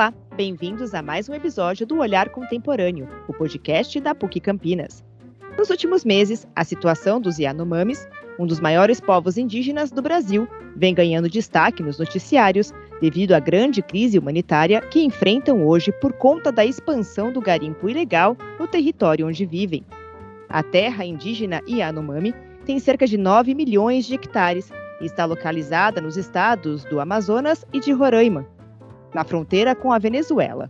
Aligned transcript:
Olá, 0.00 0.14
bem-vindos 0.34 0.94
a 0.94 1.02
mais 1.02 1.28
um 1.28 1.34
episódio 1.34 1.86
do 1.86 1.98
Olhar 1.98 2.30
Contemporâneo, 2.30 3.06
o 3.28 3.34
podcast 3.34 4.00
da 4.00 4.14
PUC 4.14 4.40
Campinas. 4.40 5.04
Nos 5.58 5.68
últimos 5.68 6.06
meses, 6.06 6.48
a 6.56 6.64
situação 6.64 7.20
dos 7.20 7.38
Yanomamis, 7.38 8.08
um 8.38 8.46
dos 8.46 8.60
maiores 8.60 8.98
povos 8.98 9.36
indígenas 9.36 9.90
do 9.90 10.00
Brasil, 10.00 10.48
vem 10.74 10.94
ganhando 10.94 11.28
destaque 11.28 11.82
nos 11.82 11.98
noticiários 11.98 12.72
devido 12.98 13.34
à 13.34 13.40
grande 13.40 13.82
crise 13.82 14.18
humanitária 14.18 14.80
que 14.80 15.04
enfrentam 15.04 15.66
hoje 15.66 15.92
por 15.92 16.14
conta 16.14 16.50
da 16.50 16.64
expansão 16.64 17.30
do 17.30 17.42
garimpo 17.42 17.86
ilegal 17.86 18.38
no 18.58 18.66
território 18.66 19.28
onde 19.28 19.44
vivem. 19.44 19.84
A 20.48 20.62
terra 20.62 21.04
indígena 21.04 21.60
Yanomami 21.68 22.34
tem 22.64 22.78
cerca 22.78 23.06
de 23.06 23.18
9 23.18 23.54
milhões 23.54 24.06
de 24.06 24.14
hectares 24.14 24.72
e 24.98 25.04
está 25.04 25.26
localizada 25.26 26.00
nos 26.00 26.16
estados 26.16 26.84
do 26.84 27.00
Amazonas 27.00 27.66
e 27.70 27.80
de 27.80 27.92
Roraima, 27.92 28.48
na 29.14 29.24
fronteira 29.24 29.74
com 29.74 29.92
a 29.92 29.98
Venezuela. 29.98 30.68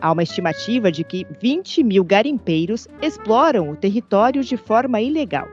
Há 0.00 0.12
uma 0.12 0.22
estimativa 0.22 0.92
de 0.92 1.02
que 1.02 1.26
20 1.40 1.82
mil 1.82 2.04
garimpeiros 2.04 2.86
exploram 3.02 3.70
o 3.70 3.76
território 3.76 4.44
de 4.44 4.56
forma 4.56 5.00
ilegal. 5.00 5.48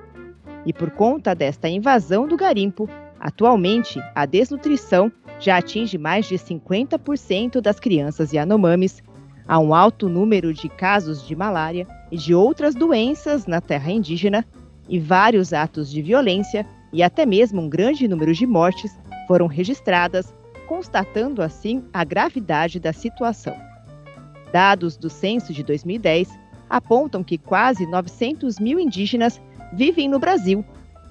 E 0.66 0.74
por 0.74 0.92
conta 0.92 1.34
desta 1.34 1.68
invasão 1.68 2.28
do 2.28 2.38
garimpo, 2.38 2.88
atualmente 3.20 4.00
a 4.14 4.26
desnutrição 4.26 5.12
já 5.40 5.58
atinge 5.58 5.98
mais 5.98 6.28
de 6.28 6.36
50% 6.36 7.60
das 7.60 7.80
crianças 7.80 8.32
Yanomamis. 8.32 9.02
Há 9.48 9.60
um 9.60 9.74
alto 9.74 10.08
número 10.08 10.54
de 10.54 10.70
casos 10.70 11.26
de 11.28 11.36
malária 11.36 11.88
e 12.12 12.18
de 12.18 12.34
outras 12.34 12.74
doenças 12.74 13.46
na 13.46 13.62
terra 13.62 13.92
indígena, 13.92 14.46
e 14.88 15.00
vários 15.00 15.54
atos 15.54 15.90
de 15.90 16.02
violência 16.02 16.66
e 16.94 17.02
até 17.02 17.26
mesmo 17.26 17.62
um 17.62 17.70
grande 17.70 18.08
número 18.08 18.34
de 18.34 18.46
mortes 18.46 18.98
foram 19.28 19.48
registradas, 19.48 20.34
constatando 20.66 21.42
assim 21.42 21.84
a 21.94 22.04
gravidade 22.04 22.80
da 22.80 22.94
situação. 22.94 23.56
Dados 24.52 24.98
do 24.98 25.10
censo 25.10 25.54
de 25.54 25.64
2010 25.64 26.30
apontam 26.70 27.24
que 27.24 27.38
quase 27.38 27.86
900 27.86 28.60
mil 28.60 28.80
indígenas 28.80 29.42
vivem 29.74 30.08
no 30.08 30.20
Brasil, 30.20 30.64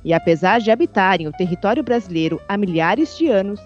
e 0.04 0.12
apesar 0.12 0.60
de 0.60 0.70
habitarem 0.70 1.26
o 1.26 1.32
território 1.32 1.82
brasileiro 1.82 2.40
há 2.48 2.56
milhares 2.56 3.16
de 3.16 3.28
anos, 3.28 3.60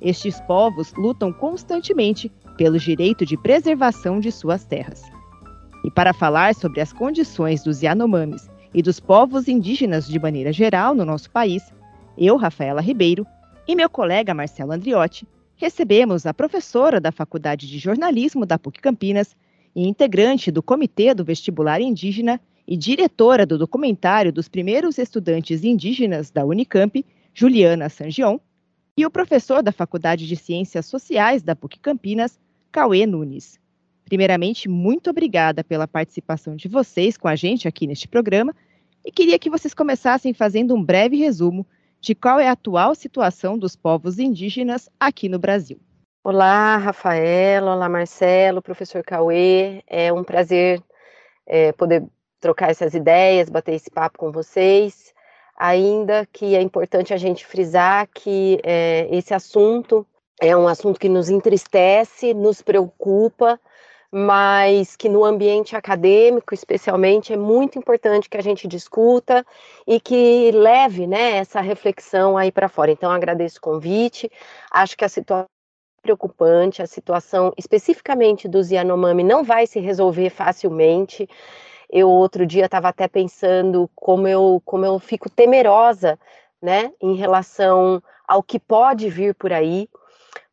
estes 0.00 0.40
povos 0.42 0.92
lutam 0.94 1.32
constantemente 1.32 2.30
pelo 2.56 2.78
direito 2.78 3.24
de 3.24 3.36
preservação 3.36 4.20
de 4.20 4.32
suas 4.32 4.64
terras. 4.64 5.02
E 5.84 5.90
para 5.90 6.12
falar 6.12 6.54
sobre 6.54 6.80
as 6.80 6.92
condições 6.92 7.62
dos 7.62 7.82
Yanomamis 7.82 8.48
e 8.74 8.82
dos 8.82 9.00
povos 9.00 9.48
indígenas 9.48 10.06
de 10.06 10.18
maneira 10.18 10.52
geral 10.52 10.94
no 10.94 11.04
nosso 11.04 11.30
país, 11.30 11.72
eu, 12.16 12.36
Rafaela 12.36 12.80
Ribeiro, 12.80 13.26
e 13.66 13.76
meu 13.76 13.88
colega 13.88 14.34
Marcelo 14.34 14.72
Andriotti, 14.72 15.26
recebemos 15.56 16.26
a 16.26 16.34
professora 16.34 17.00
da 17.00 17.12
Faculdade 17.12 17.68
de 17.68 17.78
Jornalismo 17.78 18.44
da 18.44 18.58
PUC 18.58 18.80
Campinas 18.80 19.36
e 19.74 19.86
integrante 19.86 20.50
do 20.50 20.62
Comitê 20.62 21.14
do 21.14 21.24
Vestibular 21.24 21.80
Indígena 21.80 22.40
e 22.66 22.76
diretora 22.76 23.46
do 23.46 23.56
documentário 23.56 24.32
dos 24.32 24.48
primeiros 24.48 24.98
estudantes 24.98 25.64
indígenas 25.64 26.30
da 26.30 26.44
Unicamp, 26.44 27.04
Juliana 27.32 27.88
Sangion, 27.88 28.38
e 28.96 29.06
o 29.06 29.10
professor 29.10 29.62
da 29.62 29.72
Faculdade 29.72 30.26
de 30.26 30.36
Ciências 30.36 30.86
Sociais 30.86 31.42
da 31.42 31.56
PUC 31.56 31.78
Campinas, 31.78 32.38
Cauê 32.70 33.06
Nunes. 33.06 33.58
Primeiramente, 34.04 34.68
muito 34.68 35.08
obrigada 35.10 35.64
pela 35.64 35.88
participação 35.88 36.56
de 36.56 36.68
vocês 36.68 37.16
com 37.16 37.28
a 37.28 37.36
gente 37.36 37.66
aqui 37.66 37.86
neste 37.86 38.06
programa 38.06 38.54
e 39.04 39.10
queria 39.10 39.38
que 39.38 39.48
vocês 39.48 39.72
começassem 39.72 40.34
fazendo 40.34 40.74
um 40.74 40.82
breve 40.82 41.16
resumo 41.16 41.66
de 42.02 42.16
qual 42.16 42.40
é 42.40 42.48
a 42.48 42.52
atual 42.52 42.96
situação 42.96 43.56
dos 43.56 43.76
povos 43.76 44.18
indígenas 44.18 44.90
aqui 44.98 45.28
no 45.28 45.38
Brasil. 45.38 45.78
Olá, 46.24 46.76
Rafael, 46.76 47.64
olá, 47.64 47.88
Marcelo, 47.88 48.60
professor 48.60 49.04
Cauê. 49.04 49.84
É 49.86 50.12
um 50.12 50.24
prazer 50.24 50.82
é, 51.46 51.70
poder 51.70 52.04
trocar 52.40 52.70
essas 52.70 52.92
ideias, 52.92 53.48
bater 53.48 53.74
esse 53.74 53.88
papo 53.88 54.18
com 54.18 54.32
vocês. 54.32 55.14
Ainda 55.56 56.26
que 56.32 56.56
é 56.56 56.60
importante 56.60 57.14
a 57.14 57.16
gente 57.16 57.46
frisar 57.46 58.08
que 58.12 58.58
é, 58.64 59.06
esse 59.12 59.32
assunto 59.32 60.04
é 60.40 60.56
um 60.56 60.66
assunto 60.66 60.98
que 60.98 61.08
nos 61.08 61.30
entristece, 61.30 62.34
nos 62.34 62.60
preocupa, 62.60 63.60
mas 64.14 64.94
que 64.94 65.08
no 65.08 65.24
ambiente 65.24 65.74
acadêmico, 65.74 66.52
especialmente, 66.52 67.32
é 67.32 67.36
muito 67.36 67.78
importante 67.78 68.28
que 68.28 68.36
a 68.36 68.42
gente 68.42 68.68
discuta 68.68 69.44
e 69.86 69.98
que 69.98 70.50
leve 70.52 71.06
né, 71.06 71.38
essa 71.38 71.62
reflexão 71.62 72.36
aí 72.36 72.52
para 72.52 72.68
fora. 72.68 72.90
Então, 72.90 73.10
agradeço 73.10 73.56
o 73.56 73.62
convite. 73.62 74.30
Acho 74.70 74.98
que 74.98 75.04
a 75.06 75.08
situação 75.08 75.46
é 75.46 76.02
preocupante, 76.02 76.82
a 76.82 76.86
situação 76.86 77.54
especificamente 77.56 78.46
dos 78.46 78.70
Yanomami 78.70 79.24
não 79.24 79.42
vai 79.42 79.66
se 79.66 79.80
resolver 79.80 80.28
facilmente. 80.28 81.26
Eu 81.88 82.10
outro 82.10 82.44
dia 82.44 82.66
estava 82.66 82.88
até 82.88 83.08
pensando 83.08 83.88
como 83.94 84.28
eu, 84.28 84.60
como 84.62 84.84
eu 84.84 84.98
fico 84.98 85.30
temerosa 85.30 86.18
né, 86.60 86.92
em 87.00 87.14
relação 87.14 88.02
ao 88.28 88.42
que 88.42 88.58
pode 88.58 89.08
vir 89.08 89.34
por 89.34 89.54
aí 89.54 89.88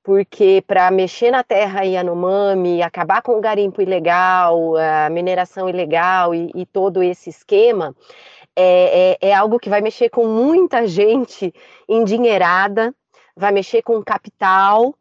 porque 0.03 0.63
para 0.65 0.89
mexer 0.91 1.31
na 1.31 1.43
terra 1.43 1.83
Yanomami, 1.83 2.81
acabar 2.81 3.21
com 3.21 3.33
o 3.33 3.41
garimpo 3.41 3.81
ilegal, 3.81 4.75
a 4.77 5.09
mineração 5.09 5.69
ilegal 5.69 6.33
e, 6.33 6.51
e 6.55 6.65
todo 6.65 7.03
esse 7.03 7.29
esquema, 7.29 7.95
é, 8.55 9.17
é, 9.21 9.29
é, 9.29 9.33
algo 9.33 9.59
que 9.59 9.69
vai 9.69 9.81
mexer 9.81 10.09
com 10.09 10.25
muita 10.25 10.88
gente 10.88 11.53
endinheirada, 11.88 12.93
vai 13.35 13.51
mexer 13.51 13.81
com 13.81 14.03
capital, 14.03 14.93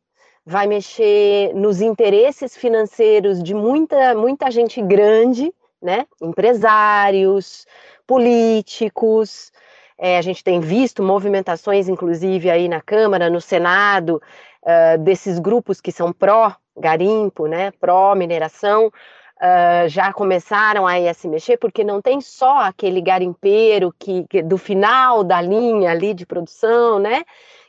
vai 0.47 0.67
mexer 0.67 1.53
nos 1.55 1.81
interesses 1.81 2.57
financeiros 2.57 3.43
de 3.43 3.55
muita, 3.55 4.15
muita 4.15 4.51
gente 4.51 4.81
grande, 4.81 5.53
né? 5.83 6.07
Empresários, 6.23 7.67
políticos. 8.07 9.53
É, 9.99 10.17
a 10.17 10.23
gente 10.23 10.45
tem 10.45 10.61
visto 10.61 11.03
movimentações, 11.03 11.89
inclusive, 11.89 12.51
aí 12.51 12.69
na 12.69 12.81
Câmara, 12.81 13.29
no 13.29 13.41
Senado, 13.41 14.23
uh, 14.63 14.99
desses 14.99 15.39
grupos 15.39 15.81
que 15.81 15.93
são 15.93 16.13
pró-garimpo, 16.13 17.47
né, 17.47 17.71
pró-mineração, 17.81 18.87
uh, 18.89 19.89
já 19.89 20.13
começaram 20.13 20.87
a 20.87 21.15
se 21.15 21.29
mexer, 21.29 21.57
porque 21.57 21.85
não 21.85 22.01
tem 22.01 22.21
só 22.21 22.59
aquele 22.61 23.01
garimpeiro 23.01 23.95
que, 23.99 24.25
que, 24.29 24.43
do 24.43 24.59
final 24.59 25.25
da 25.25 25.41
linha 25.41 25.91
ali 25.91 26.15
de 26.15 26.27
produção, 26.27 26.99
né, 26.99 27.25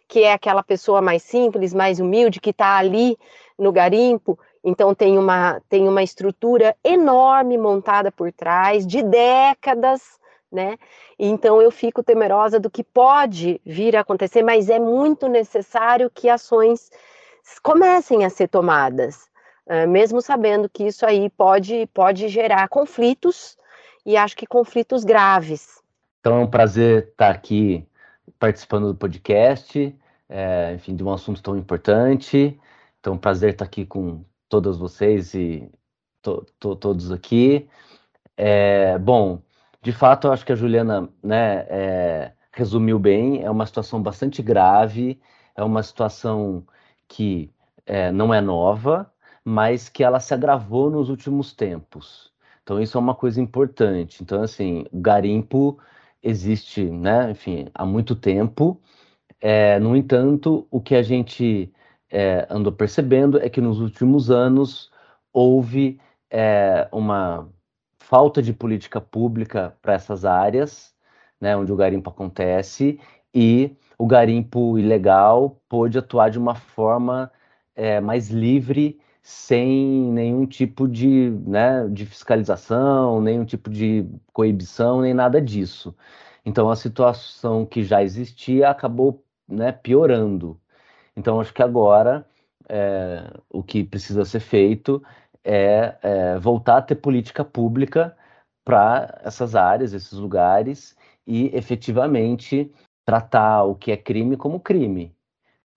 que 0.08 0.24
é 0.24 0.34
aquela 0.34 0.64
pessoa 0.64 1.02
mais 1.02 1.22
simples, 1.24 1.74
mais 1.74 2.00
humilde, 2.00 2.40
que 2.40 2.50
está 2.50 2.78
ali 2.78 3.18
no 3.58 3.72
garimpo, 3.72 4.40
então 4.64 4.94
tem 4.94 5.18
uma, 5.18 5.62
tem 5.70 5.88
uma 5.88 6.04
estrutura 6.04 6.76
enorme 6.84 7.58
montada 7.58 8.12
por 8.12 8.32
trás, 8.32 8.86
de 8.86 9.02
décadas, 9.02 10.19
né? 10.52 10.78
Então 11.18 11.62
eu 11.62 11.72
fico 11.72 12.04
temerosa 12.04 12.60
do 12.60 12.70
que 12.70 12.84
pode 12.84 13.62
vir 13.66 13.96
a 13.96 14.02
acontecer, 14.02 14.42
mas 14.42 14.70
é 14.70 14.80
muito 14.80 15.28
necessário 15.28 16.10
que 16.10 16.30
ações 16.30 16.90
comecem 17.62 18.26
a 18.26 18.30
ser 18.30 18.48
tomadas, 18.48 19.30
uh, 19.68 19.88
mesmo 19.88 20.22
sabendo 20.22 20.70
que 20.70 20.86
isso 20.86 21.06
aí 21.06 21.30
pode, 21.30 21.88
pode 21.94 22.28
gerar 22.28 22.68
conflitos 22.68 23.58
e 24.06 24.18
acho 24.18 24.36
que 24.36 24.46
conflitos 24.46 25.04
graves. 25.04 25.82
Então 26.20 26.40
é 26.40 26.44
um 26.44 26.50
prazer 26.50 27.10
estar 27.10 27.30
aqui 27.30 27.88
participando 28.38 28.88
do 28.88 28.96
podcast, 28.96 29.96
é, 30.28 30.74
enfim, 30.74 30.96
de 30.96 31.04
um 31.04 31.12
assunto 31.12 31.42
tão 31.42 31.58
importante. 31.58 32.60
Então 33.00 33.14
é 33.14 33.16
um 33.16 33.20
prazer 33.20 33.54
estar 33.54 33.66
aqui 33.66 33.86
com 33.86 34.24
todas 34.48 34.78
vocês 34.78 35.34
e 35.34 35.70
to, 36.22 36.46
to, 36.60 36.76
todos 36.76 37.12
aqui. 37.12 37.68
É, 38.36 38.98
bom, 38.98 39.42
de 39.82 39.92
fato, 39.92 40.28
eu 40.28 40.34
acho 40.34 40.46
que 40.46 40.52
a 40.52 40.56
Juliana 40.56 41.10
né, 41.24 41.66
é, 41.70 42.34
resumiu 42.52 43.00
bem. 43.00 43.44
É 43.44 43.50
uma 43.50 43.66
situação 43.66 44.02
bastante 44.02 44.42
grave, 44.42 45.20
é 45.56 45.64
uma 45.64 45.82
situação 45.84 46.66
que 47.08 47.52
é, 47.86 48.12
não 48.12 48.34
é 48.34 48.42
nova, 48.42 49.12
mas 49.44 49.90
que 49.90 50.04
ela 50.04 50.20
se 50.20 50.34
agravou 50.34 50.92
nos 50.92 51.10
últimos 51.10 51.54
tempos. 51.54 52.32
Então, 52.64 52.82
isso 52.82 52.98
é 52.98 53.02
uma 53.02 53.16
coisa 53.16 53.42
importante. 53.42 54.22
Então, 54.22 54.44
assim, 54.44 54.86
o 54.92 55.00
garimpo 55.00 55.80
existe, 56.22 56.84
né, 56.84 57.32
enfim, 57.32 57.68
há 57.74 57.86
muito 57.86 58.16
tempo. 58.16 58.82
É, 59.42 59.80
no 59.80 59.96
entanto, 59.96 60.68
o 60.70 60.82
que 60.82 60.96
a 60.96 61.02
gente 61.02 61.74
é, 62.12 62.46
andou 62.50 62.74
percebendo 62.74 63.40
é 63.40 63.50
que 63.50 63.62
nos 63.62 63.80
últimos 63.80 64.30
anos 64.30 64.92
houve 65.34 66.00
é, 66.30 66.88
uma 66.92 67.50
falta 68.10 68.42
de 68.42 68.52
política 68.54 69.00
pública 69.00 69.78
para 69.84 69.94
essas 69.94 70.26
áreas, 70.26 70.96
né, 71.40 71.56
onde 71.56 71.72
o 71.72 71.76
garimpo 71.76 72.10
acontece, 72.10 73.00
e 73.32 73.78
o 74.00 74.08
garimpo 74.08 74.80
ilegal 74.80 75.62
pôde 75.70 76.00
atuar 76.00 76.32
de 76.32 76.40
uma 76.40 76.56
forma 76.56 77.32
é, 77.76 78.02
mais 78.02 78.32
livre, 78.32 79.00
sem 79.22 80.12
nenhum 80.12 80.48
tipo 80.48 80.88
de, 80.88 81.30
né, 81.46 81.88
de 81.88 82.04
fiscalização, 82.04 83.22
nenhum 83.22 83.46
tipo 83.46 83.70
de 83.70 84.04
coibição, 84.34 85.02
nem 85.02 85.14
nada 85.14 85.40
disso. 85.40 85.96
Então 86.44 86.68
a 86.72 86.76
situação 86.76 87.64
que 87.64 87.84
já 87.84 88.02
existia 88.02 88.72
acabou 88.72 89.24
né, 89.48 89.72
piorando. 89.72 90.60
Então 91.16 91.40
acho 91.40 91.54
que 91.54 91.62
agora 91.62 92.26
é, 92.68 93.32
o 93.52 93.62
que 93.62 93.84
precisa 93.84 94.26
ser 94.26 94.40
feito 94.40 95.04
é, 95.44 95.98
é 96.02 96.40
voltar 96.40 96.78
a 96.78 96.82
ter 96.82 96.96
política 96.96 97.44
pública 97.46 98.16
para 98.66 99.20
essas 99.24 99.56
áreas, 99.56 99.94
esses 99.94 100.14
lugares, 100.14 100.96
e 101.26 101.56
efetivamente 101.56 102.72
tratar 103.06 103.64
o 103.64 103.76
que 103.76 103.92
é 103.92 103.98
crime 103.98 104.38
como 104.38 104.60
crime. 104.60 105.16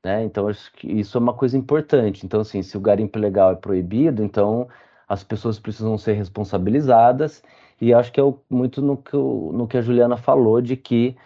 Né? 0.04 0.24
Então, 0.24 0.48
acho 0.48 0.72
que 0.72 0.86
isso 0.90 1.16
é 1.16 1.20
uma 1.20 1.34
coisa 1.34 1.56
importante. 1.56 2.26
Então, 2.26 2.40
assim, 2.40 2.62
se 2.62 2.76
o 2.76 2.80
garimpo 2.80 3.18
legal 3.18 3.52
é 3.52 3.56
proibido, 3.56 4.22
então 4.22 4.68
as 5.08 5.22
pessoas 5.22 5.58
precisam 5.58 5.96
ser 5.98 6.14
responsabilizadas, 6.14 7.42
e 7.80 7.92
acho 7.92 8.12
que 8.12 8.20
é 8.20 8.24
muito 8.50 8.80
no 8.80 8.96
que, 8.96 9.16
no 9.16 9.66
que 9.66 9.76
a 9.76 9.82
Juliana 9.82 10.16
falou, 10.16 10.60
de 10.60 10.76
que 10.76 11.16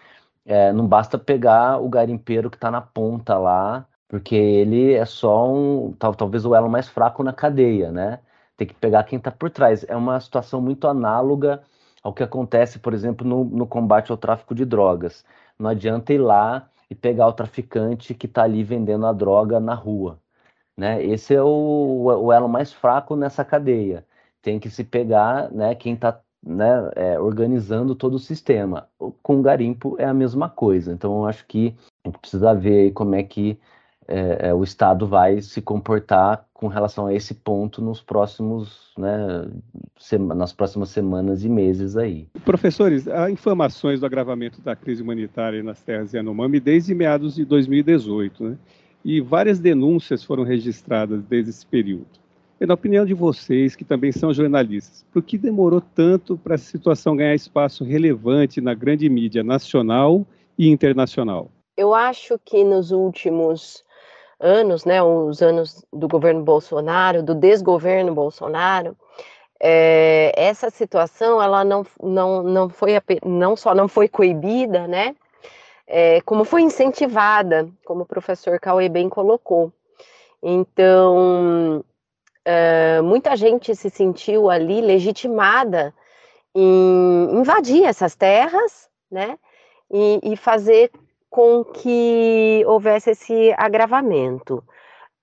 é, 0.45 0.71
não 0.73 0.87
basta 0.87 1.17
pegar 1.17 1.79
o 1.79 1.89
garimpeiro 1.89 2.49
que 2.49 2.57
está 2.57 2.71
na 2.71 2.81
ponta 2.81 3.37
lá, 3.37 3.87
porque 4.07 4.35
ele 4.35 4.93
é 4.93 5.05
só 5.05 5.51
um, 5.53 5.93
tal, 5.93 6.15
talvez 6.15 6.45
o 6.45 6.55
elo 6.55 6.69
mais 6.69 6.87
fraco 6.87 7.23
na 7.23 7.33
cadeia, 7.33 7.91
né? 7.91 8.19
Tem 8.55 8.65
que 8.67 8.73
pegar 8.73 9.03
quem 9.03 9.17
está 9.17 9.31
por 9.31 9.49
trás. 9.49 9.85
É 9.87 9.95
uma 9.95 10.19
situação 10.19 10.61
muito 10.61 10.87
análoga 10.87 11.61
ao 12.01 12.13
que 12.13 12.23
acontece, 12.23 12.79
por 12.79 12.93
exemplo, 12.93 13.27
no, 13.27 13.43
no 13.43 13.67
combate 13.67 14.11
ao 14.11 14.17
tráfico 14.17 14.55
de 14.55 14.65
drogas. 14.65 15.25
Não 15.59 15.69
adianta 15.69 16.13
ir 16.13 16.19
lá 16.19 16.69
e 16.89 16.95
pegar 16.95 17.27
o 17.27 17.33
traficante 17.33 18.13
que 18.13 18.25
está 18.25 18.43
ali 18.43 18.63
vendendo 18.63 19.05
a 19.05 19.13
droga 19.13 19.59
na 19.59 19.73
rua. 19.73 20.19
Né? 20.75 21.03
Esse 21.03 21.35
é 21.35 21.41
o, 21.41 22.05
o 22.23 22.31
elo 22.31 22.47
mais 22.47 22.71
fraco 22.71 23.15
nessa 23.15 23.43
cadeia. 23.43 24.05
Tem 24.41 24.59
que 24.59 24.69
se 24.69 24.83
pegar 24.83 25.51
né, 25.51 25.75
quem 25.75 25.93
está 25.93 26.19
né, 26.41 26.91
é, 26.95 27.19
organizando 27.19 27.95
todo 27.95 28.15
o 28.15 28.19
sistema. 28.19 28.87
Com 29.21 29.39
o 29.39 29.41
garimpo 29.41 29.95
é 29.99 30.05
a 30.05 30.13
mesma 30.13 30.49
coisa. 30.49 30.93
Então, 30.93 31.17
eu 31.17 31.25
acho 31.25 31.45
que 31.45 31.75
a 32.05 32.09
gente 32.09 32.19
precisa 32.19 32.53
ver 32.53 32.91
como 32.93 33.15
é 33.15 33.23
que 33.23 33.59
é, 34.07 34.49
é, 34.49 34.53
o 34.53 34.63
Estado 34.63 35.05
vai 35.05 35.41
se 35.41 35.61
comportar 35.61 36.45
com 36.53 36.67
relação 36.67 37.07
a 37.07 37.13
esse 37.13 37.33
ponto 37.33 37.81
nos 37.81 38.01
próximos, 38.01 38.93
né, 38.97 39.47
nas 40.35 40.53
próximas 40.53 40.89
semanas 40.89 41.43
e 41.43 41.49
meses 41.49 41.97
aí. 41.97 42.27
Professores, 42.45 43.07
há 43.07 43.29
informações 43.29 43.99
do 43.99 44.05
agravamento 44.05 44.61
da 44.61 44.75
crise 44.75 45.03
humanitária 45.03 45.61
nas 45.61 45.81
terras 45.81 46.13
Yanomami 46.13 46.59
desde 46.59 46.95
meados 46.95 47.35
de 47.35 47.45
2018, 47.45 48.43
né? 48.43 48.57
E 49.05 49.21
várias 49.21 49.59
denúncias 49.59 50.23
foram 50.23 50.43
registradas 50.43 51.23
desde 51.23 51.51
esse 51.51 51.65
período. 51.65 52.07
E 52.59 52.65
na 52.65 52.73
opinião 52.73 53.05
de 53.05 53.13
vocês, 53.13 53.75
que 53.75 53.85
também 53.85 54.11
são 54.11 54.33
jornalistas, 54.33 55.05
por 55.13 55.21
que 55.21 55.37
demorou 55.37 55.79
tanto 55.79 56.37
para 56.37 56.55
essa 56.55 56.65
situação 56.65 57.15
ganhar 57.15 57.35
espaço 57.35 57.83
relevante 57.83 58.59
na 58.59 58.73
grande 58.73 59.07
mídia 59.07 59.43
nacional 59.43 60.25
e 60.57 60.67
internacional? 60.67 61.51
Eu 61.77 61.93
acho 61.93 62.39
que 62.43 62.63
nos 62.63 62.89
últimos 62.91 63.85
anos, 64.39 64.85
né, 64.85 65.01
os 65.01 65.41
anos 65.41 65.85
do 65.91 66.07
governo 66.07 66.43
Bolsonaro, 66.43 67.23
do 67.23 67.33
desgoverno 67.33 68.13
Bolsonaro, 68.13 68.95
é, 69.59 70.31
essa 70.35 70.69
situação 70.69 71.41
ela 71.41 71.63
não, 71.63 71.85
não, 72.01 72.43
não 72.43 72.69
foi 72.69 72.91
não 73.25 73.55
só 73.55 73.73
não 73.73 73.87
foi 73.87 74.07
coibida, 74.07 74.87
né, 74.87 75.15
é, 75.87 76.21
como 76.21 76.43
foi 76.43 76.61
incentivada, 76.61 77.67
como 77.85 78.03
o 78.03 78.05
professor 78.05 78.59
Cauê 78.59 78.89
bem 78.89 79.09
colocou. 79.09 79.71
Então, 80.43 81.83
é, 82.45 83.01
muita 83.01 83.35
gente 83.35 83.75
se 83.75 83.89
sentiu 83.89 84.49
ali 84.49 84.81
legitimada 84.81 85.93
em 86.53 87.39
invadir 87.39 87.83
essas 87.83 88.15
terras, 88.15 88.89
né, 89.09 89.37
e, 89.91 90.19
e 90.23 90.35
fazer 90.35 90.91
com 91.29 91.63
que 91.63 92.63
houvesse 92.65 93.11
esse 93.11 93.53
agravamento. 93.57 94.63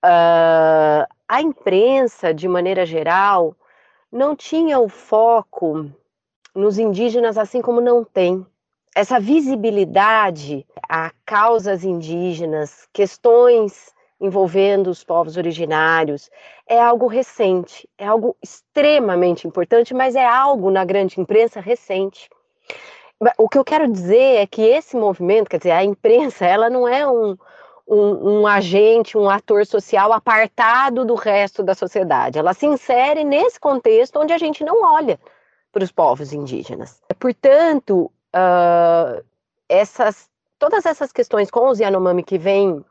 Uh, 0.05 1.07
a 1.29 1.41
imprensa, 1.41 2.33
de 2.33 2.47
maneira 2.47 2.85
geral, 2.85 3.57
não 4.13 4.37
tinha 4.37 4.79
o 4.79 4.89
foco 4.89 5.91
nos 6.55 6.79
indígenas, 6.79 7.37
assim 7.37 7.61
como 7.61 7.81
não 7.81 8.05
tem. 8.05 8.47
Essa 8.95 9.19
visibilidade 9.19 10.65
a 10.89 11.11
causas 11.27 11.83
indígenas, 11.83 12.89
questões 12.93 13.93
envolvendo 14.21 14.89
os 14.89 15.03
povos 15.03 15.37
originários, 15.37 16.31
é 16.69 16.81
algo 16.81 17.07
recente, 17.07 17.89
é 17.99 18.07
algo 18.07 18.37
extremamente 18.43 19.47
importante, 19.47 19.93
mas 19.93 20.15
é 20.15 20.25
algo 20.25 20.71
na 20.71 20.85
grande 20.85 21.21
imprensa 21.21 21.61
recente. 21.61 22.31
O 23.39 23.49
que 23.49 23.59
eu 23.59 23.65
quero 23.65 23.91
dizer 23.91 24.43
é 24.43 24.47
que 24.47 24.63
esse 24.63 24.97
movimento, 24.97 25.49
quer 25.49 25.59
dizer, 25.59 25.71
a 25.71 25.85
imprensa, 25.85 26.45
ela 26.45 26.69
não 26.69 26.87
é 26.87 27.07
um, 27.07 27.37
um, 27.87 28.41
um, 28.41 28.47
agente, 28.47 29.17
um 29.17 29.29
ator 29.29 29.65
social 29.67 30.13
apartado 30.13 31.05
do 31.05 31.15
resto 31.15 31.63
da 31.63 31.75
sociedade. 31.75 32.39
Ela 32.39 32.55
se 32.55 32.67
insere 32.67 33.25
nesse 33.25 33.59
contexto 33.59 34.19
onde 34.19 34.33
a 34.33 34.39
gente 34.39 34.65
não 34.65 34.83
olha 34.83 35.19
para 35.73 35.85
os 35.85 35.93
povos 35.93 36.33
indígenas. 36.33 37.03
Portanto, 37.19 38.11
uh, 38.35 39.25
essas, 39.69 40.29
todas 40.59 40.87
essas 40.87 41.13
questões 41.13 41.51
com 41.51 41.69
os 41.69 41.81
Yanomami 41.81 42.23
que 42.23 42.39
vêm 42.39 42.85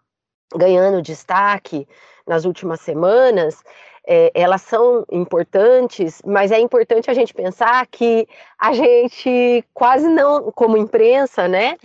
ganhando 0.55 1.01
destaque 1.01 1.87
nas 2.27 2.45
últimas 2.45 2.81
semanas, 2.81 3.63
é, 4.07 4.31
elas 4.33 4.61
são 4.61 5.05
importantes, 5.11 6.21
mas 6.25 6.51
é 6.51 6.59
importante 6.59 7.09
a 7.09 7.13
gente 7.13 7.33
pensar 7.33 7.85
que 7.87 8.27
a 8.59 8.73
gente 8.73 9.63
quase 9.73 10.07
não, 10.07 10.51
como 10.51 10.77
imprensa, 10.77 11.47
né, 11.47 11.77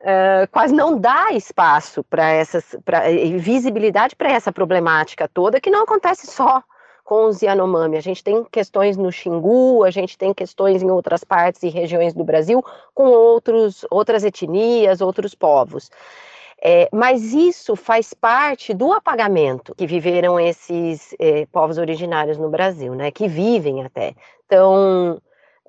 uh, 0.00 0.48
quase 0.50 0.74
não 0.74 0.98
dá 0.98 1.32
espaço 1.32 2.02
para 2.04 2.28
essas, 2.30 2.76
pra, 2.84 3.02
visibilidade 3.38 4.16
para 4.16 4.32
essa 4.32 4.52
problemática 4.52 5.28
toda, 5.28 5.60
que 5.60 5.70
não 5.70 5.84
acontece 5.84 6.26
só 6.26 6.62
com 7.04 7.26
os 7.26 7.42
Yanomami. 7.42 7.96
A 7.96 8.00
gente 8.00 8.22
tem 8.22 8.44
questões 8.44 8.96
no 8.96 9.10
Xingu, 9.10 9.84
a 9.84 9.90
gente 9.90 10.16
tem 10.16 10.32
questões 10.32 10.82
em 10.82 10.90
outras 10.90 11.24
partes 11.24 11.62
e 11.62 11.68
regiões 11.68 12.14
do 12.14 12.22
Brasil 12.22 12.64
com 12.94 13.06
outros, 13.06 13.84
outras 13.90 14.22
etnias, 14.22 15.00
outros 15.00 15.34
povos. 15.34 15.90
É, 16.62 16.88
mas 16.92 17.32
isso 17.32 17.74
faz 17.74 18.12
parte 18.12 18.74
do 18.74 18.92
apagamento 18.92 19.74
que 19.74 19.86
viveram 19.86 20.38
esses 20.38 21.14
é, 21.18 21.46
povos 21.46 21.78
originários 21.78 22.36
no 22.36 22.50
Brasil, 22.50 22.94
né? 22.94 23.10
Que 23.10 23.26
vivem 23.26 23.82
até. 23.82 24.14
Então, 24.44 25.20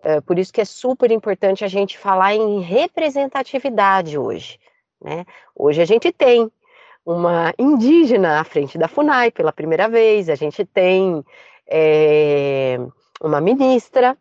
é, 0.03 0.19
por 0.19 0.37
isso 0.37 0.51
que 0.51 0.59
é 0.59 0.65
super 0.65 1.09
importante 1.09 1.63
a 1.63 1.67
gente 1.67 1.97
falar 1.97 2.35
em 2.35 2.59
representatividade 2.59 4.17
hoje, 4.17 4.59
né? 5.01 5.25
Hoje 5.55 5.81
a 5.81 5.85
gente 5.85 6.11
tem 6.11 6.51
uma 7.05 7.53
indígena 7.57 8.41
à 8.41 8.43
frente 8.43 8.77
da 8.77 8.87
FUNAI 8.87 9.31
pela 9.31 9.53
primeira 9.53 9.87
vez, 9.87 10.29
a 10.29 10.35
gente 10.35 10.65
tem 10.65 11.23
é, 11.67 12.77
uma 13.21 13.39
ministra 13.39 14.17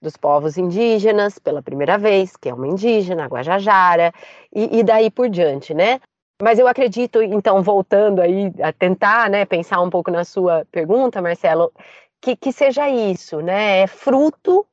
dos 0.00 0.16
povos 0.16 0.56
indígenas 0.56 1.38
pela 1.38 1.62
primeira 1.62 1.98
vez, 1.98 2.36
que 2.36 2.48
é 2.48 2.54
uma 2.54 2.68
indígena, 2.68 3.24
a 3.24 3.28
Guajajara, 3.28 4.12
e, 4.54 4.78
e 4.78 4.82
daí 4.82 5.10
por 5.10 5.28
diante, 5.28 5.74
né? 5.74 6.00
Mas 6.40 6.58
eu 6.58 6.68
acredito, 6.68 7.20
então, 7.20 7.62
voltando 7.62 8.20
aí 8.20 8.52
a 8.62 8.72
tentar, 8.72 9.28
né, 9.28 9.44
pensar 9.44 9.80
um 9.80 9.90
pouco 9.90 10.10
na 10.10 10.24
sua 10.24 10.64
pergunta, 10.70 11.20
Marcelo, 11.20 11.72
que, 12.20 12.36
que 12.36 12.52
seja 12.52 12.88
isso, 12.88 13.40
né? 13.40 13.80
É 13.80 13.86
fruto, 13.86 14.64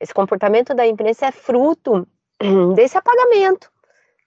esse 0.00 0.14
comportamento 0.14 0.74
da 0.74 0.86
imprensa 0.86 1.26
é 1.26 1.32
fruto 1.32 2.06
desse 2.76 2.96
apagamento 2.96 3.70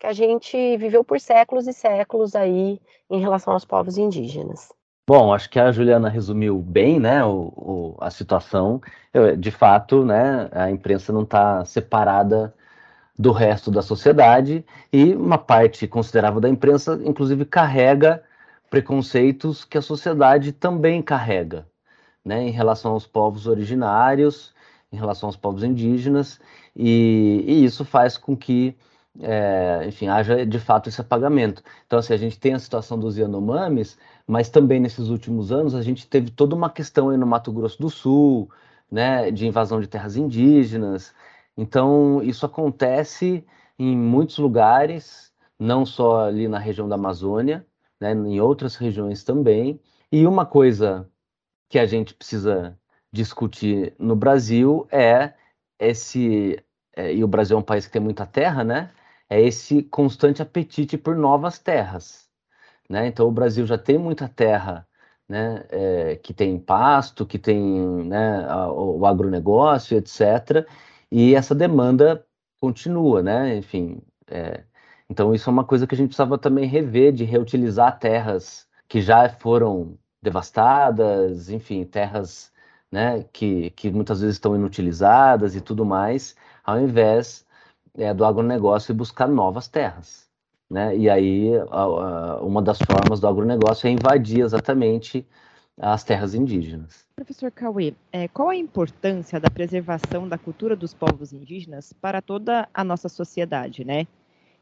que 0.02 0.08
a 0.08 0.14
gente 0.14 0.78
viveu 0.78 1.04
por 1.04 1.20
séculos 1.20 1.68
e 1.68 1.74
séculos 1.74 2.36
aí 2.36 2.82
em 3.08 3.20
relação 3.20 3.54
aos 3.54 3.64
povos 3.64 4.00
indígenas. 4.00 4.74
Bom, 5.08 5.34
acho 5.34 5.50
que 5.50 5.60
a 5.60 5.72
Juliana 5.72 6.10
resumiu 6.10 6.60
bem, 6.60 7.00
né, 7.00 7.24
o, 7.26 7.52
o, 7.56 7.98
a 8.00 8.10
situação. 8.10 8.82
Eu, 9.14 9.36
de 9.36 9.52
fato, 9.52 10.06
né, 10.06 10.48
a 10.52 10.70
imprensa 10.70 11.12
não 11.12 11.24
está 11.24 11.66
separada 11.66 12.54
do 13.18 13.32
resto 13.32 13.72
da 13.72 13.82
sociedade 13.82 14.66
e 14.92 15.14
uma 15.16 15.38
parte 15.38 15.88
considerável 15.88 16.40
da 16.40 16.50
imprensa, 16.50 17.00
inclusive, 17.04 17.46
carrega 17.46 18.24
preconceitos 18.70 19.66
que 19.66 19.78
a 19.78 19.82
sociedade 19.82 20.52
também 20.54 21.02
carrega, 21.02 21.68
né, 22.24 22.44
em 22.44 22.52
relação 22.52 22.94
aos 22.94 23.06
povos 23.08 23.48
originários, 23.48 24.54
em 24.92 24.98
relação 24.98 25.28
aos 25.28 25.38
povos 25.38 25.64
indígenas, 25.64 26.40
e, 26.76 27.44
e 27.48 27.66
isso 27.66 27.84
faz 27.84 28.18
com 28.18 28.36
que 28.36 28.78
é, 29.20 29.84
enfim, 29.88 30.08
haja 30.08 30.46
de 30.46 30.60
fato 30.60 30.88
esse 30.88 31.02
apagamento. 31.02 31.62
Então, 31.86 32.00
assim, 32.00 32.14
a 32.14 32.18
gente 32.18 32.40
tem 32.40 32.54
a 32.54 32.60
situação 32.60 32.98
dos 32.98 33.18
Yanomamis, 33.18 33.98
mas 34.32 34.50
também 34.50 34.80
nesses 34.80 35.10
últimos 35.10 35.52
anos 35.52 35.76
a 35.76 35.82
gente 35.82 36.08
teve 36.08 36.32
toda 36.32 36.56
uma 36.56 36.70
questão 36.70 37.10
aí 37.10 37.18
no 37.18 37.28
Mato 37.28 37.52
Grosso 37.52 37.82
do 37.82 37.90
Sul, 37.90 38.50
né, 38.90 39.30
de 39.32 39.46
invasão 39.46 39.82
de 39.82 39.88
terras 39.88 40.16
indígenas. 40.16 41.14
Então, 41.58 42.22
isso 42.24 42.46
acontece 42.46 43.46
em 43.78 43.98
muitos 43.98 44.38
lugares, 44.38 45.34
não 45.60 45.86
só 45.86 46.26
ali 46.28 46.48
na 46.48 46.60
região 46.60 46.88
da 46.88 46.96
Amazônia, 46.96 47.66
né, 48.00 48.14
em 48.14 48.40
outras 48.40 48.76
regiões 48.78 49.24
também. 49.24 49.80
E 50.12 50.26
uma 50.26 50.46
coisa 50.46 51.10
que 51.70 51.78
a 51.80 51.86
gente 51.86 52.14
precisa 52.14 52.78
discutir 53.12 53.94
no 54.00 54.16
Brasil 54.16 54.88
é 54.92 55.34
esse, 55.80 56.64
é, 56.96 57.14
e 57.14 57.24
o 57.24 57.28
Brasil 57.28 57.58
é 57.58 57.60
um 57.60 57.64
país 57.64 57.86
que 57.86 57.92
tem 57.94 58.02
muita 58.02 58.26
terra, 58.26 58.64
né? 58.64 58.92
é 59.32 59.42
esse 59.42 59.82
constante 59.84 60.42
apetite 60.42 60.98
por 60.98 61.16
novas 61.16 61.58
terras. 61.58 62.30
Né? 62.92 63.08
Então, 63.08 63.28
o 63.28 63.32
Brasil 63.32 63.66
já 63.66 63.78
tem 63.78 63.98
muita 63.98 64.28
terra 64.28 64.86
né, 65.28 65.66
é, 65.70 66.16
que 66.18 66.34
tem 66.34 66.60
pasto, 66.60 67.26
que 67.26 67.40
tem 67.40 67.58
né, 68.06 68.46
o, 68.68 69.00
o 69.00 69.06
agronegócio, 69.06 69.98
etc. 69.98 70.68
E 71.12 71.36
essa 71.36 71.56
demanda 71.56 72.26
continua, 72.60 73.24
né? 73.24 73.58
Enfim, 73.58 74.02
é, 74.30 74.64
então 75.10 75.34
isso 75.34 75.50
é 75.50 75.54
uma 75.54 75.66
coisa 75.66 75.88
que 75.88 75.96
a 75.96 75.98
gente 75.98 76.10
precisava 76.10 76.38
também 76.38 76.68
rever, 76.68 77.14
de 77.14 77.24
reutilizar 77.24 78.00
terras 78.00 78.68
que 78.90 79.02
já 79.02 79.30
foram 79.30 79.98
devastadas, 80.22 81.50
enfim, 81.50 81.86
terras 81.86 82.52
né, 82.92 83.24
que, 83.34 83.72
que 83.72 83.90
muitas 83.92 84.22
vezes 84.22 84.36
estão 84.36 84.56
inutilizadas 84.56 85.56
e 85.56 85.62
tudo 85.62 85.86
mais, 85.86 86.36
ao 86.64 86.80
invés 86.80 87.46
é, 87.96 88.14
do 88.14 88.26
agronegócio 88.26 88.92
e 88.92 88.96
buscar 88.96 89.28
novas 89.28 89.68
terras. 89.68 90.31
Né? 90.72 90.98
E 90.98 91.10
aí, 91.10 91.52
a, 91.70 91.82
a, 91.82 92.42
uma 92.42 92.62
das 92.62 92.80
formas 92.80 93.20
do 93.20 93.28
agronegócio 93.28 93.88
é 93.88 93.92
invadir 93.92 94.40
exatamente 94.40 95.28
as 95.78 96.02
terras 96.06 96.34
indígenas. 96.34 97.06
Professor 97.14 97.52
Cauê, 97.52 97.94
é, 98.10 98.30
qual 98.30 98.48
a 98.48 98.56
importância 98.56 99.38
da 99.38 99.50
preservação 99.50 100.30
da 100.30 100.38
cultura 100.38 100.74
dos 100.74 100.94
povos 100.94 101.34
indígenas 101.34 101.92
para 101.92 102.22
toda 102.22 102.70
a 102.74 102.86
nossa 102.86 103.10
sociedade, 103.10 103.84
né? 103.84 104.08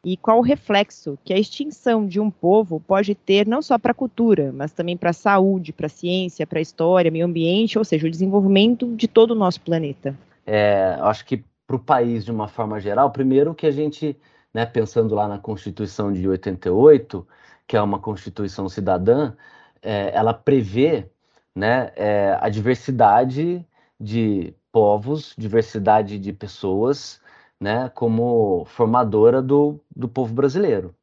E 0.03 0.17
qual 0.17 0.39
o 0.39 0.41
reflexo 0.41 1.15
que 1.23 1.31
a 1.31 1.37
extinção 1.37 2.07
de 2.07 2.19
um 2.19 2.31
povo 2.31 2.79
pode 2.79 3.13
ter 3.13 3.45
não 3.45 3.61
só 3.61 3.77
para 3.77 3.91
a 3.91 3.95
cultura, 3.95 4.51
mas 4.51 4.71
também 4.71 4.97
para 4.97 5.11
a 5.11 5.13
saúde, 5.13 5.71
para 5.71 5.85
a 5.85 5.89
ciência, 5.89 6.47
para 6.47 6.57
a 6.57 6.61
história, 6.61 7.11
meio 7.11 7.25
ambiente, 7.25 7.77
ou 7.77 7.85
seja, 7.85 8.07
o 8.07 8.09
desenvolvimento 8.09 8.95
de 8.95 9.07
todo 9.07 9.31
o 9.31 9.35
nosso 9.35 9.61
planeta? 9.61 10.17
É, 10.43 10.97
acho 11.01 11.23
que 11.25 11.43
para 11.67 11.75
o 11.75 11.79
país, 11.79 12.25
de 12.25 12.31
uma 12.31 12.47
forma 12.47 12.79
geral, 12.79 13.11
primeiro 13.11 13.53
que 13.53 13.67
a 13.67 13.71
gente, 13.71 14.17
né, 14.59 14.65
pensando 14.65 15.15
lá 15.15 15.25
na 15.27 15.39
Constituição 15.39 16.11
de 16.11 16.27
88, 16.27 17.25
que 17.65 17.77
é 17.77 17.81
uma 17.81 17.97
Constituição 17.99 18.67
cidadã, 18.67 19.33
é, 19.81 20.11
ela 20.13 20.33
prevê 20.33 21.09
né, 21.55 21.91
é, 21.95 22.37
a 22.41 22.49
diversidade 22.49 23.65
de 23.99 24.53
povos, 24.69 25.33
diversidade 25.37 26.19
de 26.19 26.33
pessoas, 26.33 27.21
né, 27.59 27.89
como 27.95 28.65
formadora 28.65 29.41
do, 29.41 29.79
do 29.95 30.09
povo 30.09 30.33
brasileiro. 30.33 30.93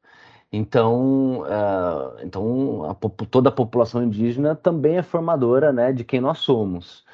Então, 0.52 1.40
uh, 1.40 2.20
então 2.22 2.84
a, 2.90 2.94
toda 3.30 3.48
a 3.48 3.52
população 3.52 4.02
indígena 4.02 4.54
também 4.54 4.98
é 4.98 5.02
formadora 5.02 5.72
né, 5.72 5.92
de 5.92 6.04
quem 6.04 6.20
nós 6.20 6.38
somos. 6.38 7.04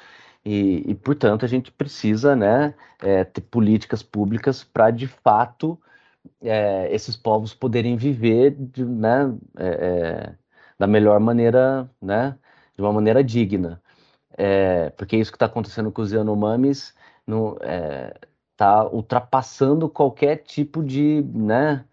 E, 0.45 0.83
e, 0.91 0.95
portanto, 0.95 1.45
a 1.45 1.47
gente 1.47 1.71
precisa 1.71 2.35
né, 2.35 2.73
é, 3.01 3.23
ter 3.23 3.41
políticas 3.41 4.03
públicas 4.03 4.61
para, 4.63 4.91
de 4.91 5.07
fato, 5.07 5.79
é, 6.41 6.93
esses 6.93 7.15
povos 7.15 7.53
poderem 7.53 7.95
viver 7.95 8.51
de, 8.51 8.85
né, 8.85 9.33
é, 9.57 9.67
é 9.67 10.35
da 10.77 10.87
melhor 10.87 11.19
maneira, 11.19 11.89
né, 12.01 12.37
de 12.75 12.81
uma 12.81 12.91
maneira 12.91 13.23
digna. 13.23 13.81
É, 14.37 14.89
porque 14.91 15.15
isso 15.17 15.31
que 15.31 15.35
está 15.35 15.45
acontecendo 15.45 15.91
com 15.91 16.01
os 16.01 16.11
Yanomamis 16.11 16.93
está 18.51 18.83
é, 18.83 18.95
ultrapassando 18.95 19.87
qualquer 19.89 20.37
tipo 20.37 20.83
de, 20.83 21.23
né, 21.33 21.85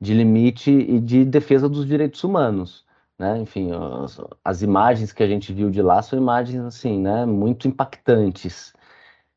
de 0.00 0.14
limite 0.14 0.70
e 0.70 1.00
de 1.00 1.24
defesa 1.24 1.68
dos 1.68 1.86
direitos 1.86 2.22
humanos. 2.24 2.84
Né? 3.18 3.38
Enfim, 3.38 3.70
as, 4.02 4.20
as, 4.44 4.62
imagens 4.62 5.12
que 5.12 5.22
a 5.22 5.28
gente 5.28 5.52
viu 5.52 5.70
de 5.70 5.82
lá 5.82 6.02
são 6.02 6.18
imagens 6.18 6.62
assim, 6.64 6.98
né, 6.98 7.26
muito 7.26 7.68
impactantes. 7.68 8.72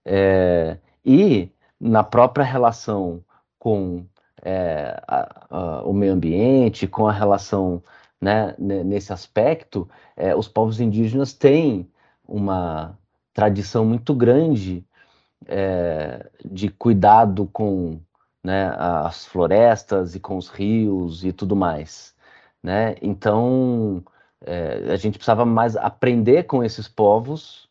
É, 0.06 0.78
e 1.06 1.52
na 1.80 2.04
própria 2.04 2.46
relação 2.46 3.24
com 3.64 4.06
é, 4.42 5.02
a, 5.08 5.48
a, 5.50 5.84
o 5.84 5.94
meio 5.94 6.14
ambiente, 6.14 6.88
com 6.88 7.08
a 7.08 7.12
relação 7.12 7.82
né, 8.22 8.56
nesse 8.58 9.14
aspecto, 9.14 9.90
é, 10.16 10.36
os 10.36 10.48
povos 10.48 10.80
indígenas 10.80 11.34
têm 11.34 11.90
uma 12.28 12.98
tradição 13.34 13.86
muito 13.86 14.14
grande 14.16 14.86
é, 15.48 16.30
de 16.46 16.70
cuidado 16.70 17.48
com 17.52 18.00
né, 18.44 18.74
as 18.78 19.26
florestas 19.26 20.16
e 20.16 20.20
com 20.20 20.38
os 20.38 20.50
rios 20.50 21.24
e 21.24 21.32
tudo 21.32 21.56
mais 21.56 22.14
né? 22.64 22.96
Então 23.02 24.04
é, 24.42 24.94
a 24.94 24.96
gente 24.96 25.18
precisava 25.18 25.46
mais 25.46 25.76
aprender 25.76 26.44
com 26.44 26.64
esses 26.64 26.88
povos 26.88 27.70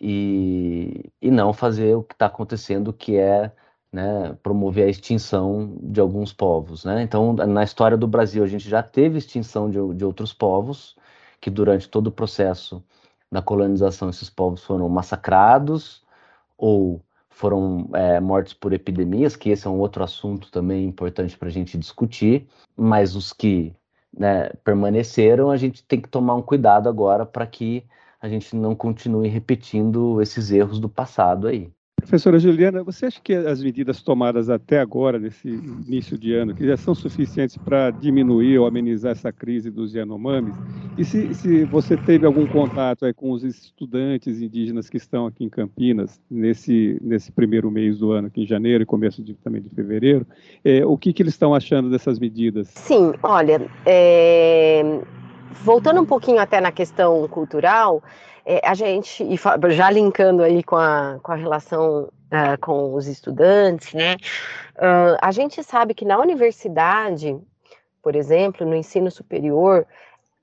e, 0.00 1.10
e 1.20 1.30
não 1.30 1.52
fazer 1.52 1.96
o 1.96 2.02
que 2.04 2.14
está 2.14 2.26
acontecendo, 2.26 2.92
que 2.92 3.16
é 3.16 3.52
né, 3.92 4.36
promover 4.42 4.86
a 4.86 4.90
extinção 4.90 5.76
de 5.80 6.00
alguns 6.00 6.32
povos. 6.32 6.84
Né? 6.84 7.02
Então, 7.02 7.32
na 7.32 7.62
história 7.62 7.96
do 7.96 8.06
Brasil, 8.06 8.44
a 8.44 8.46
gente 8.46 8.68
já 8.68 8.82
teve 8.82 9.18
extinção 9.18 9.70
de, 9.70 9.78
de 9.94 10.04
outros 10.04 10.32
povos, 10.32 10.96
que 11.40 11.50
durante 11.50 11.88
todo 11.88 12.08
o 12.08 12.12
processo 12.12 12.82
da 13.30 13.42
colonização, 13.42 14.10
esses 14.10 14.30
povos 14.30 14.62
foram 14.64 14.88
massacrados 14.88 16.02
ou 16.56 17.00
foram 17.30 17.88
é, 17.94 18.18
mortos 18.18 18.52
por 18.52 18.72
epidemias, 18.72 19.36
que 19.36 19.50
esse 19.50 19.66
é 19.66 19.70
um 19.70 19.78
outro 19.78 20.02
assunto 20.02 20.50
também 20.50 20.84
importante 20.84 21.38
para 21.38 21.48
a 21.48 21.52
gente 21.52 21.78
discutir, 21.78 22.48
mas 22.76 23.14
os 23.14 23.32
que 23.32 23.74
né, 24.12 24.50
permaneceram, 24.64 25.50
a 25.50 25.56
gente 25.56 25.84
tem 25.84 26.00
que 26.00 26.08
tomar 26.08 26.34
um 26.34 26.42
cuidado 26.42 26.88
agora 26.88 27.24
para 27.24 27.46
que 27.46 27.84
a 28.20 28.28
gente 28.28 28.56
não 28.56 28.74
continue 28.74 29.28
repetindo 29.28 30.20
esses 30.20 30.50
erros 30.50 30.80
do 30.80 30.88
passado 30.88 31.46
aí. 31.46 31.70
Professora 32.00 32.38
Juliana, 32.38 32.82
você 32.82 33.06
acha 33.06 33.20
que 33.20 33.34
as 33.34 33.62
medidas 33.62 34.02
tomadas 34.02 34.48
até 34.48 34.80
agora, 34.80 35.18
nesse 35.18 35.48
início 35.48 36.16
de 36.16 36.32
ano, 36.32 36.54
que 36.54 36.66
já 36.66 36.76
são 36.76 36.94
suficientes 36.94 37.56
para 37.56 37.90
diminuir 37.90 38.58
ou 38.58 38.66
amenizar 38.66 39.12
essa 39.12 39.30
crise 39.30 39.70
dos 39.70 39.94
Yanomamis? 39.94 40.54
E 40.96 41.04
se, 41.04 41.34
se 41.34 41.64
você 41.64 41.96
teve 41.96 42.26
algum 42.26 42.46
contato 42.46 43.04
com 43.14 43.30
os 43.30 43.44
estudantes 43.44 44.40
indígenas 44.40 44.88
que 44.88 44.96
estão 44.96 45.26
aqui 45.26 45.44
em 45.44 45.48
Campinas, 45.48 46.20
nesse, 46.30 46.98
nesse 47.02 47.30
primeiro 47.30 47.70
mês 47.70 47.98
do 47.98 48.10
ano, 48.10 48.28
aqui 48.28 48.42
em 48.42 48.46
janeiro 48.46 48.82
e 48.82 48.86
começo 48.86 49.22
de, 49.22 49.34
também 49.34 49.60
de 49.60 49.68
fevereiro, 49.68 50.26
é, 50.64 50.84
o 50.84 50.96
que, 50.96 51.12
que 51.12 51.22
eles 51.22 51.34
estão 51.34 51.54
achando 51.54 51.90
dessas 51.90 52.18
medidas? 52.18 52.68
Sim, 52.68 53.12
olha, 53.22 53.60
é... 53.86 55.00
voltando 55.62 56.00
um 56.00 56.06
pouquinho 56.06 56.40
até 56.40 56.60
na 56.60 56.72
questão 56.72 57.28
cultural, 57.28 58.02
é, 58.50 58.62
a 58.64 58.72
gente, 58.72 59.22
já 59.68 59.90
linkando 59.90 60.42
aí 60.42 60.62
com 60.62 60.76
a, 60.76 61.18
com 61.22 61.32
a 61.32 61.34
relação 61.34 62.04
uh, 62.04 62.58
com 62.62 62.94
os 62.94 63.06
estudantes, 63.06 63.92
né? 63.92 64.16
Uh, 64.76 65.18
a 65.20 65.30
gente 65.30 65.62
sabe 65.62 65.92
que 65.92 66.06
na 66.06 66.18
universidade, 66.18 67.38
por 68.02 68.16
exemplo, 68.16 68.66
no 68.66 68.74
ensino 68.74 69.10
superior, 69.10 69.86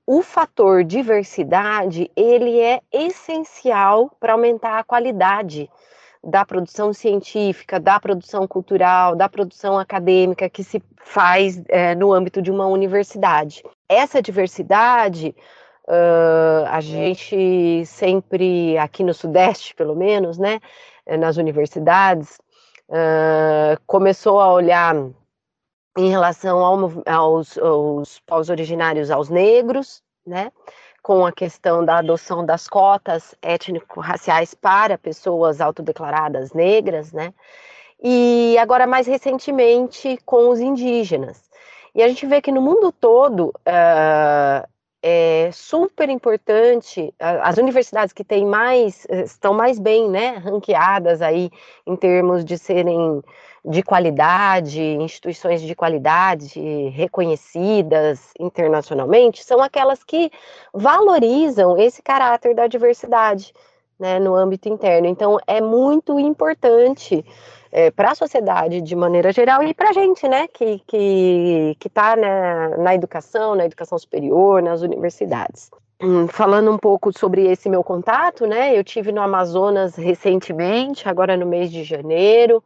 o 0.06 0.22
fator 0.22 0.84
diversidade 0.84 2.08
ele 2.14 2.60
é 2.60 2.80
essencial 2.92 4.08
para 4.20 4.34
aumentar 4.34 4.78
a 4.78 4.84
qualidade 4.84 5.68
da 6.22 6.44
produção 6.44 6.92
científica, 6.92 7.80
da 7.80 7.98
produção 7.98 8.46
cultural, 8.46 9.16
da 9.16 9.28
produção 9.28 9.76
acadêmica 9.76 10.48
que 10.48 10.62
se 10.62 10.80
faz 11.02 11.60
é, 11.68 11.96
no 11.96 12.12
âmbito 12.12 12.40
de 12.40 12.52
uma 12.52 12.66
universidade. 12.66 13.64
Essa 13.88 14.22
diversidade 14.22 15.34
Uh, 15.88 16.66
a 16.68 16.80
gente 16.80 17.86
sempre, 17.86 18.76
aqui 18.76 19.04
no 19.04 19.14
Sudeste, 19.14 19.72
pelo 19.74 19.94
menos, 19.94 20.36
né, 20.36 20.60
nas 21.18 21.36
universidades, 21.36 22.40
uh, 22.88 23.80
começou 23.86 24.40
a 24.40 24.52
olhar 24.52 24.96
em 25.96 26.10
relação 26.10 26.58
ao, 26.58 26.90
aos, 27.06 27.56
aos 27.56 28.18
povos 28.20 28.50
originários, 28.50 29.12
aos 29.12 29.30
negros, 29.30 30.02
né, 30.26 30.50
com 31.02 31.24
a 31.24 31.30
questão 31.30 31.84
da 31.84 31.98
adoção 31.98 32.44
das 32.44 32.66
cotas 32.66 33.36
étnico-raciais 33.40 34.54
para 34.54 34.98
pessoas 34.98 35.60
autodeclaradas 35.60 36.52
negras, 36.52 37.12
né, 37.12 37.32
e 38.02 38.58
agora 38.58 38.88
mais 38.88 39.06
recentemente 39.06 40.18
com 40.26 40.48
os 40.48 40.58
indígenas. 40.58 41.46
E 41.94 42.02
a 42.02 42.08
gente 42.08 42.26
vê 42.26 42.42
que 42.42 42.52
no 42.52 42.60
mundo 42.60 42.90
todo 42.92 43.46
uh, 43.48 44.68
é 45.02 45.50
super 45.52 46.08
importante, 46.08 47.14
as 47.18 47.56
universidades 47.58 48.12
que 48.12 48.24
têm 48.24 48.44
mais, 48.46 49.06
eh, 49.08 49.22
estão 49.22 49.54
mais 49.54 49.78
bem, 49.78 50.08
né, 50.08 50.36
ranqueadas 50.38 51.22
aí 51.22 51.50
em 51.86 51.96
termos 51.96 52.44
de 52.44 52.58
serem 52.58 53.22
de 53.64 53.82
qualidade, 53.82 54.80
instituições 54.80 55.60
de 55.60 55.74
qualidade 55.74 56.60
reconhecidas 56.90 58.30
internacionalmente, 58.38 59.42
são 59.42 59.60
aquelas 59.60 60.04
que 60.04 60.30
valorizam 60.72 61.76
esse 61.76 62.00
caráter 62.00 62.54
da 62.54 62.68
diversidade, 62.68 63.52
né, 63.98 64.20
no 64.20 64.36
âmbito 64.36 64.68
interno. 64.68 65.08
Então, 65.08 65.38
é 65.46 65.60
muito 65.60 66.18
importante 66.20 67.24
é, 67.76 67.90
para 67.90 68.12
a 68.12 68.14
sociedade 68.14 68.80
de 68.80 68.96
maneira 68.96 69.30
geral 69.30 69.62
e 69.62 69.74
para 69.74 69.90
a 69.90 69.92
gente, 69.92 70.26
né, 70.26 70.48
que 70.48 70.78
que 70.86 71.76
que 71.78 71.88
está 71.88 72.16
né, 72.16 72.74
na 72.78 72.94
educação, 72.94 73.54
na 73.54 73.66
educação 73.66 73.98
superior, 73.98 74.62
nas 74.62 74.80
universidades. 74.80 75.70
Hum, 76.00 76.26
falando 76.26 76.70
um 76.70 76.78
pouco 76.78 77.12
sobre 77.12 77.46
esse 77.46 77.68
meu 77.68 77.84
contato, 77.84 78.46
né, 78.46 78.74
eu 78.74 78.82
tive 78.82 79.12
no 79.12 79.20
Amazonas 79.20 79.94
recentemente, 79.94 81.06
agora 81.06 81.36
no 81.36 81.44
mês 81.44 81.70
de 81.70 81.84
janeiro, 81.84 82.64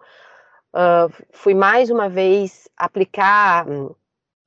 uh, 0.73 1.13
fui 1.33 1.55
mais 1.55 1.91
uma 1.91 2.09
vez 2.09 2.69
aplicar 2.77 3.67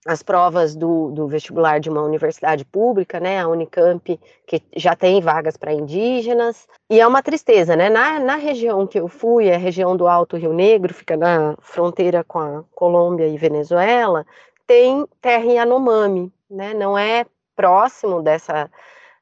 as 0.06 0.22
provas 0.22 0.76
do, 0.76 1.12
do, 1.12 1.28
vestibular 1.28 1.80
de 1.80 1.90
uma 1.90 2.02
universidade 2.02 2.66
pública, 2.66 3.20
né, 3.20 3.40
a 3.40 3.48
Unicamp, 3.48 4.20
que 4.46 4.62
já 4.76 4.96
tem 4.96 5.22
vagas 5.22 5.56
para 5.56 5.74
indígenas, 5.74 6.68
e 6.90 7.00
é 7.00 7.08
uma 7.08 7.24
tristeza, 7.24 7.76
né, 7.76 7.90
na, 7.90 8.20
na 8.20 8.36
região 8.36 8.86
que 8.86 9.00
eu 9.00 9.08
fui, 9.08 9.50
a 9.50 9.58
região 9.58 9.96
do 9.96 10.08
Alto 10.08 10.36
Rio 10.36 10.52
Negro, 10.52 10.94
fica 10.94 11.16
na 11.16 11.56
fronteira 11.62 12.24
com 12.24 12.40
a 12.40 12.64
Colômbia 12.76 13.28
e 13.28 13.38
Venezuela, 13.38 14.26
tem 14.68 15.08
terra 15.22 15.46
Yanomami, 15.46 16.32
né, 16.50 16.74
não 16.74 16.98
é 16.98 17.26
próximo 17.56 18.22
dessa, 18.22 18.70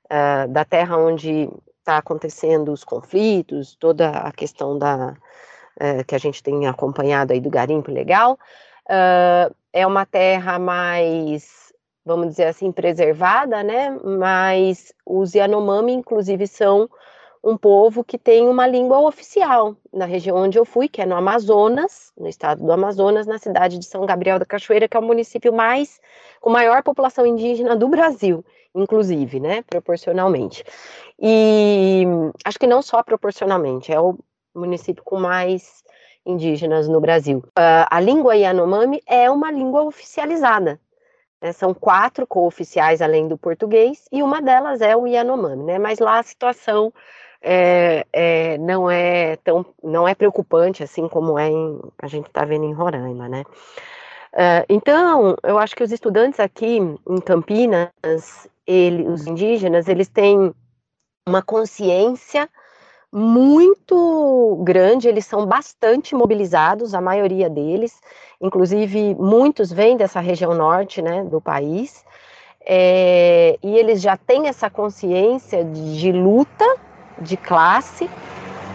uh, 0.06 0.48
da 0.52 0.66
terra 0.66 0.98
onde 0.98 1.48
está 1.80 1.98
acontecendo 1.98 2.72
os 2.72 2.84
conflitos, 2.84 3.76
toda 3.76 4.10
a 4.10 4.32
questão 4.32 4.80
da, 4.80 5.16
uh, 5.80 6.04
que 6.08 6.16
a 6.16 6.18
gente 6.18 6.42
tem 6.42 6.68
acompanhado 6.68 7.34
aí 7.34 7.40
do 7.40 7.50
garimpo 7.52 7.92
legal, 7.92 8.40
uh, 8.88 9.54
é 9.74 9.86
uma 9.86 10.06
terra 10.06 10.60
mais, 10.60 11.74
vamos 12.06 12.28
dizer 12.30 12.46
assim, 12.46 12.72
preservada, 12.72 13.64
né? 13.64 13.98
Mas 14.04 14.94
os 15.06 15.34
Yanomami, 15.34 15.94
inclusive, 15.94 16.48
são 16.48 16.90
um 17.44 17.58
povo 17.58 18.04
que 18.04 18.18
tem 18.18 18.48
uma 18.48 18.68
língua 18.68 19.00
oficial 19.00 19.76
na 19.92 20.06
região 20.06 20.38
onde 20.38 20.60
eu 20.60 20.66
fui, 20.66 20.88
que 20.88 21.02
é 21.02 21.06
no 21.06 21.16
Amazonas, 21.16 22.12
no 22.16 22.28
estado 22.28 22.64
do 22.64 22.72
Amazonas, 22.72 23.26
na 23.26 23.40
cidade 23.40 23.80
de 23.80 23.86
São 23.86 24.06
Gabriel 24.06 24.38
da 24.38 24.46
Cachoeira, 24.46 24.88
que 24.88 24.96
é 24.96 25.00
o 25.00 25.04
município 25.04 25.52
mais 25.52 26.00
com 26.40 26.50
maior 26.52 26.84
população 26.84 27.26
indígena 27.26 27.76
do 27.76 27.88
Brasil, 27.88 28.46
inclusive, 28.76 29.40
né, 29.40 29.64
proporcionalmente. 29.64 30.64
E 31.20 32.04
acho 32.46 32.60
que 32.60 32.68
não 32.68 32.82
só 32.82 33.02
proporcionalmente, 33.02 33.92
é 33.92 34.00
o 34.00 34.16
município 34.54 35.04
com 35.04 35.20
mais 35.20 35.84
indígenas 36.26 36.88
no 36.88 37.00
Brasil. 37.00 37.40
Uh, 37.58 37.88
a 37.90 38.00
língua 38.00 38.36
Yanomami 38.36 39.02
é 39.06 39.30
uma 39.30 39.52
língua 39.52 39.84
oficializada. 39.84 40.80
Né? 41.42 41.52
São 41.52 41.74
quatro 41.74 42.28
cooficiais 42.28 43.02
além 43.02 43.28
do 43.28 43.38
português 43.38 44.06
e 44.12 44.22
uma 44.22 44.42
delas 44.42 44.82
é 44.82 44.96
o 44.96 45.08
Yanomami, 45.08 45.64
né? 45.64 45.80
Mas 45.80 46.00
lá 46.00 46.20
a 46.20 46.24
situação 46.24 46.94
é, 47.42 48.06
é, 48.14 48.58
não 48.60 48.90
é 48.90 49.36
tão 49.38 49.66
não 49.84 50.08
é 50.08 50.14
preocupante 50.14 50.84
assim 50.84 51.08
como 51.08 51.40
é 51.40 51.50
em, 51.50 51.80
a 52.00 52.08
gente 52.08 52.28
está 52.28 52.46
vendo 52.46 52.66
em 52.66 52.74
Roraima, 52.74 53.28
né? 53.28 53.44
Uh, 54.34 54.64
então, 54.70 55.36
eu 55.44 55.58
acho 55.58 55.76
que 55.76 55.84
os 55.84 55.92
estudantes 55.92 56.40
aqui 56.40 56.78
em 56.78 57.20
Campinas, 57.20 57.90
ele, 58.66 59.06
os 59.08 59.28
indígenas, 59.28 59.90
eles 59.90 60.08
têm 60.08 60.54
uma 61.28 61.42
consciência 61.42 62.50
muito 63.12 64.58
grande, 64.64 65.08
eles 65.08 65.26
são 65.26 65.46
bastante 65.46 66.16
mobilizados, 66.16 66.94
a 66.94 67.02
maioria 67.02 67.50
deles, 67.50 68.00
inclusive 68.40 69.16
muitos 69.16 69.72
vêm 69.72 69.98
dessa 69.98 70.20
região 70.20 70.54
norte 70.54 71.02
né, 71.02 71.24
do 71.24 71.42
país, 71.42 72.06
é, 72.66 73.58
e 73.62 73.76
eles 73.76 74.02
já 74.02 74.16
têm 74.16 74.48
essa 74.48 74.70
consciência 74.70 75.64
de, 75.64 76.00
de 76.00 76.12
luta 76.12 76.66
de 77.20 77.36
classe, 77.36 78.10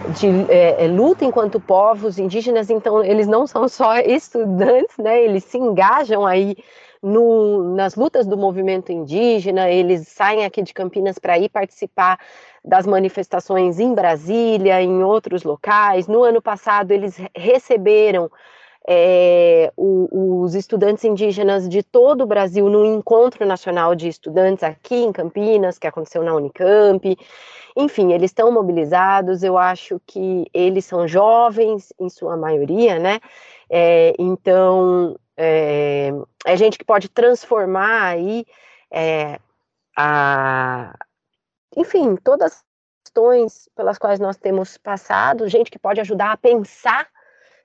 de 0.09 0.27
é, 0.49 0.87
luta 0.87 1.25
enquanto 1.25 1.59
povos 1.59 2.19
indígenas, 2.19 2.69
então 2.69 3.03
eles 3.03 3.27
não 3.27 3.47
são 3.47 3.67
só 3.67 3.97
estudantes, 4.05 4.97
né, 4.97 5.23
eles 5.23 5.43
se 5.45 5.57
engajam 5.57 6.25
aí 6.25 6.55
no, 7.01 7.75
nas 7.75 7.95
lutas 7.95 8.25
do 8.25 8.37
movimento 8.37 8.91
indígena, 8.91 9.69
eles 9.69 10.07
saem 10.07 10.45
aqui 10.45 10.61
de 10.61 10.73
Campinas 10.73 11.19
para 11.19 11.37
ir 11.37 11.49
participar 11.49 12.19
das 12.63 12.85
manifestações 12.85 13.79
em 13.79 13.93
Brasília, 13.93 14.81
em 14.81 15.03
outros 15.03 15.43
locais. 15.43 16.07
No 16.07 16.23
ano 16.23 16.41
passado, 16.41 16.91
eles 16.91 17.17
receberam 17.35 18.29
é, 18.87 19.71
o, 19.75 20.41
os 20.41 20.55
estudantes 20.55 21.03
indígenas 21.03 21.67
de 21.67 21.83
todo 21.83 22.21
o 22.23 22.27
Brasil 22.27 22.69
no 22.69 22.85
Encontro 22.85 23.45
Nacional 23.45 23.93
de 23.93 24.07
Estudantes 24.07 24.63
aqui 24.63 24.95
em 24.95 25.11
Campinas, 25.11 25.77
que 25.77 25.87
aconteceu 25.87 26.23
na 26.23 26.33
Unicamp. 26.33 27.17
Enfim, 27.75 28.13
eles 28.13 28.31
estão 28.31 28.51
mobilizados. 28.51 29.43
Eu 29.43 29.57
acho 29.57 30.01
que 30.07 30.45
eles 30.53 30.85
são 30.85 31.07
jovens, 31.07 31.93
em 31.99 32.09
sua 32.09 32.37
maioria, 32.37 32.97
né? 32.97 33.19
É, 33.69 34.13
então, 34.17 35.17
é, 35.37 36.09
é, 36.45 36.57
gente 36.57 36.77
que 36.77 36.83
pode 36.83 37.07
transformar 37.07 38.07
aí 38.07 38.45
é, 38.91 39.39
a, 39.95 40.97
enfim, 41.75 42.15
todas 42.15 42.53
as 42.53 42.65
questões 43.03 43.69
pelas 43.75 43.97
quais 43.99 44.19
nós 44.19 44.35
temos 44.37 44.77
passado, 44.77 45.47
gente 45.47 45.69
que 45.69 45.77
pode 45.77 46.01
ajudar 46.01 46.31
a 46.31 46.37
pensar, 46.37 47.07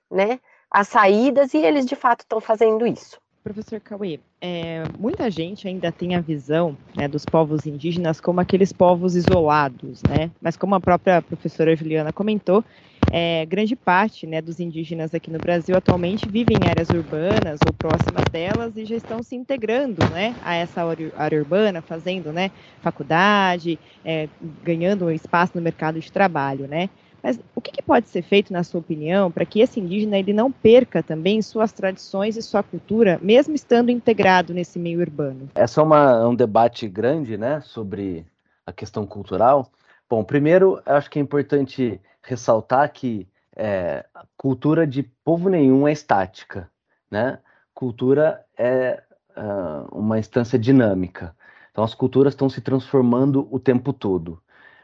né, 0.09 0.39
as 0.69 0.87
saídas, 0.87 1.53
e 1.53 1.57
eles 1.57 1.85
de 1.85 1.95
fato 1.95 2.21
estão 2.21 2.39
fazendo 2.39 2.85
isso. 2.85 3.19
Professor 3.43 3.81
Cauê, 3.81 4.21
é, 4.39 4.83
muita 4.97 5.29
gente 5.29 5.67
ainda 5.67 5.91
tem 5.91 6.15
a 6.15 6.21
visão 6.21 6.77
né, 6.95 7.09
dos 7.09 7.25
povos 7.25 7.65
indígenas 7.65 8.21
como 8.21 8.39
aqueles 8.39 8.71
povos 8.71 9.17
isolados, 9.17 10.01
né? 10.03 10.31
Mas 10.41 10.55
como 10.55 10.75
a 10.75 10.79
própria 10.79 11.21
professora 11.21 11.75
Juliana 11.75 12.13
comentou, 12.13 12.63
é, 13.11 13.45
grande 13.45 13.75
parte 13.75 14.25
né, 14.25 14.41
dos 14.41 14.61
indígenas 14.61 15.13
aqui 15.13 15.29
no 15.29 15.39
Brasil 15.39 15.75
atualmente 15.75 16.29
vivem 16.29 16.57
em 16.57 16.69
áreas 16.69 16.87
urbanas 16.89 17.59
ou 17.67 17.73
próximas 17.73 18.23
delas 18.31 18.77
e 18.77 18.85
já 18.85 18.95
estão 18.95 19.21
se 19.21 19.35
integrando 19.35 20.01
né, 20.09 20.33
a 20.41 20.55
essa 20.55 20.81
área 21.17 21.37
urbana, 21.37 21.81
fazendo 21.81 22.31
né, 22.31 22.49
faculdade, 22.81 23.77
é, 24.05 24.29
ganhando 24.63 25.11
espaço 25.11 25.51
no 25.53 25.61
mercado 25.61 25.99
de 25.99 26.09
trabalho, 26.09 26.65
né? 26.65 26.89
Mas 27.23 27.39
o 27.55 27.61
que, 27.61 27.71
que, 27.71 27.81
pode 27.81 28.09
ser 28.09 28.21
feito, 28.21 28.51
na 28.51 28.65
sua 28.65 28.81
opinião, 28.81 29.31
para 29.31 29.45
que 29.45 29.61
esse 29.61 29.79
indígena 29.79 30.19
ele 30.19 30.33
não 30.33 30.51
perca 30.51 31.01
também 31.01 31.41
suas 31.41 31.71
tradições 31.71 32.35
e 32.35 32.41
sua 32.41 32.61
cultura, 32.61 33.17
mesmo 33.21 33.55
estando 33.55 33.89
integrado 33.89 34.53
nesse 34.53 34.77
meio 34.77 34.99
urbano? 34.99 35.49
Essa 35.55 35.79
é 35.79 35.83
uma, 35.83 36.27
um 36.27 36.35
debate 36.35 36.85
grande, 36.89 37.37
né, 37.37 37.61
sobre 37.61 38.25
a 38.65 38.73
questão 38.73 39.07
cultural. 39.07 39.71
Bom, 40.09 40.21
primeiro, 40.21 40.81
acho 40.85 41.09
que 41.09 41.17
é 41.17 41.21
importante 41.21 42.01
ressaltar 42.21 42.91
que 42.91 43.25
é, 43.55 44.05
cultura 44.35 44.85
de 44.85 45.03
povo 45.23 45.47
nenhum 45.47 45.87
é 45.87 45.93
estática, 45.93 46.69
né? 47.09 47.39
Cultura 47.73 48.43
é 48.57 49.01
uh, 49.37 49.97
uma 49.97 50.19
instância 50.19 50.59
dinâmica. 50.59 51.35
Então, 51.71 51.83
as 51.83 51.95
culturas 51.95 52.33
estão 52.33 52.49
se 52.49 52.61
transformando 52.61 53.47
o 53.49 53.59
tempo 53.59 53.93
todo 53.93 54.42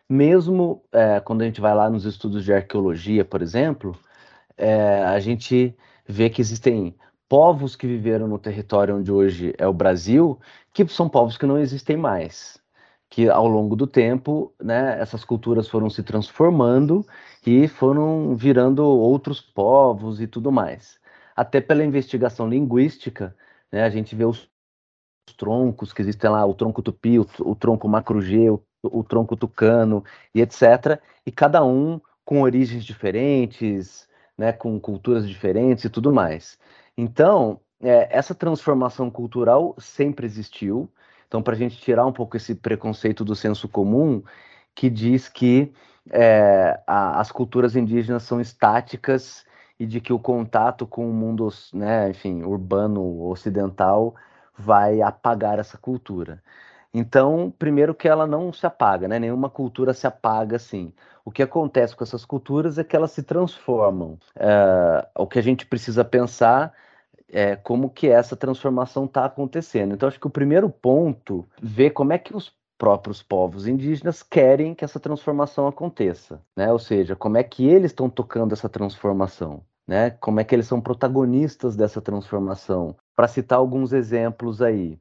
mesmo 0.10 0.84
é, 0.92 1.20
quando 1.20 1.42
a 1.44 1.46
gente 1.46 1.62
vai 1.62 1.74
lá 1.76 1.90
nos 1.90 2.06
estudos 2.06 2.44
de 2.44 2.54
arqueologia, 2.54 3.24
por 3.24 3.42
exemplo, 3.42 3.98
é, 4.58 5.04
a 5.04 5.20
gente 5.20 5.76
vê 6.08 6.30
que 6.30 6.42
existem 6.42 6.96
povos 7.30 7.76
que 7.76 7.86
viveram 7.88 8.28
no 8.28 8.40
território 8.40 8.98
onde 8.98 9.12
hoje 9.12 9.54
é 9.58 9.68
o 9.68 9.74
Brasil, 9.74 10.40
que 10.74 10.88
são 10.88 11.08
povos 11.08 11.38
que 11.38 11.46
não 11.46 11.58
existem 11.60 11.96
mais. 11.96 12.60
Que 13.10 13.30
ao 13.30 13.48
longo 13.48 13.76
do 13.76 13.88
tempo, 13.88 14.54
né, 14.62 15.00
essas 15.00 15.24
culturas 15.24 15.68
foram 15.68 15.90
se 15.90 16.04
transformando 16.04 17.06
e 17.46 17.68
foram 17.68 18.36
virando 18.36 18.84
outros 18.86 19.42
povos 19.42 20.22
e 20.22 20.28
tudo 20.28 20.52
mais. 20.52 21.00
Até 21.36 21.62
pela 21.62 21.84
investigação 21.84 22.50
linguística, 22.50 23.36
né, 23.72 23.84
a 23.84 23.90
gente 23.90 24.16
vê 24.16 24.26
os 24.26 24.50
troncos 25.38 25.94
que 25.94 26.02
existem 26.02 26.30
lá, 26.30 26.46
o 26.46 26.54
tronco 26.54 26.82
tupi, 26.82 27.20
o, 27.20 27.28
o 27.42 27.56
tronco 27.56 27.88
macro-G, 27.88 28.50
o 28.50 28.64
o 28.84 29.04
tronco 29.04 29.36
tucano 29.36 30.04
e 30.34 30.42
etc. 30.42 31.00
E 31.26 31.32
cada 31.32 31.64
um 31.64 32.00
com 32.26 32.42
origens 32.42 32.84
diferentes, 32.86 34.08
né, 34.38 34.52
com 34.52 34.80
culturas 34.80 35.28
diferentes 35.28 35.84
e 35.86 35.90
tudo 35.90 36.14
mais. 36.14 36.58
Então, 36.98 37.60
é, 37.82 38.08
essa 38.16 38.36
transformação 38.36 39.10
cultural 39.10 39.76
sempre 39.78 40.26
existiu. 40.26 40.90
Então, 41.28 41.42
para 41.42 41.54
a 41.54 41.58
gente 41.58 41.78
tirar 41.78 42.06
um 42.06 42.12
pouco 42.14 42.38
esse 42.38 42.56
preconceito 42.56 43.24
do 43.26 43.36
senso 43.36 43.68
comum, 43.68 44.24
que 44.76 44.90
diz 44.90 45.28
que 45.30 45.74
é, 46.12 46.80
a, 46.88 47.20
as 47.20 47.32
culturas 47.32 47.76
indígenas 47.76 48.24
são 48.24 48.40
estáticas 48.40 49.46
e 49.80 49.86
de 49.86 50.02
que 50.02 50.12
o 50.14 50.20
contato 50.20 50.86
com 50.86 51.10
o 51.10 51.14
mundo, 51.14 51.50
né, 51.74 52.10
enfim, 52.10 52.44
urbano 52.44 53.24
ocidental 53.30 54.16
vai 54.58 55.02
apagar 55.02 55.58
essa 55.58 55.78
cultura. 55.78 56.44
Então, 56.94 57.54
primeiro 57.58 57.94
que 57.94 58.08
ela 58.08 58.26
não 58.26 58.52
se 58.52 58.66
apaga, 58.66 59.08
né? 59.08 59.20
Nenhuma 59.20 59.50
cultura 59.50 59.94
se 59.94 60.08
apaga 60.08 60.56
assim. 60.56 60.92
O 61.24 61.32
que 61.32 61.44
acontece 61.44 61.96
com 61.96 62.04
essas 62.04 62.26
culturas 62.26 62.78
é 62.80 62.84
que 62.84 62.96
elas 62.96 63.12
se 63.12 63.22
transformam. 63.22 64.18
É, 64.36 65.08
o 65.16 65.28
que 65.28 65.38
a 65.38 65.44
gente 65.44 65.66
precisa 65.66 66.04
pensar 66.04 66.74
é 67.32 67.56
como 67.56 67.90
que 67.90 68.08
essa 68.08 68.36
transformação 68.36 69.06
está 69.06 69.26
acontecendo. 69.26 69.94
Então, 69.94 70.10
acho 70.10 70.20
que 70.20 70.28
o 70.28 70.32
primeiro 70.32 70.70
ponto, 70.70 71.48
ver 71.62 71.92
como 71.92 72.14
é 72.14 72.18
que 72.18 72.36
os 72.36 72.52
próprios 72.80 73.22
povos 73.22 73.68
indígenas 73.68 74.24
querem 74.24 74.74
que 74.74 74.86
essa 74.86 75.00
transformação 75.00 75.68
aconteça, 75.68 76.42
né? 76.56 76.72
Ou 76.72 76.80
seja, 76.80 77.16
como 77.16 77.38
é 77.38 77.44
que 77.44 77.68
eles 77.68 77.92
estão 77.92 78.10
tocando 78.10 78.54
essa 78.54 78.70
transformação, 78.70 79.62
né? 79.86 80.12
Como 80.12 80.40
é 80.40 80.44
que 80.44 80.56
eles 80.56 80.66
são 80.66 80.82
protagonistas 80.82 81.76
dessa 81.76 82.02
transformação? 82.02 82.96
Para 83.16 83.28
citar 83.28 83.60
alguns 83.60 83.92
exemplos 83.92 84.62
aí, 84.62 84.98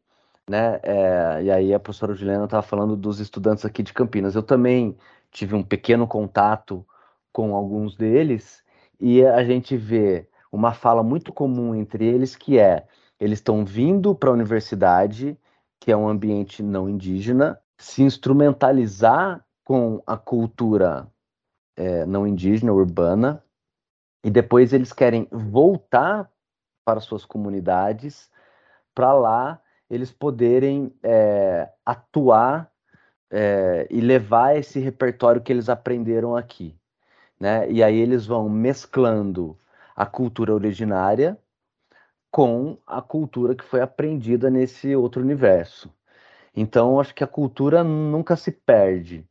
né? 0.49 0.81
É, 0.83 1.43
e 1.43 1.51
aí 1.51 1.75
a 1.75 1.81
professora 1.81 2.15
Juliana 2.15 2.45
estava 2.45 2.63
falando 2.63 2.97
dos 2.97 3.21
estudantes 3.21 3.65
aqui 3.65 3.83
de 3.83 3.93
Campinas. 3.93 4.35
Eu 4.35 4.43
também 4.43 4.97
tive 5.31 5.55
um 5.55 5.63
pequeno 5.63 6.07
contato 6.07 6.87
com 7.33 7.55
alguns 7.55 7.97
deles 7.97 8.65
e 9.01 9.25
a 9.25 9.45
gente 9.45 9.77
vê 9.77 10.29
uma 10.51 10.73
fala 10.73 11.03
muito 11.03 11.33
comum 11.33 11.75
entre 11.75 12.07
eles 12.07 12.35
que 12.35 12.59
é 12.59 12.87
eles 13.21 13.39
estão 13.39 13.65
vindo 13.65 14.15
para 14.15 14.31
a 14.31 14.33
universidade, 14.33 15.37
que 15.81 15.91
é 15.91 15.97
um 15.97 16.09
ambiente 16.09 16.63
não 16.63 16.89
indígena, 16.89 17.61
se 17.77 18.03
instrumentalizar 18.03 19.45
com 19.65 20.03
a 20.07 20.17
cultura 20.17 21.11
é, 21.77 22.07
não 22.07 22.27
indígena, 22.27 22.73
urbana, 22.73 23.43
e 24.25 24.31
depois 24.31 24.73
eles 24.73 24.93
querem 24.93 25.29
voltar 25.31 26.31
para 26.85 27.01
suas 27.01 27.25
comunidades, 27.25 28.31
para 28.95 29.13
lá 29.13 29.61
eles 29.91 30.11
poderem 30.11 30.93
é, 31.03 31.71
atuar 31.85 32.71
é, 33.31 33.87
e 33.91 34.01
levar 34.01 34.57
esse 34.57 34.79
repertório 34.79 35.41
que 35.41 35.53
eles 35.53 35.69
aprenderam 35.69 36.37
aqui. 36.37 36.77
Né? 37.41 37.71
E 37.71 37.83
aí 37.83 37.99
eles 37.99 38.27
vão 38.27 38.49
mesclando 38.49 39.59
a 39.95 40.07
cultura 40.07 40.55
originária 40.55 41.39
com 42.31 42.79
a 42.87 43.01
cultura 43.01 43.55
que 43.55 43.65
foi 43.65 43.81
aprendida 43.81 44.51
nesse 44.51 44.95
outro 44.95 45.23
universo. 45.23 45.93
Então, 46.55 47.01
acho 47.01 47.15
que 47.15 47.25
a 47.25 47.27
cultura 47.27 47.85
nunca 47.85 48.37
se 48.37 48.51
perde, 48.51 49.25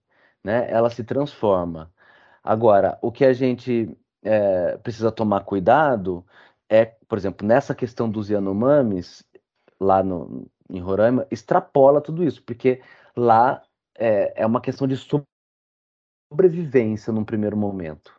né? 0.44 0.70
Ela 0.70 0.90
se 0.90 1.04
transforma. 1.04 1.92
Agora, 2.44 2.98
o 3.02 3.12
que 3.12 3.26
a 3.26 3.34
gente 3.34 3.96
é, 4.24 4.78
precisa 4.78 5.12
tomar 5.12 5.42
cuidado 5.42 6.26
é, 6.70 6.86
por 6.86 7.18
exemplo, 7.18 7.48
nessa 7.48 7.74
questão 7.74 8.10
dos 8.10 8.30
Yanomamis, 8.30 9.24
lá 9.80 10.04
no, 10.04 10.48
em 10.70 10.80
Roraima, 10.80 11.28
extrapola 11.32 12.02
tudo 12.02 12.24
isso, 12.24 12.44
porque 12.44 12.82
lá 13.16 13.64
é, 13.98 14.44
é 14.44 14.46
uma 14.46 14.62
questão 14.62 14.88
de 14.88 14.98
sobrevivência 16.32 17.14
num 17.14 17.24
primeiro 17.24 17.58
momento, 17.58 18.14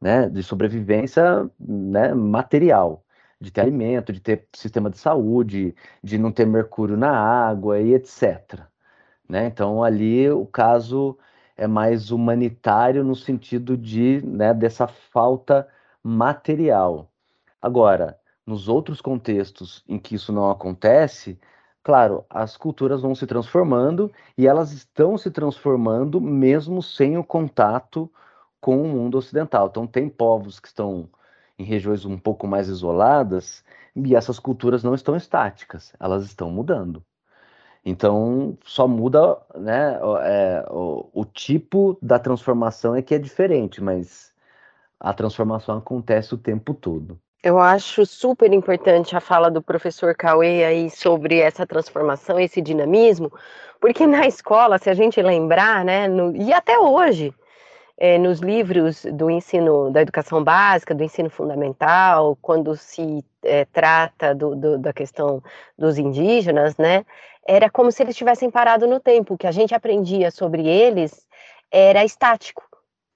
né? 0.00 0.28
De 0.28 0.42
sobrevivência 0.42 1.50
né, 1.58 2.14
material, 2.14 3.04
de 3.40 3.50
ter 3.50 3.62
alimento, 3.62 4.12
de 4.12 4.20
ter 4.20 4.48
sistema 4.54 4.90
de 4.90 4.98
saúde, 4.98 5.74
de 6.02 6.18
não 6.18 6.32
ter 6.32 6.46
mercúrio 6.46 6.96
na 6.96 7.10
água 7.10 7.80
e 7.80 7.94
etc. 7.94 8.60
Né? 9.28 9.46
Então 9.46 9.82
ali 9.82 10.30
o 10.30 10.46
caso 10.46 11.18
é 11.56 11.66
mais 11.66 12.10
humanitário 12.10 13.04
no 13.04 13.14
sentido 13.14 13.76
de 13.76 14.22
né, 14.24 14.52
dessa 14.54 14.86
falta 14.86 15.68
material. 16.02 17.10
Agora, 17.60 18.18
nos 18.46 18.68
outros 18.68 19.00
contextos 19.00 19.82
em 19.88 19.98
que 19.98 20.14
isso 20.14 20.32
não 20.32 20.50
acontece, 20.50 21.38
claro, 21.82 22.24
as 22.28 22.56
culturas 22.56 23.02
vão 23.02 23.14
se 23.14 23.26
transformando 23.26 24.12
e 24.36 24.46
elas 24.46 24.72
estão 24.72 25.16
se 25.18 25.30
transformando 25.30 26.20
mesmo 26.20 26.82
sem 26.82 27.16
o 27.18 27.24
contato 27.24 28.10
com 28.60 28.82
o 28.82 28.88
mundo 28.88 29.18
ocidental. 29.18 29.68
Então, 29.68 29.86
tem 29.86 30.08
povos 30.08 30.58
que 30.60 30.68
estão 30.68 31.08
em 31.58 31.64
regiões 31.64 32.04
um 32.04 32.18
pouco 32.18 32.46
mais 32.46 32.68
isoladas 32.68 33.64
e 33.94 34.14
essas 34.16 34.38
culturas 34.38 34.82
não 34.82 34.94
estão 34.94 35.16
estáticas, 35.16 35.92
elas 36.00 36.24
estão 36.24 36.50
mudando. 36.50 37.04
Então, 37.84 38.56
só 38.64 38.88
muda 38.88 39.38
né, 39.54 39.98
é, 40.22 40.66
o, 40.70 41.10
o, 41.12 41.24
tipo 41.26 41.98
da 42.00 42.18
transformação 42.18 42.94
é 42.96 43.02
que 43.02 43.14
é 43.14 43.18
diferente, 43.18 43.82
mas 43.82 44.32
a 44.98 45.12
transformação 45.12 45.76
acontece 45.78 46.34
o 46.34 46.38
tempo 46.38 46.72
todo. 46.72 47.20
Eu 47.44 47.58
acho 47.58 48.06
super 48.06 48.50
importante 48.54 49.14
a 49.14 49.20
fala 49.20 49.50
do 49.50 49.60
professor 49.60 50.14
Cauê 50.14 50.64
aí 50.64 50.88
sobre 50.88 51.40
essa 51.40 51.66
transformação, 51.66 52.40
esse 52.40 52.62
dinamismo, 52.62 53.30
porque 53.78 54.06
na 54.06 54.26
escola, 54.26 54.78
se 54.78 54.88
a 54.88 54.94
gente 54.94 55.20
lembrar, 55.20 55.84
né, 55.84 56.08
no, 56.08 56.34
e 56.34 56.54
até 56.54 56.78
hoje, 56.78 57.34
é, 57.98 58.16
nos 58.16 58.40
livros 58.40 59.04
do 59.12 59.28
ensino 59.28 59.90
da 59.90 60.00
educação 60.00 60.42
básica, 60.42 60.94
do 60.94 61.04
ensino 61.04 61.28
fundamental, 61.28 62.34
quando 62.40 62.74
se 62.78 63.22
é, 63.42 63.66
trata 63.66 64.34
do, 64.34 64.56
do, 64.56 64.78
da 64.78 64.94
questão 64.94 65.42
dos 65.78 65.98
indígenas, 65.98 66.78
né, 66.78 67.04
era 67.46 67.68
como 67.68 67.92
se 67.92 68.02
eles 68.02 68.16
tivessem 68.16 68.50
parado 68.50 68.86
no 68.86 68.98
tempo. 68.98 69.34
O 69.34 69.38
que 69.38 69.46
a 69.46 69.52
gente 69.52 69.74
aprendia 69.74 70.30
sobre 70.30 70.66
eles 70.66 71.26
era 71.70 72.02
estático, 72.06 72.62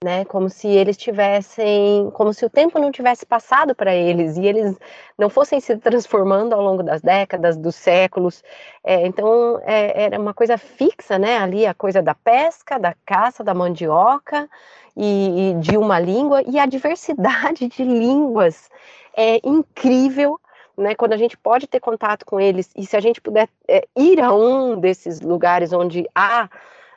né? 0.02 0.24
Como 0.24 0.48
se 0.48 0.68
eles 0.68 0.96
tivessem, 0.96 2.10
como 2.12 2.32
se 2.32 2.44
o 2.44 2.50
tempo 2.50 2.78
não 2.78 2.92
tivesse 2.92 3.26
passado 3.26 3.74
para 3.74 3.94
eles 3.94 4.36
e 4.36 4.46
eles 4.46 4.76
não 5.18 5.28
fossem 5.28 5.60
se 5.60 5.76
transformando 5.76 6.54
ao 6.54 6.62
longo 6.62 6.84
das 6.84 7.02
décadas, 7.02 7.56
dos 7.56 7.74
séculos. 7.74 8.44
É, 8.84 9.04
então 9.06 9.60
é, 9.64 10.04
era 10.04 10.20
uma 10.20 10.32
coisa 10.32 10.56
fixa, 10.56 11.18
né? 11.18 11.38
Ali 11.38 11.66
a 11.66 11.74
coisa 11.74 12.00
da 12.00 12.14
pesca, 12.14 12.78
da 12.78 12.94
caça, 13.04 13.42
da 13.42 13.52
mandioca 13.52 14.48
e, 14.96 15.50
e 15.50 15.54
de 15.54 15.76
uma 15.76 15.98
língua 15.98 16.42
e 16.46 16.58
a 16.60 16.66
diversidade 16.66 17.66
de 17.66 17.82
línguas 17.82 18.70
é 19.16 19.40
incrível 19.44 20.38
né, 20.76 20.94
quando 20.94 21.12
a 21.12 21.16
gente 21.16 21.36
pode 21.36 21.66
ter 21.66 21.80
contato 21.80 22.24
com 22.24 22.38
eles 22.38 22.70
e 22.76 22.86
se 22.86 22.96
a 22.96 23.00
gente 23.00 23.20
puder 23.20 23.48
é, 23.66 23.84
ir 23.96 24.20
a 24.20 24.32
um 24.32 24.78
desses 24.78 25.20
lugares 25.20 25.72
onde 25.72 26.08
há 26.14 26.48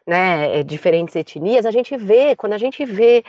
né, 0.05 0.59
é, 0.59 0.63
diferentes 0.63 1.15
etnias, 1.15 1.65
a 1.65 1.71
gente 1.71 1.95
vê, 1.95 2.35
quando 2.35 2.53
a 2.53 2.57
gente 2.57 2.83
vê 2.85 3.23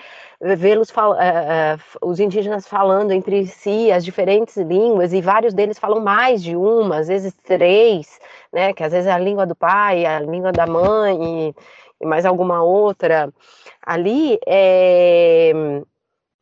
vê-los 0.56 0.90
uh, 0.90 1.12
uh, 1.12 2.08
os 2.08 2.18
indígenas 2.18 2.66
falando 2.66 3.12
entre 3.12 3.46
si 3.46 3.92
as 3.92 4.04
diferentes 4.04 4.56
línguas, 4.56 5.12
e 5.12 5.20
vários 5.20 5.54
deles 5.54 5.78
falam 5.78 6.00
mais 6.00 6.42
de 6.42 6.56
uma, 6.56 6.98
às 6.98 7.08
vezes 7.08 7.35
três, 7.44 8.18
né, 8.52 8.72
que 8.72 8.82
às 8.82 8.92
vezes 8.92 9.06
é 9.06 9.12
a 9.12 9.18
língua 9.18 9.46
do 9.46 9.54
pai, 9.54 10.06
a 10.06 10.20
língua 10.20 10.52
da 10.52 10.66
mãe 10.66 11.48
e, 11.50 11.54
e 12.00 12.06
mais 12.06 12.24
alguma 12.24 12.62
outra, 12.62 13.32
ali 13.85 14.38
é, 14.46 15.52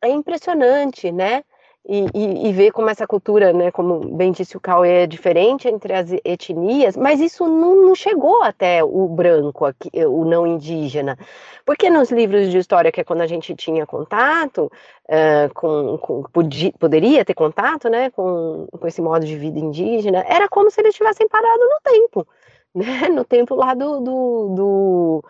é 0.01 0.09
impressionante, 0.09 1.11
né, 1.11 1.43
e, 1.87 2.05
e, 2.13 2.47
e, 2.47 2.53
ver 2.53 2.71
como 2.71 2.89
essa 2.89 3.07
cultura, 3.07 3.51
né, 3.51 3.71
como 3.71 4.15
bem 4.15 4.31
disse 4.31 4.55
o 4.55 4.59
Cauê, 4.59 5.03
é 5.03 5.07
diferente 5.07 5.67
entre 5.67 5.93
as 5.93 6.11
etnias, 6.23 6.95
mas 6.95 7.19
isso 7.19 7.47
não, 7.47 7.87
não, 7.87 7.95
chegou 7.95 8.43
até 8.43 8.83
o 8.83 9.07
branco, 9.07 9.65
aqui, 9.65 9.89
o 10.05 10.23
não 10.23 10.45
indígena. 10.45 11.17
Porque 11.65 11.89
nos 11.89 12.11
livros 12.11 12.51
de 12.51 12.59
história, 12.59 12.91
que 12.91 13.01
é 13.01 13.03
quando 13.03 13.21
a 13.21 13.27
gente 13.27 13.55
tinha 13.55 13.85
contato, 13.87 14.71
uh, 15.09 15.53
com, 15.55 15.97
com 15.97 16.23
podia, 16.31 16.71
poderia 16.73 17.25
ter 17.25 17.33
contato 17.33 17.89
né, 17.89 18.11
com, 18.11 18.67
com 18.79 18.87
esse 18.87 19.01
modo 19.01 19.25
de 19.25 19.35
vida 19.35 19.59
indígena, 19.59 20.23
era 20.27 20.47
como 20.47 20.69
se 20.69 20.79
eles 20.81 20.93
tivessem 20.93 21.27
parado 21.27 21.59
no 21.59 21.79
tempo, 21.83 22.27
né, 22.75 23.09
no 23.09 23.25
tempo 23.25 23.55
lá 23.55 23.73
do, 23.73 23.99
do, 23.99 24.49
do 24.55 25.23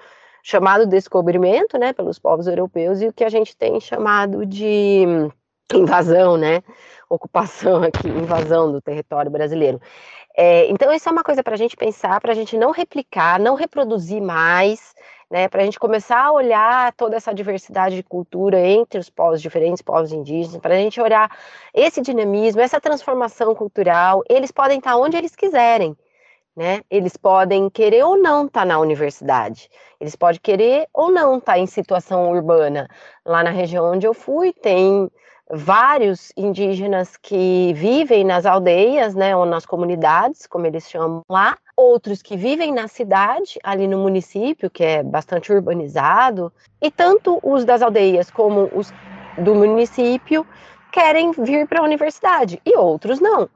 chamado 0.43 0.85
descobrimento 0.85 1.77
né, 1.77 1.93
pelos 1.93 2.19
povos 2.19 2.45
europeus 2.45 3.01
e 3.01 3.07
o 3.07 3.13
que 3.13 3.23
a 3.23 3.29
gente 3.29 3.55
tem 3.55 3.79
chamado 3.79 4.45
de 4.45 5.31
invasão, 5.77 6.37
né? 6.37 6.61
Ocupação 7.09 7.83
aqui, 7.83 8.07
invasão 8.07 8.71
do 8.71 8.81
território 8.81 9.29
brasileiro. 9.29 9.81
É, 10.35 10.67
então, 10.69 10.93
isso 10.93 11.09
é 11.09 11.11
uma 11.11 11.23
coisa 11.23 11.43
para 11.43 11.55
a 11.55 11.57
gente 11.57 11.75
pensar, 11.75 12.19
para 12.21 12.31
a 12.31 12.35
gente 12.35 12.57
não 12.57 12.71
replicar, 12.71 13.39
não 13.39 13.55
reproduzir 13.55 14.21
mais, 14.21 14.93
né? 15.29 15.47
Para 15.47 15.61
a 15.61 15.65
gente 15.65 15.79
começar 15.79 16.25
a 16.25 16.31
olhar 16.31 16.93
toda 16.93 17.15
essa 17.15 17.33
diversidade 17.33 17.95
de 17.95 18.03
cultura 18.03 18.59
entre 18.59 18.99
os 18.99 19.09
povos 19.09 19.41
diferentes, 19.41 19.81
povos 19.81 20.11
indígenas, 20.11 20.59
para 20.61 20.75
a 20.75 20.77
gente 20.77 20.99
olhar 20.99 21.29
esse 21.73 22.01
dinamismo, 22.01 22.61
essa 22.61 22.81
transformação 22.81 23.55
cultural. 23.55 24.23
Eles 24.29 24.51
podem 24.51 24.77
estar 24.77 24.97
onde 24.97 25.17
eles 25.17 25.35
quiserem. 25.35 25.95
Né? 26.53 26.81
Eles 26.91 27.15
podem 27.15 27.69
querer 27.69 28.03
ou 28.03 28.17
não 28.17 28.45
estar 28.45 28.61
tá 28.61 28.65
na 28.65 28.77
universidade, 28.77 29.69
eles 30.01 30.17
podem 30.17 30.41
querer 30.43 30.85
ou 30.93 31.09
não 31.09 31.37
estar 31.37 31.53
tá 31.53 31.59
em 31.59 31.65
situação 31.65 32.29
urbana. 32.29 32.89
Lá 33.25 33.41
na 33.41 33.51
região 33.51 33.89
onde 33.89 34.05
eu 34.05 34.13
fui, 34.13 34.51
tem 34.51 35.09
vários 35.53 36.31
indígenas 36.37 37.17
que 37.17 37.73
vivem 37.73 38.23
nas 38.23 38.45
aldeias, 38.45 39.13
né, 39.13 39.35
ou 39.35 39.45
nas 39.45 39.65
comunidades, 39.65 40.47
como 40.47 40.65
eles 40.65 40.89
chamam 40.89 41.21
lá, 41.29 41.57
outros 41.75 42.21
que 42.21 42.37
vivem 42.37 42.73
na 42.73 42.87
cidade, 42.87 43.59
ali 43.63 43.87
no 43.87 43.97
município, 43.97 44.69
que 44.69 44.83
é 44.83 45.03
bastante 45.03 45.51
urbanizado, 45.51 46.51
e 46.81 46.89
tanto 46.89 47.39
os 47.43 47.65
das 47.65 47.81
aldeias 47.81 48.31
como 48.31 48.69
os 48.73 48.93
do 49.37 49.53
município 49.55 50.45
querem 50.91 51.31
vir 51.31 51.67
para 51.67 51.79
a 51.81 51.83
universidade 51.83 52.61
e 52.65 52.77
outros 52.77 53.19
não, 53.19 53.49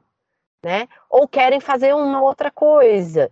né? 0.62 0.88
Ou 1.08 1.26
querem 1.26 1.60
fazer 1.60 1.94
uma 1.94 2.22
outra 2.22 2.50
coisa, 2.50 3.30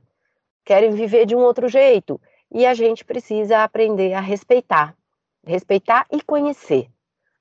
querem 0.65 0.91
viver 0.93 1.27
de 1.27 1.37
um 1.37 1.41
outro 1.41 1.69
jeito, 1.69 2.21
e 2.51 2.65
a 2.65 2.73
gente 2.73 3.05
precisa 3.05 3.63
aprender 3.65 4.15
a 4.15 4.21
respeitar, 4.21 4.95
respeitar 5.45 6.07
e 6.11 6.23
conhecer. 6.23 6.89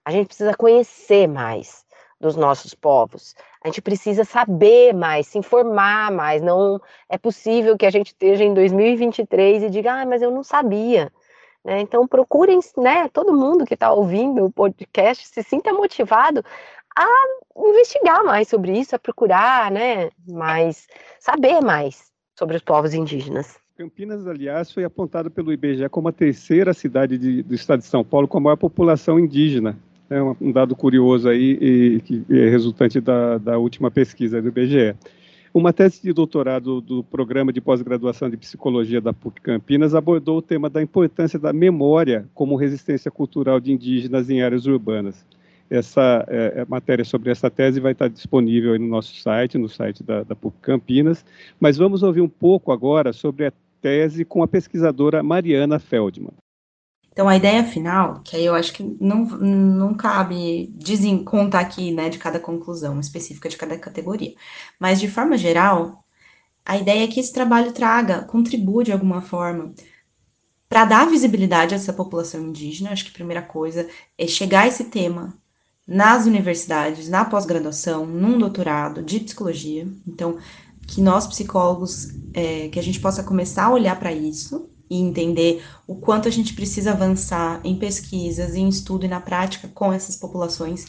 A 0.06 0.12
gente 0.12 0.28
precisa 0.28 0.54
conhecer 0.54 1.28
mais 1.28 1.84
dos 2.20 2.36
nossos 2.36 2.74
povos. 2.74 3.36
A 3.62 3.68
gente 3.68 3.82
precisa 3.82 4.24
saber 4.24 4.94
mais, 4.94 5.28
se 5.28 5.38
informar 5.38 6.12
mais. 6.12 6.42
Não 6.42 6.80
é 7.10 7.18
possível 7.18 7.78
que 7.78 7.86
a 7.86 7.92
gente 7.92 8.08
esteja 8.08 8.44
em 8.44 8.54
2023 8.54 9.64
e 9.64 9.70
diga, 9.70 10.02
ah, 10.02 10.06
mas 10.06 10.22
eu 10.22 10.32
não 10.32 10.44
sabia. 10.44 11.12
Né? 11.64 11.82
Então 11.82 12.08
procurem, 12.08 12.60
né? 12.78 13.08
Todo 13.10 13.34
mundo 13.34 13.66
que 13.66 13.74
está 13.74 13.92
ouvindo 13.92 14.46
o 14.46 14.52
podcast 14.52 15.28
se 15.28 15.44
sinta 15.44 15.72
motivado 15.74 16.44
a 16.96 17.08
investigar 17.70 18.24
mais 18.24 18.48
sobre 18.48 18.78
isso, 18.78 18.96
a 18.96 19.00
procurar, 19.00 19.72
né? 19.72 20.10
Mais 20.28 20.88
saber 21.20 21.62
mais 21.62 22.12
sobre 22.38 22.58
os 22.58 22.62
povos 22.62 22.94
indígenas. 22.94 23.58
Campinas, 23.78 24.28
aliás, 24.28 24.72
foi 24.72 24.84
apontada 24.84 25.30
pelo 25.30 25.52
IBGE 25.52 25.90
como 25.90 26.10
a 26.10 26.12
terceira 26.12 26.74
cidade 26.74 27.18
de, 27.18 27.42
do 27.42 27.56
estado 27.56 27.80
de 27.80 27.86
São 27.86 28.04
Paulo 28.04 28.28
com 28.28 28.38
a 28.38 28.42
maior 28.42 28.58
população 28.58 29.20
indígena 29.20 29.78
é 30.14 30.22
um 30.22 30.52
dado 30.52 30.76
curioso 30.76 31.28
aí 31.28 31.58
e, 31.60 32.02
que 32.02 32.26
é 32.30 32.50
resultante 32.50 33.02
da, 33.02 33.38
da 33.38 33.58
última 33.58 33.90
pesquisa 33.90 34.42
do 34.42 34.50
IBGE. 34.50 34.96
Uma 35.54 35.72
tese 35.72 36.02
de 36.02 36.12
doutorado 36.12 36.82
do 36.82 37.04
programa 37.04 37.54
de 37.54 37.62
pós-graduação 37.62 38.28
de 38.28 38.38
psicologia 38.38 39.00
da 39.00 39.14
PUC 39.14 39.40
Campinas 39.40 39.94
abordou 39.94 40.38
o 40.38 40.42
tema 40.42 40.68
da 40.68 40.82
importância 40.82 41.38
da 41.38 41.54
memória 41.54 42.26
como 42.34 42.56
resistência 42.56 43.12
cultural 43.12 43.60
de 43.60 43.72
indígenas 43.72 44.30
em 44.32 44.42
áreas 44.42 44.66
urbanas. 44.66 45.24
Essa 45.70 46.26
é, 46.28 46.62
é 46.62 46.66
matéria 46.66 47.06
sobre 47.06 47.30
essa 47.30 47.52
tese 47.52 47.80
vai 47.80 47.92
estar 47.92 48.08
disponível 48.08 48.78
no 48.80 48.88
nosso 48.88 49.16
site, 49.16 49.58
no 49.58 49.70
site 49.70 50.04
da, 50.04 50.24
da 50.24 50.36
PUC 50.36 50.58
Campinas, 50.62 51.24
mas 51.60 51.78
vamos 51.78 52.02
ouvir 52.02 52.22
um 52.22 52.30
pouco 52.30 52.72
agora 52.72 53.14
sobre 53.14 53.46
a 53.46 53.54
tese 53.80 54.26
com 54.26 54.42
a 54.42 54.48
pesquisadora 54.48 55.22
Mariana 55.22 55.78
Feldman. 55.78 56.43
Então, 57.14 57.30
a 57.30 57.38
ideia 57.38 57.64
final, 57.64 58.22
que 58.24 58.36
aí 58.36 58.44
eu 58.44 58.56
acho 58.56 58.74
que 58.74 58.84
não, 59.00 59.26
não 59.26 59.94
cabe 59.94 60.74
contar 61.26 61.60
aqui, 61.60 61.92
né, 61.92 62.10
de 62.10 62.18
cada 62.18 62.40
conclusão 62.40 63.00
específica 63.00 63.48
de 63.48 63.56
cada 63.56 63.78
categoria, 63.78 64.34
mas 64.80 65.00
de 65.00 65.08
forma 65.08 65.38
geral, 65.38 66.04
a 66.66 66.76
ideia 66.76 67.04
é 67.04 67.08
que 67.08 67.20
esse 67.20 67.32
trabalho 67.32 67.72
traga, 67.72 68.24
contribua 68.24 68.84
de 68.84 68.92
alguma 68.92 69.22
forma 69.22 69.74
para 70.68 70.86
dar 70.86 71.08
visibilidade 71.08 71.76
a 71.76 71.78
essa 71.78 71.94
população 71.94 72.42
indígena. 72.42 72.92
Acho 72.92 73.04
que 73.06 73.12
a 73.12 73.14
primeira 73.14 73.44
coisa 73.44 73.88
é 74.18 74.26
chegar 74.26 74.68
esse 74.68 74.86
tema 74.86 75.38
nas 75.88 76.26
universidades, 76.26 77.08
na 77.08 77.26
pós-graduação, 77.26 78.08
num 78.08 78.40
doutorado 78.40 79.04
de 79.04 79.20
psicologia. 79.20 79.88
Então, 80.08 80.40
que 80.88 81.00
nós 81.00 81.28
psicólogos, 81.28 82.10
é, 82.34 82.70
que 82.70 82.80
a 82.80 82.84
gente 82.84 83.00
possa 83.00 83.22
começar 83.24 83.66
a 83.66 83.72
olhar 83.72 84.00
para 84.00 84.12
isso, 84.12 84.68
e 84.94 85.02
entender 85.02 85.64
o 85.88 85.96
quanto 85.96 86.28
a 86.28 86.32
gente 86.32 86.54
precisa 86.54 86.92
avançar 86.92 87.60
em 87.64 87.76
pesquisas, 87.76 88.56
em 88.56 88.70
estudo 88.70 89.06
e 89.06 89.10
na 89.10 89.20
prática 89.20 89.68
com 89.74 89.92
essas 89.92 90.16
populações 90.16 90.86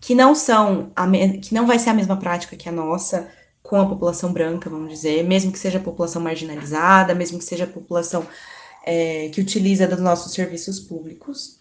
que 0.00 0.14
não 0.14 0.34
são 0.34 0.90
a 0.96 1.08
que 1.40 1.54
não 1.54 1.66
vai 1.66 1.78
ser 1.78 1.90
a 1.90 1.94
mesma 1.94 2.16
prática 2.16 2.56
que 2.56 2.68
a 2.68 2.72
nossa 2.72 3.28
com 3.62 3.76
a 3.76 3.88
população 3.88 4.32
branca, 4.32 4.68
vamos 4.68 4.90
dizer, 4.90 5.22
mesmo 5.22 5.52
que 5.52 5.58
seja 5.58 5.78
a 5.78 5.82
população 5.82 6.20
marginalizada, 6.20 7.14
mesmo 7.14 7.38
que 7.38 7.44
seja 7.44 7.64
a 7.64 7.68
população 7.68 8.26
é, 8.84 9.28
que 9.28 9.40
utiliza 9.40 9.86
dos 9.86 10.00
nossos 10.00 10.32
serviços 10.32 10.80
públicos, 10.80 11.58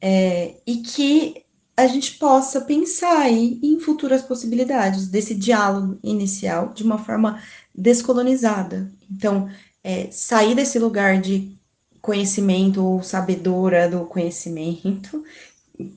é, 0.00 0.56
e 0.66 0.78
que 0.78 1.44
a 1.76 1.86
gente 1.86 2.18
possa 2.18 2.62
pensar 2.62 3.18
aí 3.18 3.60
em 3.62 3.78
futuras 3.78 4.22
possibilidades 4.22 5.08
desse 5.08 5.34
diálogo 5.34 5.98
inicial 6.02 6.72
de 6.74 6.82
uma 6.82 6.98
forma 6.98 7.40
descolonizada. 7.74 8.90
Então, 9.10 9.48
é, 9.82 10.10
sair 10.10 10.54
desse 10.54 10.78
lugar 10.78 11.20
de 11.20 11.56
conhecimento 12.00 12.84
ou 12.84 13.02
sabedora 13.02 13.88
do 13.88 14.06
conhecimento, 14.06 15.24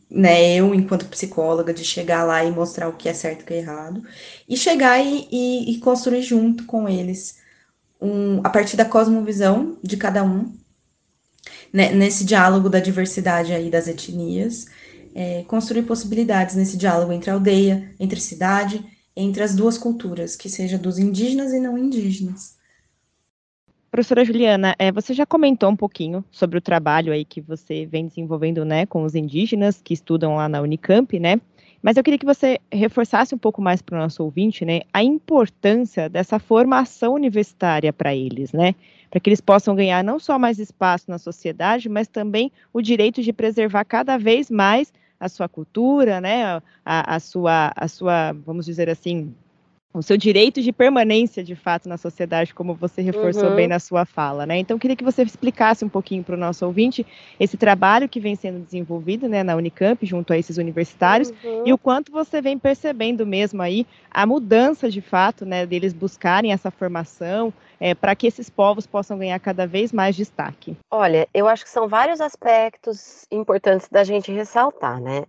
né, 0.10 0.56
eu 0.56 0.74
enquanto 0.74 1.08
psicóloga, 1.08 1.74
de 1.74 1.84
chegar 1.84 2.24
lá 2.24 2.44
e 2.44 2.52
mostrar 2.52 2.88
o 2.88 2.94
que 2.94 3.10
é 3.10 3.14
certo 3.14 3.42
e 3.42 3.44
o 3.44 3.46
que 3.48 3.54
é 3.54 3.58
errado, 3.58 4.04
e 4.48 4.56
chegar 4.56 5.00
e, 5.00 5.28
e, 5.32 5.74
e 5.74 5.80
construir 5.80 6.22
junto 6.22 6.66
com 6.66 6.88
eles, 6.88 7.40
um, 8.02 8.40
a 8.44 8.50
partir 8.50 8.78
da 8.78 8.86
cosmovisão 8.86 9.78
de 9.82 9.98
cada 9.98 10.24
um, 10.24 10.54
né, 11.72 11.92
nesse 11.94 12.24
diálogo 12.24 12.70
da 12.70 12.80
diversidade 12.80 13.54
aí 13.54 13.70
das 13.70 13.88
etnias, 13.88 14.68
é, 15.16 15.44
construir 15.44 15.84
possibilidades 15.84 16.56
nesse 16.56 16.78
diálogo 16.78 17.12
entre 17.12 17.30
aldeia, 17.32 17.94
entre 18.00 18.20
cidade, 18.20 18.84
entre 19.16 19.44
as 19.44 19.56
duas 19.56 19.78
culturas, 19.78 20.36
que 20.36 20.50
seja 20.50 20.78
dos 20.78 20.98
indígenas 20.98 21.54
e 21.54 21.60
não 21.60 21.78
indígenas. 21.78 22.53
Professora 23.94 24.26
Juliana, 24.26 24.74
é, 24.80 24.92
você 24.92 25.14
já 25.14 25.24
comentou 25.24 25.70
um 25.70 25.76
pouquinho 25.76 26.26
sobre 26.32 26.58
o 26.58 26.62
trabalho 26.62 27.14
aí 27.14 27.24
que 27.24 27.40
você 27.40 27.86
vem 27.86 28.08
desenvolvendo, 28.08 28.66
né, 28.66 28.88
com 28.88 29.04
os 29.04 29.14
indígenas 29.14 29.84
que 29.84 29.94
estudam 29.94 30.36
lá 30.36 30.50
na 30.50 30.62
Unicamp, 30.62 31.20
né? 31.20 31.40
Mas 31.80 31.96
eu 31.96 32.04
queria 32.04 32.18
que 32.18 32.26
você 32.26 32.58
reforçasse 32.72 33.36
um 33.36 33.38
pouco 33.38 33.62
mais 33.62 33.84
para 33.84 33.96
o 33.96 34.00
nosso 34.00 34.24
ouvinte, 34.24 34.66
né, 34.66 34.82
a 34.92 35.04
importância 35.04 36.10
dessa 36.10 36.40
formação 36.40 37.14
universitária 37.14 37.94
para 37.94 38.16
eles, 38.16 38.52
né? 38.52 38.74
Para 39.12 39.20
que 39.20 39.30
eles 39.30 39.42
possam 39.42 39.76
ganhar 39.76 40.04
não 40.04 40.18
só 40.18 40.40
mais 40.40 40.58
espaço 40.58 41.06
na 41.08 41.20
sociedade, 41.20 41.88
mas 41.88 42.08
também 42.08 42.52
o 42.74 42.82
direito 42.82 43.22
de 43.22 43.32
preservar 43.32 43.86
cada 43.86 44.18
vez 44.18 44.50
mais 44.50 44.92
a 45.20 45.30
sua 45.30 45.48
cultura, 45.48 46.20
né? 46.20 46.60
A, 46.84 47.16
a 47.16 47.20
sua, 47.20 47.72
a 47.76 47.88
sua, 47.88 48.34
vamos 48.44 48.66
dizer 48.66 48.90
assim, 48.90 49.36
o 49.94 50.02
seu 50.02 50.18
direito 50.18 50.62
de 50.62 50.72
permanência, 50.72 51.44
de 51.44 51.56
fato, 51.56 51.88
na 51.88 51.98
sociedade, 51.98 52.54
como 52.54 52.74
você 52.74 53.02
reforçou 53.02 53.50
uhum. 53.50 53.56
bem 53.56 53.68
na 53.68 53.80
sua 53.80 54.06
fala, 54.06 54.46
né? 54.46 54.58
Então, 54.58 54.80
queria 54.80 54.96
que 54.96 55.04
você 55.04 55.22
explicasse 55.22 55.86
um 55.86 55.90
pouquinho 55.90 56.24
para 56.24 56.36
o 56.36 56.38
nosso 56.38 56.66
ouvinte 56.66 57.06
esse 57.40 57.56
trabalho 57.58 58.10
que 58.10 58.20
vem 58.20 58.36
sendo 58.36 58.60
desenvolvido, 58.60 59.30
né, 59.30 59.44
na 59.44 59.56
Unicamp, 59.56 60.04
junto 60.06 60.34
a 60.34 60.38
esses 60.38 60.58
universitários, 60.58 61.32
uhum. 61.44 61.64
e 61.66 61.72
o 61.72 61.78
quanto 61.78 62.12
você 62.12 62.42
vem 62.42 62.58
percebendo 62.58 63.26
mesmo 63.26 63.62
aí 63.62 63.86
a 64.10 64.26
mudança, 64.26 64.90
de 64.90 65.02
fato, 65.02 65.46
né, 65.46 65.66
deles 65.66 65.94
buscarem 65.94 66.52
essa 66.52 66.72
formação, 66.72 67.54
é, 67.80 67.94
para 67.94 68.16
que 68.16 68.26
esses 68.26 68.50
povos 68.50 68.88
possam 68.88 69.18
ganhar 69.18 69.40
cada 69.40 69.68
vez 69.68 69.92
mais 69.92 70.16
destaque. 70.16 70.76
Olha, 70.90 71.28
eu 71.34 71.48
acho 71.48 71.64
que 71.64 71.70
são 71.70 71.88
vários 71.88 72.22
aspectos 72.22 73.26
importantes 73.30 73.88
da 73.90 74.04
gente 74.04 74.32
ressaltar, 74.32 75.02
né? 75.02 75.24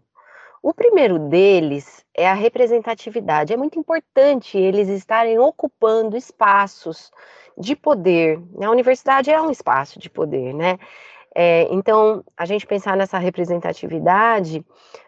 O 0.65 0.73
primeiro 0.73 1.19
deles 1.19 2.03
é 2.17 2.27
a 2.27 2.33
representatividade. 2.33 3.53
É 3.53 3.57
muito 3.57 3.79
importante 3.79 4.57
eles 4.57 4.89
estarem 4.89 5.39
ocupando 5.39 6.17
espaços 6.17 7.13
de 7.59 7.77
poder. 7.77 8.41
A 8.63 8.71
universidade 8.71 9.31
é 9.31 9.39
um 9.39 9.51
espaço 9.51 9.99
de 9.99 10.09
poder, 10.09 10.55
né? 10.55 10.79
É, 11.35 11.67
então, 11.71 12.25
a 12.35 12.47
gente 12.47 12.67
pensar 12.67 12.97
nessa 12.97 13.19
representatividade, 13.19 14.65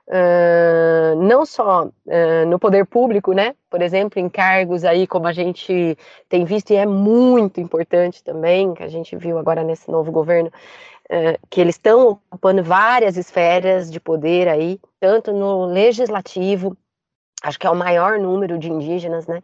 uh, 0.09 1.23
não 1.23 1.47
só 1.47 1.85
uh, 1.87 2.47
no 2.49 2.59
poder 2.59 2.85
público, 2.85 3.33
né? 3.33 3.55
Por 3.71 3.81
exemplo, 3.81 4.21
em 4.21 4.29
cargos 4.29 4.85
aí, 4.85 5.07
como 5.07 5.27
a 5.27 5.33
gente 5.33 5.97
tem 6.29 6.45
visto, 6.45 6.73
e 6.73 6.77
é 6.77 6.85
muito 6.85 7.61
importante 7.61 8.23
também, 8.23 8.75
que 8.75 8.83
a 8.83 8.89
gente 8.89 9.17
viu 9.17 9.39
agora 9.39 9.63
nesse 9.63 9.89
novo 9.91 10.13
governo, 10.13 10.51
que 11.49 11.61
eles 11.61 11.77
estão 11.77 12.21
ocupando 12.31 12.63
várias 12.63 13.17
esferas 13.17 13.91
de 13.91 14.01
poder 14.01 14.49
aí, 14.49 14.81
tanto 14.99 15.33
no 15.33 15.67
legislativo, 15.67 16.77
acho 17.43 17.59
que 17.59 17.67
é 17.67 17.71
o 17.71 17.77
maior 17.77 18.19
número 18.19 18.59
de 18.59 18.71
indígenas, 18.71 19.27
né? 19.27 19.43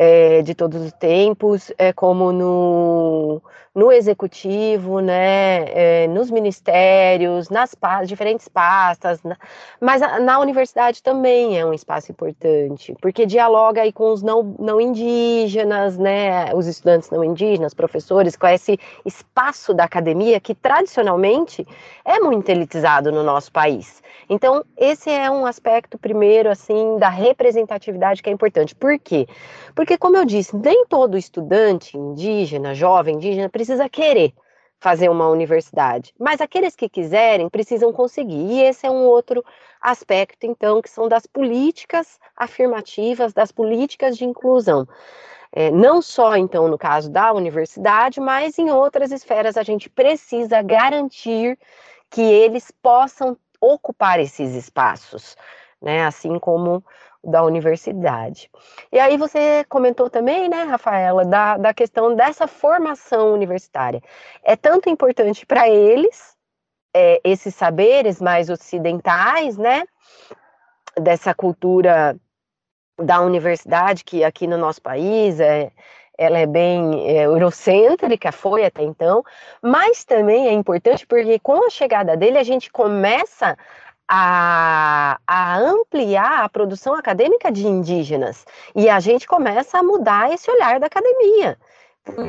é, 0.00 0.42
de 0.42 0.54
todos 0.54 0.80
os 0.80 0.92
tempos, 0.92 1.72
é, 1.76 1.92
como 1.92 2.30
no, 2.30 3.42
no 3.78 3.92
executivo, 3.92 4.98
né, 4.98 5.66
é, 5.68 6.08
nos 6.08 6.32
ministérios, 6.32 7.48
nas 7.48 7.76
diferentes 8.08 8.48
pastas, 8.48 9.20
mas 9.80 10.00
na 10.20 10.40
universidade 10.40 11.00
também 11.00 11.56
é 11.56 11.64
um 11.64 11.72
espaço 11.72 12.10
importante, 12.10 12.96
porque 13.00 13.24
dialoga 13.24 13.82
aí 13.82 13.92
com 13.92 14.12
os 14.12 14.20
não, 14.20 14.56
não 14.58 14.80
indígenas, 14.80 15.96
né, 15.96 16.52
os 16.56 16.66
estudantes 16.66 17.08
não 17.10 17.22
indígenas, 17.22 17.72
professores, 17.72 18.34
com 18.34 18.48
esse 18.48 18.80
espaço 19.06 19.72
da 19.72 19.84
academia 19.84 20.40
que 20.40 20.56
tradicionalmente 20.56 21.64
é 22.04 22.18
muito 22.18 22.48
elitizado 22.48 23.12
no 23.12 23.22
nosso 23.22 23.52
país. 23.52 24.02
Então, 24.30 24.62
esse 24.76 25.08
é 25.10 25.30
um 25.30 25.46
aspecto 25.46 25.96
primeiro, 25.96 26.50
assim, 26.50 26.98
da 26.98 27.08
representatividade 27.08 28.22
que 28.22 28.28
é 28.28 28.32
importante. 28.32 28.74
Por 28.74 28.98
quê? 28.98 29.26
Porque, 29.74 29.96
como 29.96 30.16
eu 30.16 30.24
disse, 30.24 30.54
nem 30.54 30.84
todo 30.86 31.16
estudante 31.16 31.96
indígena, 31.96 32.74
jovem 32.74 33.14
indígena, 33.14 33.48
precisa 33.48 33.67
querer 33.90 34.32
fazer 34.80 35.08
uma 35.08 35.28
universidade, 35.28 36.14
mas 36.18 36.40
aqueles 36.40 36.76
que 36.76 36.88
quiserem 36.88 37.48
precisam 37.48 37.92
conseguir. 37.92 38.36
E 38.36 38.62
esse 38.62 38.86
é 38.86 38.90
um 38.90 39.04
outro 39.04 39.44
aspecto, 39.80 40.46
então, 40.46 40.80
que 40.80 40.88
são 40.88 41.08
das 41.08 41.26
políticas 41.26 42.18
afirmativas, 42.36 43.32
das 43.32 43.50
políticas 43.50 44.16
de 44.16 44.24
inclusão. 44.24 44.86
É, 45.50 45.70
não 45.70 46.02
só, 46.02 46.36
então, 46.36 46.68
no 46.68 46.78
caso 46.78 47.10
da 47.10 47.32
universidade, 47.32 48.20
mas 48.20 48.58
em 48.58 48.70
outras 48.70 49.10
esferas 49.10 49.56
a 49.56 49.62
gente 49.62 49.88
precisa 49.88 50.62
garantir 50.62 51.58
que 52.10 52.20
eles 52.20 52.70
possam 52.82 53.36
ocupar 53.60 54.20
esses 54.20 54.54
espaços, 54.54 55.36
né? 55.80 56.04
Assim 56.04 56.38
como 56.38 56.84
da 57.22 57.42
universidade. 57.42 58.50
E 58.92 58.98
aí 58.98 59.16
você 59.16 59.64
comentou 59.68 60.08
também, 60.08 60.48
né, 60.48 60.62
Rafaela, 60.62 61.24
da, 61.24 61.56
da 61.56 61.74
questão 61.74 62.14
dessa 62.14 62.46
formação 62.46 63.32
universitária. 63.32 64.02
É 64.42 64.56
tanto 64.56 64.88
importante 64.88 65.44
para 65.44 65.68
eles, 65.68 66.36
é, 66.94 67.20
esses 67.24 67.54
saberes 67.54 68.20
mais 68.20 68.48
ocidentais, 68.48 69.56
né, 69.56 69.84
dessa 70.96 71.34
cultura 71.34 72.16
da 72.98 73.20
universidade, 73.20 74.04
que 74.04 74.24
aqui 74.24 74.46
no 74.46 74.56
nosso 74.56 74.82
país 74.82 75.38
é, 75.38 75.70
ela 76.16 76.38
é 76.38 76.46
bem 76.46 77.08
é, 77.08 77.26
eurocêntrica, 77.26 78.32
foi 78.32 78.64
até 78.64 78.82
então, 78.82 79.22
mas 79.62 80.04
também 80.04 80.48
é 80.48 80.52
importante 80.52 81.06
porque 81.06 81.38
com 81.38 81.64
a 81.64 81.70
chegada 81.70 82.16
dele 82.16 82.38
a 82.38 82.42
gente 82.42 82.72
começa 82.72 83.56
a, 84.08 85.18
a, 85.26 85.58
ampliar 85.58 86.44
a 86.44 86.48
produção 86.48 86.94
acadêmica 86.94 87.52
de 87.52 87.66
indígenas 87.66 88.44
e 88.74 88.88
a 88.88 88.98
gente 89.00 89.26
começa 89.26 89.78
a 89.78 89.82
mudar 89.82 90.32
esse 90.32 90.50
olhar 90.50 90.80
da 90.80 90.86
academia, 90.86 91.58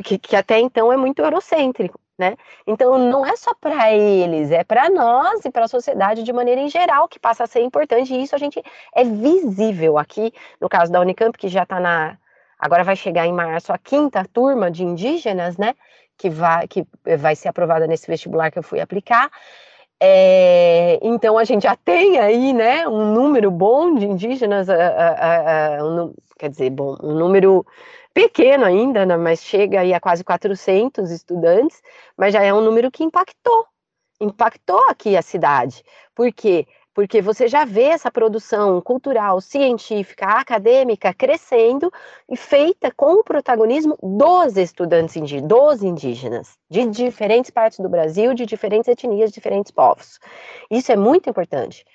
que, 0.04 0.18
que 0.18 0.36
até 0.36 0.60
então 0.60 0.92
é 0.92 0.98
muito 0.98 1.22
eurocêntrico. 1.22 2.00
Né? 2.18 2.36
Então 2.68 2.98
não 2.98 3.26
é 3.26 3.38
só 3.38 3.54
para 3.54 3.94
eles, 3.94 4.52
é 4.52 4.62
para 4.62 4.90
nós 4.90 5.46
e 5.46 5.50
para 5.50 5.64
a 5.64 5.70
sociedade 5.70 6.22
de 6.22 6.34
maneira 6.34 6.60
em 6.60 6.68
geral 6.68 7.08
que 7.08 7.18
passa 7.18 7.46
a 7.46 7.48
ser 7.48 7.62
importante, 7.62 8.14
e 8.14 8.22
isso 8.22 8.36
a 8.36 8.38
gente 8.38 8.62
é 8.94 9.06
visível 9.06 9.98
aqui, 9.98 10.34
no 10.60 10.68
caso 10.68 10.92
da 10.92 11.00
Unicamp, 11.00 11.38
que 11.38 11.48
já 11.48 11.64
está 11.64 11.80
na 11.80 12.18
Agora 12.60 12.84
vai 12.84 12.96
chegar 12.98 13.26
em 13.26 13.32
março 13.32 13.72
a 13.72 13.78
quinta 13.78 14.26
turma 14.26 14.70
de 14.70 14.84
indígenas, 14.84 15.58
né? 15.58 15.76
Que 16.18 16.30
vai, 16.30 16.68
que 16.68 16.86
vai 17.18 17.34
ser 17.34 17.48
aprovada 17.48 17.88
nesse 17.88 18.06
vestibular 18.06 18.52
que 18.52 18.60
eu 18.60 18.64
fui 18.64 18.82
aplicar. 18.82 19.32
É, 20.02 20.98
então 21.02 21.38
a 21.38 21.44
gente 21.44 21.64
já 21.64 21.76
tem 21.76 22.18
aí, 22.20 22.54
né, 22.54 22.88
um 22.88 23.14
número 23.14 23.52
bom 23.52 23.96
de 23.96 24.06
indígenas, 24.06 24.68
um, 24.70 26.14
quer 26.38 26.50
dizer, 26.50 26.70
bom, 26.70 26.96
um 27.04 27.14
número 27.14 27.66
pequeno 28.14 28.64
ainda, 28.66 29.06
né, 29.06 29.18
mas 29.18 29.44
chega 29.44 29.82
aí 29.82 29.94
a 29.94 30.00
quase 30.00 30.24
400 30.24 31.12
estudantes, 31.12 31.82
mas 32.18 32.34
já 32.34 32.42
é 32.42 32.54
um 32.54 32.62
número 32.62 32.90
que 32.90 33.04
impactou, 33.04 33.66
impactou 34.22 34.80
aqui 34.90 35.18
a 35.18 35.22
cidade. 35.22 35.84
Por 36.16 36.32
quê? 36.34 36.66
Porque 37.00 37.22
você 37.22 37.48
já 37.48 37.64
vê 37.64 37.84
essa 37.84 38.12
produção 38.12 38.82
cultural, 38.82 39.40
científica, 39.40 40.26
acadêmica 40.26 41.14
crescendo 41.14 41.90
e 42.30 42.36
feita 42.36 42.92
com 42.92 43.14
o 43.14 43.24
protagonismo 43.24 43.98
dos 44.04 44.58
estudantes 44.58 45.16
indígenas, 45.16 45.48
dos 45.48 45.82
indígenas, 45.82 46.58
de 46.70 46.86
diferentes 46.88 47.52
partes 47.52 47.80
do 47.80 47.88
Brasil, 47.88 48.34
de 48.34 48.46
diferentes 48.46 48.90
etnias, 48.90 49.32
diferentes 49.32 49.72
povos. 49.72 50.20
Isso 50.70 50.92
é 50.92 50.98
muito 50.98 51.30
importante, 51.30 51.86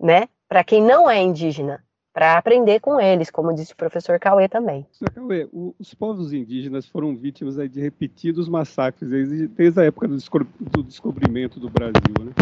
né? 0.00 0.30
Para 0.48 0.64
quem 0.64 0.82
não 0.82 1.10
é 1.10 1.20
indígena, 1.20 1.84
para 2.10 2.38
aprender 2.38 2.80
com 2.80 2.98
eles, 2.98 3.30
como 3.30 3.54
disse 3.54 3.74
o 3.74 3.76
professor 3.76 4.18
Cauê 4.18 4.48
também. 4.48 4.84
Professor 4.84 5.10
Cauê, 5.10 5.46
os 5.78 5.92
povos 5.92 6.32
indígenas 6.32 6.88
foram 6.88 7.14
vítimas 7.14 7.56
de 7.56 7.82
repetidos 7.82 8.48
massacres 8.48 9.10
desde, 9.10 9.46
desde 9.46 9.80
a 9.82 9.84
época 9.84 10.08
do 10.08 10.82
descobrimento 10.82 11.60
do 11.60 11.68
Brasil, 11.68 12.14
né? 12.24 12.32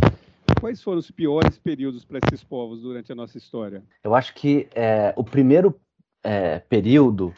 Quais 0.60 0.82
foram 0.82 0.98
os 0.98 1.10
piores 1.10 1.58
períodos 1.58 2.04
para 2.04 2.18
esses 2.24 2.44
povos 2.44 2.82
durante 2.82 3.10
a 3.12 3.14
nossa 3.14 3.38
história? 3.38 3.82
Eu 4.02 4.14
acho 4.14 4.34
que 4.34 4.68
é, 4.74 5.12
o 5.16 5.24
primeiro 5.24 5.78
é, 6.22 6.58
período 6.58 7.34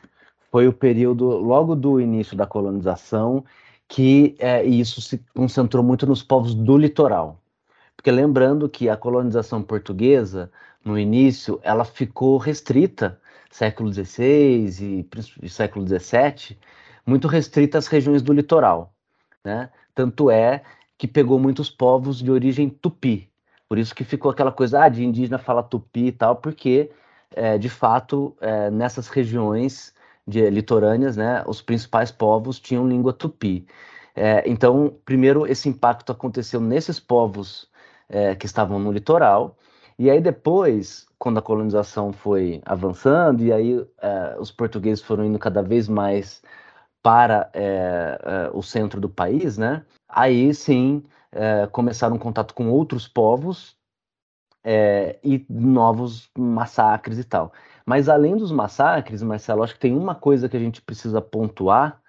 foi 0.51 0.69
o 0.69 0.73
período 0.73 1.27
logo 1.27 1.75
do 1.75 2.01
início 2.01 2.37
da 2.37 2.47
colonização, 2.47 3.45
que 3.89 4.37
é, 4.39 4.65
isso 4.65 5.01
se 5.01 5.19
concentrou 5.35 5.83
muito 5.83 6.07
nos 6.07 6.23
povos 6.23 6.55
do 6.55 6.79
litoral. 6.79 7.41
Porque 7.97 8.11
lembrando 8.11 8.69
que 8.69 8.89
a 8.89 8.97
colonização 8.97 9.63
portuguesa, 9.63 10.51
no 10.85 10.99
início, 10.99 11.59
ela 11.63 11.85
ficou 11.85 12.37
restrita, 12.39 13.21
século 13.51 13.93
XVI 13.93 15.07
e, 15.43 15.49
século 15.49 15.87
XVII, 15.87 16.59
muito 17.07 17.29
restrita 17.29 17.79
às 17.79 17.87
regiões 17.87 18.23
do 18.23 18.33
litoral. 18.33 18.93
Né? 19.45 19.71
Tanto 19.95 20.31
é 20.31 20.63
que 21.05 21.09
pegou 21.09 21.39
muitos 21.39 21.69
povos 21.69 22.23
de 22.23 22.31
origem 22.31 22.71
tupi. 22.71 23.31
Por 23.69 23.77
isso 23.77 23.95
que 23.95 24.05
ficou 24.05 24.31
aquela 24.31 24.51
coisa 24.51 24.85
ah, 24.85 24.89
de 24.89 25.05
indígena 25.05 25.37
fala 25.37 25.63
tupi 25.63 26.07
e 26.07 26.13
tal, 26.13 26.37
porque 26.37 26.91
é, 27.37 27.59
de 27.59 27.69
fato 27.69 28.35
é, 28.41 28.71
nessas 28.71 29.09
regiões 29.09 29.93
de, 30.27 30.49
litorâneas, 30.49 31.15
né, 31.15 31.45
os 31.47 31.61
principais 31.61 32.11
povos 32.11 32.59
tinham 32.59 32.89
língua 32.89 33.13
tupi. 33.13 33.67
É, 34.17 34.51
então, 34.51 34.95
primeiro 35.05 35.47
esse 35.47 35.69
impacto 35.69 36.11
aconteceu 36.11 36.59
nesses 36.59 36.99
povos 36.99 37.69
que 38.39 38.47
estavam 38.47 38.79
no 38.79 38.93
litoral, 38.93 39.57
e 39.99 40.11
aí 40.11 40.21
depois, 40.21 41.07
quando 41.19 41.39
a 41.39 41.43
colonização 41.43 42.13
foi 42.13 42.63
avançando, 42.65 43.43
e 43.43 43.53
aí 43.53 43.85
os 44.39 44.53
portugueses 44.53 45.03
foram 45.03 45.25
indo 45.25 45.39
cada 45.39 45.63
vez 45.63 45.89
mais 45.89 46.43
para 47.05 47.51
é, 47.53 48.51
o 48.55 48.63
centro 48.63 48.99
do 48.99 49.11
país, 49.11 49.59
né? 49.59 49.85
aí 50.09 50.55
sim 50.55 51.03
é, 51.33 51.67
começaram 51.67 52.17
um 52.17 52.19
contato 52.19 52.55
com 52.55 52.71
outros 52.71 53.09
povos 53.09 53.77
é, 54.65 55.19
e 55.23 55.45
novos 55.51 56.31
massacres 56.39 57.19
e 57.19 57.25
tal. 57.25 57.53
Mas 57.85 58.09
além 58.09 58.37
dos 58.37 58.51
massacres, 58.51 59.23
Marcelo, 59.23 59.63
acho 59.63 59.75
que 59.75 59.81
tem 59.81 59.95
uma 59.95 60.15
coisa 60.15 60.49
que 60.49 60.57
a 60.57 60.61
gente 60.61 60.81
precisa 60.81 61.21
pontuar, 61.21 62.01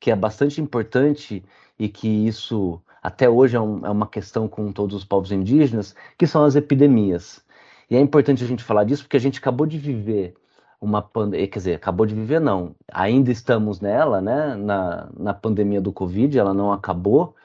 que 0.00 0.10
é 0.10 0.16
bastante 0.16 0.60
importante 0.60 1.44
e 1.78 1.88
que 1.88 2.08
isso 2.08 2.82
até 3.00 3.28
hoje 3.28 3.56
é, 3.56 3.60
um, 3.60 3.86
é 3.86 3.90
uma 3.90 4.08
questão 4.08 4.48
com 4.48 4.72
todos 4.72 4.96
os 4.96 5.04
povos 5.04 5.30
indígenas, 5.30 5.94
que 6.18 6.26
são 6.26 6.44
as 6.44 6.56
epidemias. 6.56 7.44
E 7.88 7.96
é 7.96 8.00
importante 8.00 8.42
a 8.42 8.46
gente 8.46 8.64
falar 8.64 8.84
disso 8.84 9.04
porque 9.04 9.16
a 9.16 9.20
gente 9.20 9.38
acabou 9.38 9.66
de 9.66 9.78
viver 9.78 10.34
uma 10.82 11.00
pandemia, 11.00 11.46
quer 11.46 11.58
dizer, 11.60 11.74
acabou 11.76 12.04
de 12.04 12.14
viver 12.14 12.40
não, 12.40 12.74
ainda 12.92 13.30
estamos 13.30 13.80
nela, 13.80 14.20
né, 14.20 14.56
na, 14.56 15.08
na 15.16 15.32
pandemia 15.32 15.80
do 15.80 15.92
Covid, 15.92 16.36
ela 16.36 16.52
não 16.52 16.72
acabou, 16.72 17.36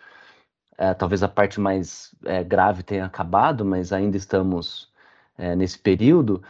é, 0.78 0.94
talvez 0.94 1.22
a 1.24 1.28
parte 1.28 1.60
mais 1.60 2.16
é, 2.26 2.44
grave 2.44 2.84
tenha 2.84 3.06
acabado, 3.06 3.64
mas 3.64 3.94
ainda 3.94 4.18
estamos 4.18 4.92
é, 5.38 5.56
nesse 5.56 5.78
período. 5.78 6.42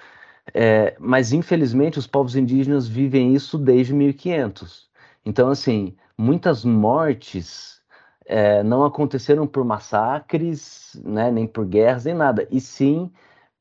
É, 0.53 0.95
mas, 0.99 1.33
infelizmente, 1.33 1.99
os 1.99 2.07
povos 2.07 2.35
indígenas 2.35 2.87
vivem 2.87 3.33
isso 3.33 3.57
desde 3.57 3.93
1500. 3.93 4.89
Então, 5.25 5.49
assim, 5.49 5.95
muitas 6.17 6.63
mortes 6.65 7.81
é, 8.25 8.63
não 8.63 8.85
aconteceram 8.85 9.47
por 9.47 9.63
massacres, 9.65 10.99
né, 11.03 11.31
nem 11.31 11.47
por 11.47 11.65
guerras, 11.65 12.05
nem 12.05 12.13
nada, 12.15 12.47
e 12.51 12.61
sim 12.61 13.11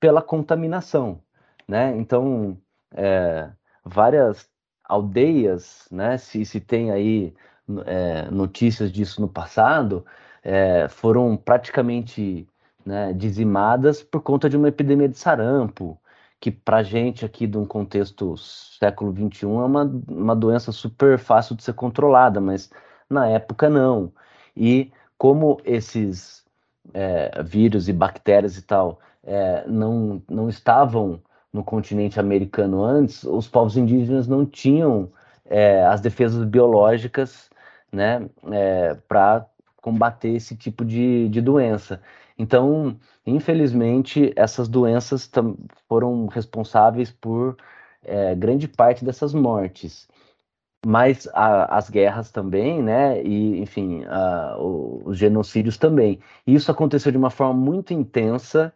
pela 0.01 0.23
contaminação. 0.23 1.21
Né? 1.69 1.97
Então, 1.97 2.57
é, 2.95 3.51
várias 3.85 4.49
aldeias, 4.85 5.87
né, 5.91 6.17
se, 6.19 6.45
se 6.45 6.61
tem 6.61 6.91
aí 6.91 7.35
notícias 8.31 8.93
disso 8.93 9.21
no 9.21 9.29
passado, 9.29 10.07
é, 10.43 10.89
foram 10.89 11.37
praticamente 11.37 12.49
né, 12.85 13.13
dizimadas 13.13 14.03
por 14.03 14.23
conta 14.23 14.49
de 14.49 14.57
uma 14.57 14.69
epidemia 14.69 15.09
de 15.09 15.19
sarampo, 15.19 16.01
que 16.41 16.51
para 16.53 16.83
gente 16.85 17.25
aqui 17.25 17.47
de 17.47 17.59
um 17.59 17.67
contexto 17.67 18.37
século 18.37 19.13
XXI 19.13 19.47
é 19.47 19.49
uma, 19.49 19.83
uma 20.09 20.37
doença 20.37 20.71
super 20.71 21.19
fácil 21.19 21.57
de 21.57 21.65
ser 21.65 21.73
controlada, 21.75 22.41
mas 22.41 22.71
na 23.11 23.27
época 23.29 23.69
não. 23.69 24.13
E 24.57 24.93
como 25.19 25.61
esses 25.65 26.45
é, 26.95 27.43
vírus 27.43 27.89
e 27.89 27.93
bactérias 27.93 28.57
e 28.57 28.63
tal 28.63 29.01
é, 29.25 29.67
não, 29.67 30.23
não 30.29 30.49
estavam 30.49 31.21
no 31.57 31.65
continente 31.65 32.21
americano 32.21 32.85
antes, 32.85 33.25
os 33.25 33.49
povos 33.49 33.77
indígenas 33.77 34.29
não 34.29 34.45
tinham 34.45 35.11
é, 35.47 35.85
as 35.87 36.01
defesas 36.03 36.45
biológicas 36.45 37.51
né, 37.91 38.29
é, 38.53 38.95
para 39.09 39.47
combater 39.81 40.29
esse 40.35 40.55
tipo 40.55 40.85
de, 40.85 41.29
de 41.31 41.41
doença. 41.41 42.03
Então, 42.39 42.99
infelizmente, 43.27 44.33
essas 44.37 44.69
doenças 44.69 45.31
foram 45.89 46.27
responsáveis 46.27 47.11
por 47.11 47.57
é, 48.05 48.35
grande 48.35 48.69
parte 48.69 49.05
dessas 49.05 49.33
mortes. 49.33 50.07
Mas 50.85 51.27
a, 51.33 51.77
as 51.77 51.89
guerras 51.89 52.31
também, 52.31 52.83
né? 52.83 53.23
E, 53.23 53.61
enfim, 53.61 54.05
a, 54.05 54.57
o, 54.59 55.03
os 55.07 55.17
genocídios 55.19 55.79
também. 55.79 56.21
E 56.47 56.55
isso 56.55 56.71
aconteceu 56.71 57.11
de 57.11 57.19
uma 57.19 57.31
forma 57.31 57.55
muito 57.55 57.95
intensa 57.95 58.73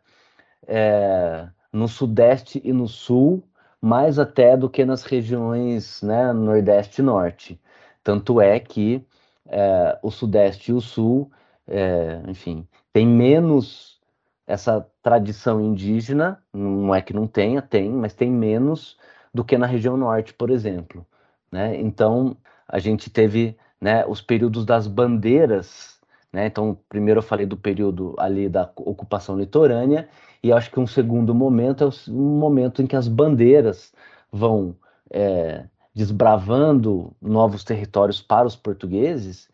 é, 0.67 1.49
no 1.73 1.89
Sudeste 1.89 2.61
e 2.65 2.73
no 2.73 2.89
Sul, 2.89 3.43
mais 3.81 4.19
até 4.19 4.57
do 4.57 4.69
que 4.69 4.85
nas 4.85 5.05
regiões 5.05 6.03
né, 6.03 6.33
Nordeste 6.33 7.01
e 7.01 7.05
Norte. 7.05 7.61
Tanto 8.03 8.41
é 8.41 8.59
que 8.61 9.05
é, 9.47 9.99
o 10.03 10.11
Sudeste 10.11 10.71
e 10.71 10.75
o 10.75 10.81
Sul, 10.81 11.31
é, 11.67 12.21
enfim, 12.29 12.67
tem 12.93 13.07
menos 13.07 14.01
essa 14.47 14.87
tradição 15.03 15.61
indígena, 15.61 16.43
não 16.53 16.95
é 16.95 17.01
que 17.01 17.15
não 17.15 17.27
tenha, 17.27 17.63
tem, 17.63 17.91
mas 17.91 18.15
tem 18.15 18.31
menos 18.31 18.99
do 19.33 19.45
que 19.45 19.57
na 19.57 19.67
região 19.67 19.97
Norte, 19.97 20.35
por 20.35 20.51
exemplo. 20.51 21.07
Né? 21.53 21.81
Então, 21.81 22.37
a 22.67 22.79
gente 22.79 23.09
teve 23.11 23.57
né, 23.81 24.05
os 24.07 24.21
períodos 24.21 24.65
das 24.65 24.87
bandeiras, 24.87 26.01
né? 26.33 26.47
então, 26.47 26.77
primeiro 26.89 27.19
eu 27.19 27.23
falei 27.23 27.47
do 27.47 27.57
período 27.57 28.15
ali 28.19 28.49
da 28.49 28.71
ocupação 28.77 29.39
litorânea, 29.39 30.09
e 30.43 30.53
acho 30.53 30.71
que 30.71 30.81
um 30.81 30.87
segundo 30.87 31.35
momento 31.35 31.85
é 31.85 32.11
o 32.11 32.13
momento 32.13 32.83
em 32.83 32.87
que 32.87 32.97
as 32.97 33.09
bandeiras 33.09 33.93
vão 34.33 34.77
é, 35.11 35.65
desbravando 35.95 37.15
novos 37.21 37.65
territórios 37.65 38.23
para 38.23 38.47
os 38.47 38.57
portugueses 38.57 39.49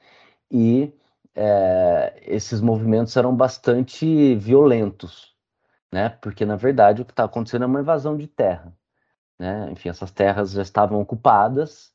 e 0.51 0.93
é, 1.35 2.15
esses 2.27 2.61
movimentos 2.61 3.17
eram 3.17 3.35
bastante 3.35 4.35
violentos, 4.37 5.35
né? 5.93 6.11
Porque 6.21 6.45
na 6.45 6.57
verdade 6.57 7.03
o 7.03 7.05
que 7.05 7.13
está 7.13 7.25
acontecendo 7.25 7.65
é 7.65 7.67
uma 7.67 7.81
invasão 7.81 8.17
de 8.17 8.27
terra, 8.27 8.73
né? 9.39 9.69
Enfim, 9.73 9.89
essas 9.89 10.11
terras 10.11 10.53
já 10.53 10.63
estavam 10.63 11.01
ocupadas 11.01 11.93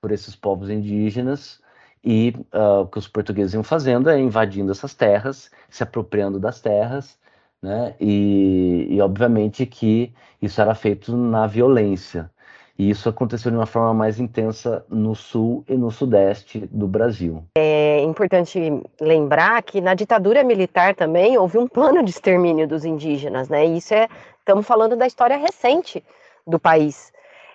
por 0.00 0.12
esses 0.12 0.36
povos 0.36 0.68
indígenas 0.70 1.62
e 2.02 2.34
uh, 2.52 2.82
o 2.82 2.86
que 2.86 2.98
os 2.98 3.08
portugueses 3.08 3.54
iam 3.54 3.62
fazendo 3.62 4.10
é 4.10 4.18
invadindo 4.18 4.70
essas 4.72 4.94
terras, 4.94 5.50
se 5.70 5.82
apropriando 5.82 6.38
das 6.38 6.60
terras, 6.60 7.18
né? 7.64 7.94
E, 7.98 8.88
e 8.90 9.00
obviamente 9.00 9.64
que 9.64 10.12
isso 10.40 10.60
era 10.60 10.74
feito 10.74 11.16
na 11.16 11.46
violência, 11.46 12.30
e 12.78 12.90
isso 12.90 13.08
aconteceu 13.08 13.50
de 13.50 13.56
uma 13.56 13.64
forma 13.64 13.94
mais 13.94 14.20
intensa 14.20 14.84
no 14.90 15.14
sul 15.14 15.64
e 15.66 15.74
no 15.74 15.90
sudeste 15.90 16.68
do 16.70 16.86
Brasil. 16.86 17.42
É 17.56 18.02
importante 18.02 18.60
lembrar 19.00 19.62
que 19.62 19.80
na 19.80 19.94
ditadura 19.94 20.44
militar 20.44 20.94
também 20.94 21.38
houve 21.38 21.56
um 21.56 21.66
plano 21.66 22.02
de 22.02 22.10
extermínio 22.10 22.68
dos 22.68 22.84
indígenas, 22.84 23.48
né? 23.48 23.64
E 23.64 23.78
isso 23.78 23.94
é, 23.94 24.08
estamos 24.38 24.66
falando 24.66 24.94
da 24.94 25.06
história 25.06 25.36
recente 25.38 26.04
do 26.46 26.58
país. 26.58 27.12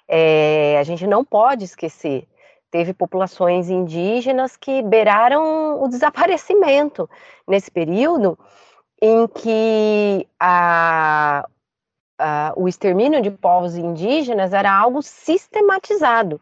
É, 0.07 0.78
a 0.80 0.84
gente 0.84 1.05
não 1.05 1.24
pode 1.24 1.66
esquecer. 1.66 2.26
Teve 2.72 2.93
populações 2.93 3.70
indígenas 3.70 4.57
que 4.57 4.82
beiraram 4.82 5.84
o 5.84 5.88
desaparecimento 5.88 7.07
nesse 7.47 7.70
período 7.70 8.38
em 9.02 9.28
que 9.28 10.28
a, 10.39 11.47
a, 12.18 12.54
o 12.56 12.68
extermínio 12.68 13.22
de 13.22 13.32
povos 13.32 13.76
indígenas 13.76 14.54
era 14.54 14.72
algo 14.72 15.02
sistematizado. 15.02 16.39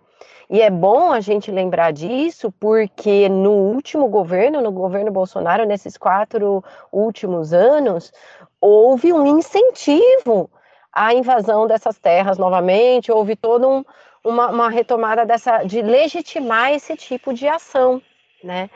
E 0.49 0.62
é 0.62 0.70
bom 0.70 1.12
a 1.12 1.20
gente 1.20 1.51
lembrar 1.51 1.91
disso, 1.91 2.53
porque 2.58 3.28
no 3.28 3.51
último 3.51 4.08
governo, 4.08 4.62
no 4.62 4.72
governo 4.72 5.12
Bolsonaro, 5.12 5.66
nesses 5.66 5.97
quatro 5.97 6.64
últimos 6.91 7.53
anos, 7.53 8.14
houve 8.62 9.12
um 9.12 9.38
incentivo 9.38 10.49
à 10.91 11.14
invasão 11.14 11.68
dessas 11.68 11.99
terras 11.99 12.38
novamente, 12.38 13.12
houve 13.12 13.36
toda 13.36 13.68
um, 13.68 13.84
uma, 14.24 14.49
uma, 14.49 14.70
retomada 14.70 15.26
dessa, 15.26 15.64
de 15.64 15.82
legitimar 15.82 16.72
esse 16.72 16.95
tipo 16.95 17.34
de 17.34 17.45
ação, 17.47 18.01
né? 18.41 18.70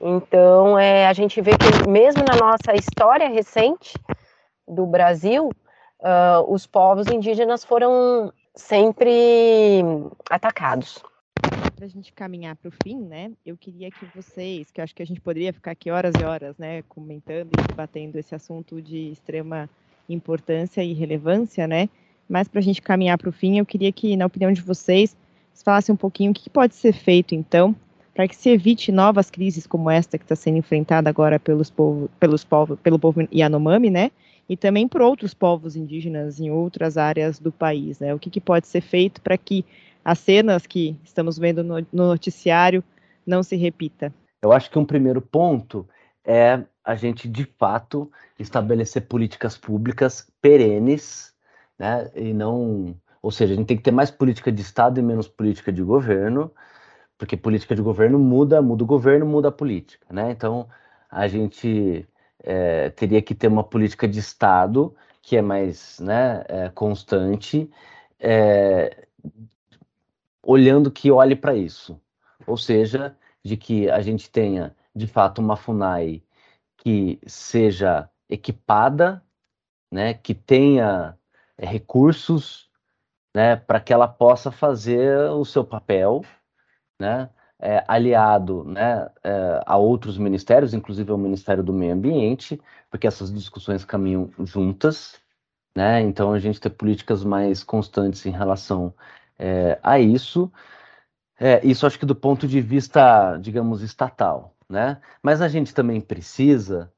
Então, 0.00 0.78
é, 0.78 1.06
a 1.06 1.12
gente 1.12 1.40
vê 1.40 1.52
que 1.52 1.88
mesmo 1.88 2.22
na 2.22 2.36
nossa 2.36 2.74
história 2.74 3.28
recente 3.28 3.94
do 4.66 4.86
Brasil, 4.86 5.50
uh, 6.00 6.52
os 6.52 6.66
povos 6.66 7.06
indígenas 7.08 7.64
foram 7.64 8.32
sempre 8.54 9.82
atacados. 10.30 11.02
Para 11.74 11.86
a 11.86 11.88
gente 11.88 12.12
caminhar 12.12 12.56
para 12.56 12.68
o 12.68 12.72
fim, 12.82 12.98
né, 12.98 13.30
eu 13.46 13.56
queria 13.56 13.90
que 13.90 14.04
vocês, 14.14 14.70
que 14.70 14.80
eu 14.80 14.84
acho 14.84 14.94
que 14.94 15.02
a 15.02 15.06
gente 15.06 15.20
poderia 15.20 15.52
ficar 15.52 15.70
aqui 15.70 15.90
horas 15.90 16.12
e 16.20 16.24
horas, 16.24 16.58
né, 16.58 16.82
comentando 16.88 17.50
e 17.56 17.68
debatendo 17.68 18.18
esse 18.18 18.34
assunto 18.34 18.82
de 18.82 19.12
extrema 19.12 19.70
importância 20.08 20.82
e 20.82 20.92
relevância, 20.92 21.68
né, 21.68 21.88
mas 22.28 22.48
para 22.48 22.58
a 22.58 22.62
gente 22.62 22.82
caminhar 22.82 23.16
para 23.16 23.28
o 23.28 23.32
fim, 23.32 23.58
eu 23.58 23.66
queria 23.66 23.92
que, 23.92 24.16
na 24.16 24.26
opinião 24.26 24.52
de 24.52 24.60
vocês, 24.60 25.16
vocês 25.52 25.62
falassem 25.62 25.92
um 25.92 25.96
pouquinho 25.96 26.32
o 26.32 26.34
que 26.34 26.50
pode 26.50 26.74
ser 26.74 26.92
feito, 26.92 27.32
então, 27.32 27.76
para 28.18 28.26
que 28.26 28.34
se 28.34 28.50
evite 28.50 28.90
novas 28.90 29.30
crises 29.30 29.64
como 29.64 29.88
esta 29.88 30.18
que 30.18 30.24
está 30.24 30.34
sendo 30.34 30.58
enfrentada 30.58 31.08
agora 31.08 31.38
pelos 31.38 31.70
povo, 31.70 32.10
pelos 32.18 32.42
povo, 32.42 32.76
pelo 32.76 32.98
povo 32.98 33.20
Yanomami, 33.32 33.90
né, 33.90 34.10
e 34.48 34.56
também 34.56 34.88
por 34.88 35.00
outros 35.00 35.32
povos 35.32 35.76
indígenas 35.76 36.40
em 36.40 36.50
outras 36.50 36.98
áreas 36.98 37.38
do 37.38 37.52
país, 37.52 38.00
né, 38.00 38.12
o 38.12 38.18
que, 38.18 38.28
que 38.28 38.40
pode 38.40 38.66
ser 38.66 38.80
feito 38.80 39.20
para 39.20 39.38
que 39.38 39.64
as 40.04 40.18
cenas 40.18 40.66
que 40.66 40.96
estamos 41.04 41.38
vendo 41.38 41.62
no, 41.62 41.76
no 41.92 42.08
noticiário 42.08 42.82
não 43.24 43.40
se 43.44 43.54
repita? 43.54 44.12
Eu 44.42 44.50
acho 44.50 44.68
que 44.68 44.80
um 44.80 44.84
primeiro 44.84 45.20
ponto 45.20 45.88
é 46.24 46.64
a 46.84 46.96
gente, 46.96 47.28
de 47.28 47.44
fato, 47.56 48.10
estabelecer 48.36 49.02
políticas 49.02 49.56
públicas 49.56 50.26
perenes, 50.42 51.32
né, 51.78 52.10
e 52.16 52.34
não... 52.34 52.96
Ou 53.22 53.30
seja, 53.30 53.52
a 53.52 53.56
gente 53.56 53.66
tem 53.68 53.76
que 53.76 53.82
ter 53.84 53.92
mais 53.92 54.10
política 54.10 54.50
de 54.50 54.60
Estado 54.60 54.98
e 54.98 55.04
menos 55.04 55.28
política 55.28 55.72
de 55.72 55.84
governo, 55.84 56.50
porque 57.18 57.36
política 57.36 57.74
de 57.74 57.82
governo 57.82 58.18
muda, 58.18 58.62
muda 58.62 58.84
o 58.84 58.86
governo, 58.86 59.26
muda 59.26 59.48
a 59.48 59.52
política, 59.52 60.06
né? 60.10 60.30
Então, 60.30 60.68
a 61.10 61.26
gente 61.26 62.08
é, 62.42 62.90
teria 62.90 63.20
que 63.20 63.34
ter 63.34 63.48
uma 63.48 63.64
política 63.64 64.06
de 64.06 64.20
Estado 64.20 64.94
que 65.20 65.36
é 65.36 65.42
mais 65.42 66.00
né, 66.00 66.42
é, 66.48 66.68
constante, 66.70 67.70
é, 68.18 69.06
olhando 70.42 70.90
que 70.90 71.10
olhe 71.10 71.36
para 71.36 71.54
isso. 71.54 72.00
Ou 72.46 72.56
seja, 72.56 73.14
de 73.44 73.54
que 73.56 73.90
a 73.90 74.00
gente 74.00 74.30
tenha, 74.30 74.74
de 74.96 75.06
fato, 75.06 75.40
uma 75.40 75.54
FUNAI 75.54 76.22
que 76.78 77.20
seja 77.26 78.08
equipada, 78.26 79.22
né, 79.92 80.14
que 80.14 80.34
tenha 80.34 81.18
é, 81.58 81.66
recursos 81.66 82.70
né, 83.34 83.56
para 83.56 83.80
que 83.80 83.92
ela 83.92 84.08
possa 84.08 84.50
fazer 84.50 85.30
o 85.30 85.44
seu 85.44 85.64
papel, 85.64 86.24
né, 86.98 87.30
é, 87.60 87.84
aliado 87.88 88.64
né, 88.64 89.08
é, 89.24 89.62
a 89.66 89.76
outros 89.76 90.18
ministérios, 90.18 90.74
inclusive 90.74 91.10
ao 91.10 91.18
Ministério 91.18 91.62
do 91.62 91.72
Meio 91.72 91.94
Ambiente, 91.94 92.60
porque 92.90 93.06
essas 93.06 93.32
discussões 93.32 93.84
caminham 93.84 94.30
juntas, 94.40 95.20
né, 95.76 96.00
então 96.00 96.32
a 96.32 96.38
gente 96.38 96.60
tem 96.60 96.70
políticas 96.70 97.24
mais 97.24 97.62
constantes 97.62 98.24
em 98.26 98.30
relação 98.30 98.94
é, 99.38 99.78
a 99.82 99.98
isso. 99.98 100.52
É, 101.38 101.64
isso 101.64 101.86
acho 101.86 101.98
que 101.98 102.06
do 102.06 102.16
ponto 102.16 102.48
de 102.48 102.60
vista, 102.60 103.36
digamos, 103.38 103.82
estatal, 103.82 104.56
né? 104.68 105.00
Mas 105.22 105.40
a 105.40 105.48
gente 105.48 105.72
também 105.72 106.00
precisa 106.00 106.92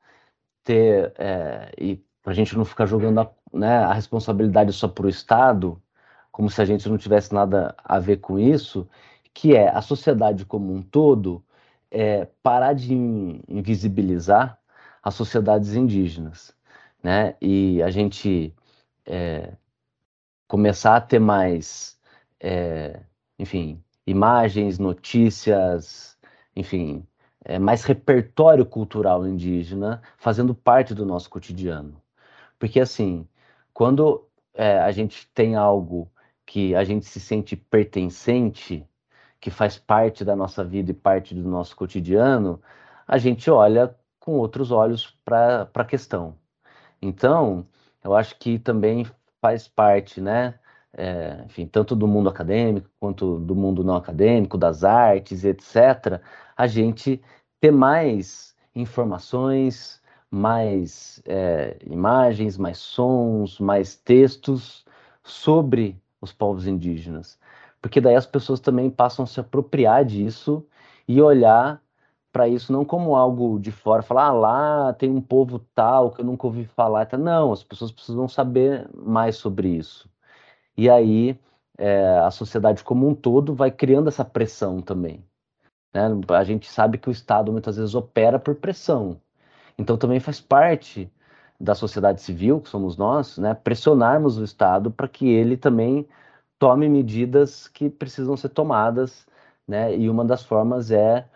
ter, 0.64 1.12
é, 1.18 1.72
e 1.78 1.96
para 2.22 2.32
a 2.32 2.34
gente 2.34 2.57
não 2.57 2.64
ficar 2.64 2.86
jogando 2.86 3.20
a, 3.20 3.30
né, 3.53 3.78
a 3.78 3.92
responsabilidade 3.92 4.72
só 4.72 4.88
para 4.88 5.07
o 5.07 5.09
Estado, 5.11 5.82
como 6.32 6.51
se 6.51 6.61
a 6.62 6.64
gente 6.64 6.88
não 6.88 6.98
tivesse 6.98 7.34
nada 7.34 7.74
a 7.84 7.98
ver 7.98 8.18
com 8.18 8.38
isso, 8.38 8.88
que 9.34 9.54
é 9.56 9.68
a 9.68 9.82
sociedade 9.82 10.44
como 10.44 10.74
um 10.74 10.82
todo 10.82 11.44
é, 11.90 12.26
parar 12.42 12.74
de 12.74 12.94
invisibilizar 13.48 14.58
as 15.02 15.14
sociedades 15.14 15.74
indígenas, 15.74 16.54
né? 17.02 17.36
E 17.40 17.82
a 17.82 17.90
gente 17.90 18.54
é, 19.06 19.54
começar 20.46 20.96
a 20.96 21.00
ter 21.00 21.18
mais 21.18 21.98
é, 22.40 23.00
enfim, 23.38 23.82
imagens, 24.06 24.78
notícias, 24.78 26.18
enfim, 26.56 27.06
é, 27.44 27.58
mais 27.58 27.84
repertório 27.84 28.66
cultural 28.66 29.26
indígena 29.26 30.02
fazendo 30.18 30.54
parte 30.54 30.94
do 30.94 31.06
nosso 31.06 31.30
cotidiano. 31.30 32.00
Porque, 32.58 32.80
assim, 32.80 33.26
quando 33.72 34.28
é, 34.54 34.78
a 34.80 34.90
gente 34.92 35.26
tem 35.28 35.56
algo 35.56 36.10
que 36.46 36.74
a 36.74 36.84
gente 36.84 37.06
se 37.06 37.20
sente 37.20 37.56
pertencente, 37.56 38.86
que 39.41 39.51
faz 39.51 39.78
parte 39.78 40.24
da 40.24 40.36
nossa 40.36 40.64
vida 40.64 40.91
e 40.91 40.95
parte 40.95 41.34
do 41.34 41.49
nosso 41.49 41.74
cotidiano, 41.76 42.61
a 43.07 43.18
gente 43.18 43.51
olha 43.51 43.95
com 44.18 44.32
outros 44.38 44.70
olhos 44.70 45.16
para 45.24 45.68
a 45.74 45.84
questão. 45.84 46.36
Então, 47.01 47.66
eu 48.05 48.14
acho 48.14 48.38
que 48.38 48.59
também 48.59 49.07
faz 49.41 49.66
parte, 49.66 50.20
né, 50.20 50.55
é, 50.93 51.43
enfim, 51.47 51.66
tanto 51.66 51.97
do 51.97 52.07
mundo 52.07 52.28
acadêmico 52.28 52.88
quanto 53.01 53.38
do 53.38 53.55
mundo 53.55 53.82
não 53.82 53.97
acadêmico, 53.97 54.59
das 54.59 54.84
artes, 54.84 55.45
etc., 55.45 56.20
a 56.57 56.66
gente 56.66 57.22
ter 57.61 57.70
mais 57.70 58.55
informações, 58.74 60.03
mais 60.30 61.22
é, 61.26 61.76
imagens, 61.86 62.59
mais 62.59 62.78
sons, 62.78 63.59
mais 63.59 63.97
textos 63.97 64.84
sobre 65.22 66.01
os 66.20 66.32
povos 66.32 66.66
indígenas. 66.66 67.38
Porque 67.80 68.00
daí 68.00 68.14
as 68.14 68.26
pessoas 68.26 68.60
também 68.60 68.90
passam 68.90 69.24
a 69.24 69.26
se 69.26 69.40
apropriar 69.40 70.04
disso 70.04 70.66
e 71.08 71.20
olhar 71.20 71.82
para 72.32 72.48
isso 72.48 72.72
não 72.72 72.84
como 72.84 73.16
algo 73.16 73.58
de 73.58 73.72
fora, 73.72 74.02
falar, 74.02 74.26
ah, 74.26 74.32
lá 74.32 74.92
tem 74.92 75.10
um 75.10 75.20
povo 75.20 75.58
tal 75.74 76.12
que 76.12 76.20
eu 76.20 76.24
nunca 76.24 76.46
ouvi 76.46 76.64
falar. 76.64 77.08
Não, 77.18 77.52
as 77.52 77.64
pessoas 77.64 77.90
precisam 77.90 78.28
saber 78.28 78.88
mais 78.94 79.36
sobre 79.36 79.68
isso. 79.68 80.08
E 80.76 80.88
aí 80.88 81.38
é, 81.78 82.18
a 82.18 82.30
sociedade 82.30 82.84
como 82.84 83.08
um 83.08 83.14
todo 83.14 83.54
vai 83.54 83.70
criando 83.70 84.08
essa 84.08 84.24
pressão 84.24 84.80
também. 84.80 85.24
Né? 85.94 86.02
A 86.28 86.44
gente 86.44 86.70
sabe 86.70 86.98
que 86.98 87.08
o 87.08 87.12
Estado 87.12 87.50
muitas 87.52 87.76
vezes 87.76 87.94
opera 87.94 88.38
por 88.38 88.54
pressão. 88.56 89.20
Então 89.78 89.96
também 89.96 90.20
faz 90.20 90.40
parte 90.40 91.10
da 91.58 91.74
sociedade 91.74 92.22
civil, 92.22 92.60
que 92.60 92.68
somos 92.68 92.96
nós, 92.96 93.36
né, 93.38 93.54
pressionarmos 93.54 94.38
o 94.38 94.44
Estado 94.44 94.90
para 94.90 95.08
que 95.08 95.28
ele 95.28 95.56
também 95.56 96.08
tome 96.61 96.88
medidas 96.90 97.66
que 97.66 97.88
precisam 97.88 98.36
ser 98.36 98.50
tomadas, 98.50 99.26
né, 99.66 99.96
e 99.96 100.11
uma 100.11 100.24
das 100.24 100.44
formas 100.44 100.90
é, 100.90 101.26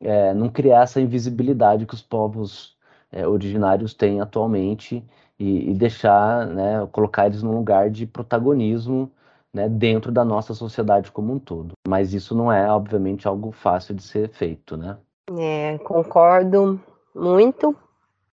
é 0.00 0.32
não 0.32 0.48
criar 0.48 0.82
essa 0.84 1.00
invisibilidade 1.00 1.84
que 1.84 1.94
os 1.94 2.00
povos 2.00 2.76
é, 3.10 3.26
originários 3.26 3.92
têm 3.92 4.20
atualmente 4.20 5.04
e, 5.36 5.70
e 5.70 5.74
deixar, 5.74 6.46
né, 6.46 6.86
colocar 6.92 7.26
eles 7.26 7.42
num 7.42 7.56
lugar 7.56 7.90
de 7.90 8.06
protagonismo 8.06 9.10
né, 9.52 9.68
dentro 9.68 10.12
da 10.12 10.24
nossa 10.24 10.54
sociedade 10.54 11.10
como 11.10 11.32
um 11.32 11.38
todo. 11.40 11.72
Mas 11.86 12.14
isso 12.14 12.32
não 12.34 12.52
é, 12.52 12.70
obviamente, 12.70 13.26
algo 13.26 13.50
fácil 13.50 13.96
de 13.96 14.02
ser 14.02 14.28
feito, 14.28 14.76
né? 14.76 14.96
É, 15.36 15.76
concordo 15.78 16.80
muito 17.12 17.74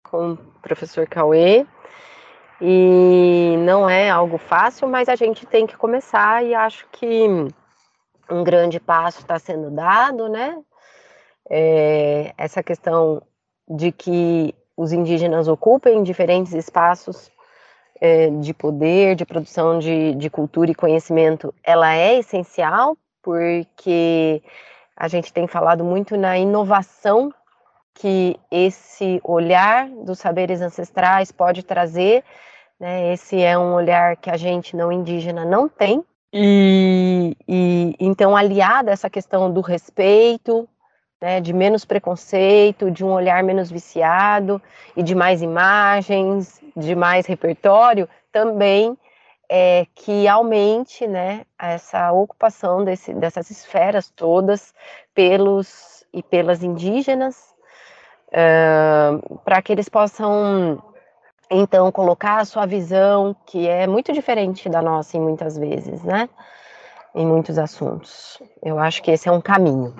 com 0.03 0.33
o 0.33 0.37
professor 0.63 1.07
Cauê. 1.07 1.67
E 2.61 3.57
não 3.61 3.89
é 3.89 4.11
algo 4.11 4.37
fácil, 4.37 4.87
mas 4.87 5.09
a 5.09 5.17
gente 5.17 5.47
tem 5.47 5.67
que 5.67 5.77
começar 5.77 6.45
e 6.45 6.55
acho 6.55 6.87
que 6.93 7.27
um 8.31 8.45
grande 8.45 8.79
passo 8.79 9.21
está 9.21 9.39
sendo 9.39 9.71
dado, 9.71 10.29
né? 10.29 10.59
É, 11.49 12.35
essa 12.37 12.63
questão 12.63 13.23
de 13.69 13.91
que 13.91 14.55
os 14.77 14.93
indígenas 14.93 15.49
ocupem 15.49 16.03
diferentes 16.03 16.53
espaços 16.53 17.31
é, 18.01 18.31
de 18.31 18.55
poder, 18.55 19.15
de 19.15 19.27
produção 19.27 19.79
de, 19.79 20.15
de 20.15 20.31
cultura 20.31 20.71
e 20.71 20.75
conhecimento, 20.75 21.55
ela 21.63 21.95
é 21.95 22.19
essencial, 22.19 22.97
porque 23.23 24.43
a 24.97 25.09
gente 25.09 25.33
tem 25.33 25.47
falado 25.47 25.85
muito 25.85 26.17
na 26.17 26.39
inovação 26.39 27.33
que 28.01 28.39
esse 28.51 29.21
olhar 29.23 29.89
dos 29.89 30.19
saberes 30.19 30.61
ancestrais 30.61 31.31
pode 31.31 31.63
trazer. 31.63 32.25
Né? 32.79 33.13
Esse 33.13 33.43
é 33.43 33.59
um 33.59 33.75
olhar 33.75 34.17
que 34.17 34.31
a 34.31 34.37
gente 34.37 34.75
não 34.75 34.91
indígena 34.91 35.45
não 35.45 35.69
tem, 35.69 36.03
E, 36.33 37.37
e 37.49 37.95
então, 37.99 38.37
aliada 38.37 38.91
essa 38.91 39.11
questão 39.11 39.53
do 39.53 39.61
respeito, 39.61 40.69
né, 41.21 41.41
de 41.41 41.53
menos 41.53 41.85
preconceito, 41.85 42.91
de 42.91 43.05
um 43.05 43.13
olhar 43.13 43.43
menos 43.43 43.71
viciado 43.71 44.63
e 44.97 45.03
de 45.03 45.15
mais 45.15 45.43
imagens, 45.43 46.61
de 46.77 46.95
mais 46.95 47.27
repertório, 47.27 48.09
também 48.33 48.97
é, 49.49 49.87
que 49.95 50.29
aumente 50.29 51.07
né, 51.07 51.45
essa 51.59 52.13
ocupação 52.13 52.85
desse, 52.85 53.13
dessas 53.13 53.51
esferas 53.51 54.09
todas 54.09 54.73
pelos 55.13 56.05
e 56.13 56.23
pelas 56.23 56.63
indígenas, 56.63 57.50
uh, 58.31 59.39
para 59.45 59.61
que 59.63 59.73
eles 59.73 59.89
possam 59.89 60.83
então 61.51 61.91
colocar 61.91 62.39
a 62.39 62.45
sua 62.45 62.65
visão, 62.65 63.35
que 63.47 63.67
é 63.67 63.87
muito 63.87 64.13
diferente 64.13 64.69
da 64.69 64.81
nossa 64.81 65.17
em 65.17 65.21
muitas 65.21 65.59
vezes, 65.59 66.05
né? 66.05 66.29
Em 67.15 67.27
muitos 67.27 67.59
assuntos. 67.59 68.41
Eu 68.63 68.79
acho 68.79 69.03
que 69.03 69.11
esse 69.11 69.29
é 69.29 69.33
um 69.33 69.41
caminho. 69.41 69.93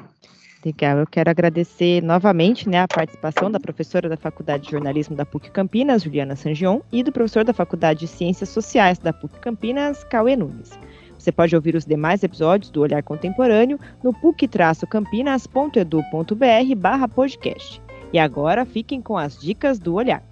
Legal, 0.65 0.99
eu 0.99 1.07
quero 1.07 1.31
agradecer 1.31 2.03
novamente 2.03 2.69
né, 2.69 2.83
a 2.83 2.89
participação 2.89 3.51
da 3.51 3.59
professora 3.59 4.11
da 4.11 4.17
Faculdade 4.17 4.65
de 4.65 4.73
Jornalismo 4.73 5.17
da 5.17 5.25
PUC 5.25 5.51
Campinas, 5.51 6.03
Juliana 6.03 6.37
Sangion, 6.37 6.81
e 6.93 7.03
do 7.03 7.11
professor 7.11 7.45
da 7.45 7.55
Faculdade 7.55 8.01
de 8.01 8.07
Ciências 8.07 8.51
Sociais 8.51 8.99
da 8.99 9.11
PUC 9.11 9.39
Campinas, 9.41 10.05
Cauê 10.05 10.37
Nunes. 10.37 10.79
Você 11.19 11.33
pode 11.33 11.57
ouvir 11.57 11.75
os 11.75 11.87
demais 11.87 12.23
episódios 12.23 12.71
do 12.71 12.83
Olhar 12.83 13.03
Contemporâneo 13.03 13.81
no 14.03 14.13
puc-campinas.edu.br 14.13 16.75
barra 16.77 17.09
podcast. 17.09 17.81
E 18.13 18.19
agora 18.19 18.65
fiquem 18.65 19.01
com 19.01 19.17
as 19.17 19.39
dicas 19.39 19.79
do 19.79 19.95
Olhar. 19.95 20.23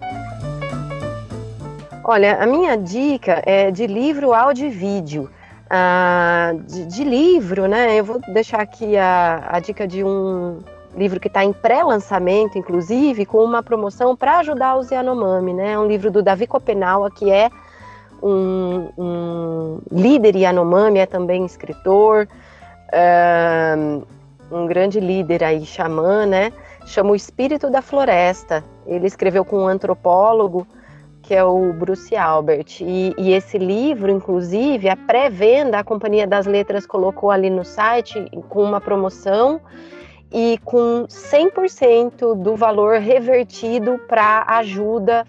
Olha, 2.03 2.41
a 2.41 2.45
minha 2.45 2.75
dica 2.75 3.41
é 3.45 3.69
de 3.71 3.85
livro, 3.85 4.33
áudio 4.33 4.67
e 4.67 4.69
vídeo 4.69 5.29
ah, 5.69 6.53
de, 6.67 6.85
de, 6.87 7.03
livro, 7.03 7.67
né? 7.67 7.99
Eu 7.99 8.03
vou 8.03 8.19
deixar 8.33 8.59
aqui 8.59 8.97
a, 8.97 9.47
a 9.47 9.59
dica 9.59 9.87
de 9.87 10.03
um 10.03 10.59
livro 10.95 11.19
que 11.19 11.27
está 11.27 11.45
em 11.45 11.53
pré-lançamento, 11.53 12.57
inclusive, 12.57 13.25
com 13.25 13.43
uma 13.43 13.61
promoção 13.61 14.15
para 14.15 14.39
ajudar 14.39 14.75
os 14.77 14.89
Yanomami, 14.89 15.53
né? 15.53 15.73
É 15.73 15.79
um 15.79 15.85
livro 15.85 16.09
do 16.09 16.23
Davi 16.23 16.47
Copenaua, 16.47 17.11
que 17.11 17.29
é 17.29 17.51
um, 18.23 18.89
um 18.97 19.79
líder 19.91 20.35
Yanomami, 20.35 20.99
é 20.99 21.05
também 21.05 21.45
escritor, 21.45 22.27
um 24.51 24.65
grande 24.65 24.99
líder 24.99 25.43
aí, 25.43 25.63
xamã, 25.65 26.25
né? 26.25 26.51
Chama 26.89 27.11
O 27.11 27.15
Espírito 27.15 27.69
da 27.69 27.83
Floresta. 27.83 28.63
Ele 28.87 29.05
escreveu 29.05 29.45
com 29.45 29.59
um 29.59 29.67
antropólogo, 29.67 30.65
que 31.21 31.35
é 31.35 31.43
o 31.43 31.71
Bruce 31.71 32.15
Albert. 32.15 32.81
E, 32.81 33.13
e 33.15 33.31
esse 33.31 33.59
livro, 33.59 34.09
inclusive, 34.09 34.89
a 34.89 34.95
pré-venda, 34.97 35.77
a 35.77 35.83
Companhia 35.83 36.25
das 36.25 36.47
Letras 36.47 36.87
colocou 36.87 37.29
ali 37.29 37.47
no 37.47 37.63
site 37.63 38.25
com 38.49 38.63
uma 38.63 38.81
promoção 38.81 39.61
e 40.31 40.59
com 40.65 41.05
100% 41.07 42.33
do 42.33 42.55
valor 42.55 42.97
revertido 42.99 43.99
para 44.07 44.45
ajuda 44.47 45.27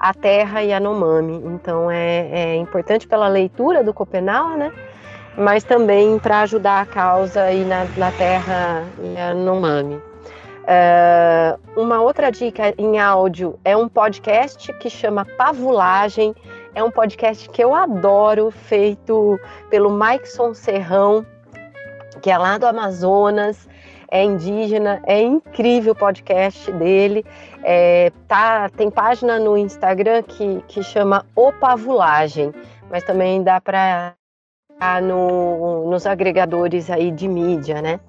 à 0.00 0.14
terra 0.14 0.62
e 0.62 0.68
Yanomami. 0.68 1.42
Então 1.44 1.90
é, 1.90 2.54
é 2.54 2.56
importante 2.56 3.06
pela 3.06 3.28
leitura 3.28 3.84
do 3.84 3.92
Copenal, 3.92 4.56
né? 4.56 4.72
Mas 5.36 5.62
também 5.62 6.18
para 6.18 6.40
ajudar 6.40 6.80
a 6.80 6.86
causa 6.86 7.42
aí 7.42 7.66
na, 7.66 7.84
na 7.98 8.10
terra 8.12 8.82
Yanomami. 9.14 10.11
Uh, 10.62 11.80
uma 11.80 12.00
outra 12.00 12.30
dica 12.30 12.72
em 12.78 12.98
áudio 12.98 13.58
é 13.64 13.76
um 13.76 13.88
podcast 13.88 14.72
que 14.74 14.88
chama 14.88 15.24
Pavulagem. 15.36 16.34
É 16.74 16.82
um 16.82 16.90
podcast 16.90 17.48
que 17.50 17.62
eu 17.62 17.74
adoro, 17.74 18.50
feito 18.50 19.38
pelo 19.68 19.90
Maikson 19.90 20.54
Serrão, 20.54 21.26
que 22.22 22.30
é 22.30 22.38
lá 22.38 22.56
do 22.56 22.66
Amazonas, 22.66 23.68
é 24.10 24.24
indígena, 24.24 25.02
é 25.06 25.20
incrível 25.20 25.92
o 25.92 25.96
podcast 25.96 26.70
dele. 26.72 27.24
É, 27.64 28.12
tá, 28.28 28.68
tem 28.70 28.90
página 28.90 29.38
no 29.38 29.56
Instagram 29.58 30.22
que, 30.22 30.62
que 30.68 30.82
chama 30.82 31.26
O 31.34 31.52
Pavulagem, 31.52 32.54
mas 32.90 33.02
também 33.04 33.42
dá 33.42 33.60
para 33.60 34.14
no, 35.02 35.90
nos 35.90 36.06
agregadores 36.06 36.90
aí 36.90 37.10
de 37.10 37.28
mídia, 37.28 37.82
né? 37.82 38.00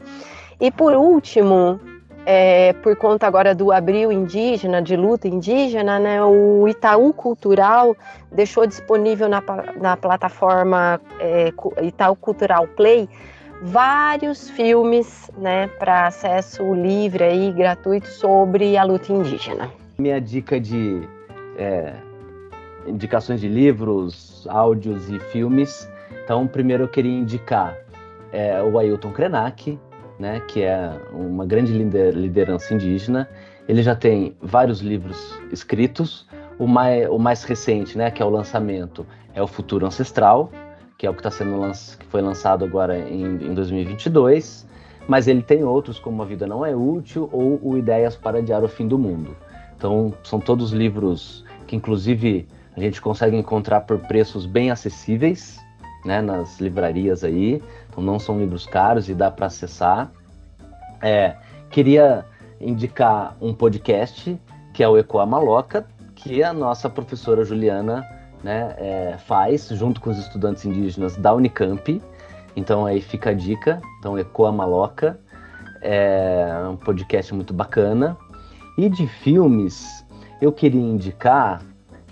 E 0.59 0.71
por 0.71 0.95
último, 0.95 1.79
é, 2.25 2.73
por 2.73 2.95
conta 2.95 3.27
agora 3.27 3.53
do 3.53 3.71
Abril 3.71 4.11
Indígena, 4.11 4.81
de 4.81 4.95
luta 4.95 5.27
indígena, 5.27 5.99
né, 5.99 6.23
o 6.23 6.67
Itaú 6.67 7.13
Cultural 7.13 7.95
deixou 8.31 8.65
disponível 8.65 9.27
na, 9.27 9.43
na 9.79 9.97
plataforma 9.97 11.01
é, 11.19 11.51
Itaú 11.81 12.15
Cultural 12.15 12.67
Play 12.67 13.09
vários 13.63 14.49
filmes 14.49 15.31
né, 15.37 15.67
para 15.79 16.07
acesso 16.07 16.73
livre 16.73 17.23
e 17.33 17.51
gratuito 17.51 18.07
sobre 18.07 18.77
a 18.77 18.83
luta 18.83 19.11
indígena. 19.11 19.71
Minha 19.97 20.19
dica 20.19 20.59
de 20.59 21.07
é, 21.57 21.93
indicações 22.85 23.39
de 23.39 23.47
livros, 23.47 24.45
áudios 24.49 25.09
e 25.09 25.17
filmes. 25.19 25.89
Então, 26.23 26.45
primeiro 26.45 26.83
eu 26.83 26.87
queria 26.87 27.17
indicar 27.17 27.77
é, 28.33 28.61
o 28.61 28.77
Ailton 28.77 29.11
Krenak, 29.11 29.79
né, 30.23 30.39
que 30.47 30.63
é 30.63 30.89
uma 31.11 31.45
grande 31.45 31.73
liderança 31.73 32.73
indígena. 32.73 33.29
Ele 33.67 33.83
já 33.83 33.93
tem 33.93 34.33
vários 34.41 34.79
livros 34.79 35.37
escritos. 35.51 36.25
O 36.57 36.65
mais, 36.65 37.09
o 37.09 37.19
mais 37.19 37.43
recente, 37.43 37.97
né, 37.97 38.09
que 38.09 38.23
é 38.23 38.25
o 38.25 38.29
lançamento, 38.29 39.05
é 39.35 39.41
o 39.41 39.47
Futuro 39.47 39.85
Ancestral, 39.85 40.49
que 40.97 41.05
é 41.05 41.09
o 41.09 41.13
que 41.13 41.19
está 41.19 41.29
sendo 41.29 41.59
que 41.99 42.05
foi 42.05 42.21
lançado 42.21 42.63
agora 42.63 42.97
em, 42.97 43.23
em 43.23 43.53
2022. 43.53 44.65
Mas 45.09 45.27
ele 45.27 45.41
tem 45.41 45.61
outros, 45.65 45.99
como 45.99 46.21
A 46.21 46.25
Vida 46.25 46.47
Não 46.47 46.65
É 46.65 46.73
Útil 46.73 47.29
ou 47.33 47.59
o 47.61 47.77
Ideias 47.77 48.15
para 48.15 48.37
Adiar 48.37 48.63
o 48.63 48.69
Fim 48.69 48.87
do 48.87 48.97
Mundo. 48.97 49.35
Então, 49.75 50.13
são 50.23 50.39
todos 50.39 50.71
livros 50.71 51.43
que, 51.67 51.75
inclusive, 51.75 52.47
a 52.77 52.79
gente 52.79 53.01
consegue 53.01 53.35
encontrar 53.35 53.81
por 53.81 53.99
preços 53.99 54.45
bem 54.45 54.71
acessíveis, 54.71 55.59
né, 56.05 56.21
nas 56.21 56.61
livrarias 56.61 57.25
aí. 57.25 57.61
Então 57.93 58.03
não 58.03 58.19
são 58.19 58.39
livros 58.39 58.65
caros 58.65 59.07
e 59.07 59.13
dá 59.13 59.29
para 59.29 59.45
acessar. 59.45 60.11
É, 61.01 61.35
queria 61.69 62.25
indicar 62.59 63.37
um 63.39 63.53
podcast 63.53 64.39
que 64.73 64.83
é 64.83 64.89
o 64.89 64.97
Ecoa 64.97 65.25
Maloca, 65.25 65.85
que 66.15 66.41
a 66.43 66.51
nossa 66.51 66.89
professora 66.89 67.45
Juliana 67.45 68.03
né, 68.43 68.75
é, 68.79 69.17
faz 69.19 69.67
junto 69.69 70.01
com 70.01 70.09
os 70.09 70.17
estudantes 70.17 70.65
indígenas 70.65 71.15
da 71.15 71.33
Unicamp. 71.33 72.01
Então 72.55 72.85
aí 72.85 72.99
fica 72.99 73.29
a 73.29 73.33
dica. 73.33 73.79
Então 73.99 74.17
Ecoa 74.17 74.51
Maloca 74.51 75.19
é 75.81 76.47
um 76.67 76.75
podcast 76.75 77.33
muito 77.35 77.53
bacana. 77.53 78.17
E 78.75 78.89
de 78.89 79.05
filmes, 79.05 80.03
eu 80.41 80.51
queria 80.51 80.81
indicar 80.81 81.61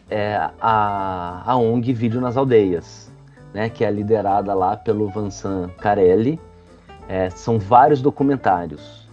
é, 0.08 0.36
a, 0.62 1.42
a 1.44 1.56
ONG 1.58 1.92
Vídeo 1.92 2.22
nas 2.22 2.38
Aldeias 2.38 3.11
né, 3.54 3.70
que 3.70 3.84
é 3.84 3.92
liderada 3.92 4.54
lá 4.54 4.76
pelo 4.78 5.10
Vansan 5.10 5.70
Carelli. 5.80 6.40
É, 7.08 7.30
são 7.30 7.60
vários 7.60 8.02
documentários, 8.02 9.08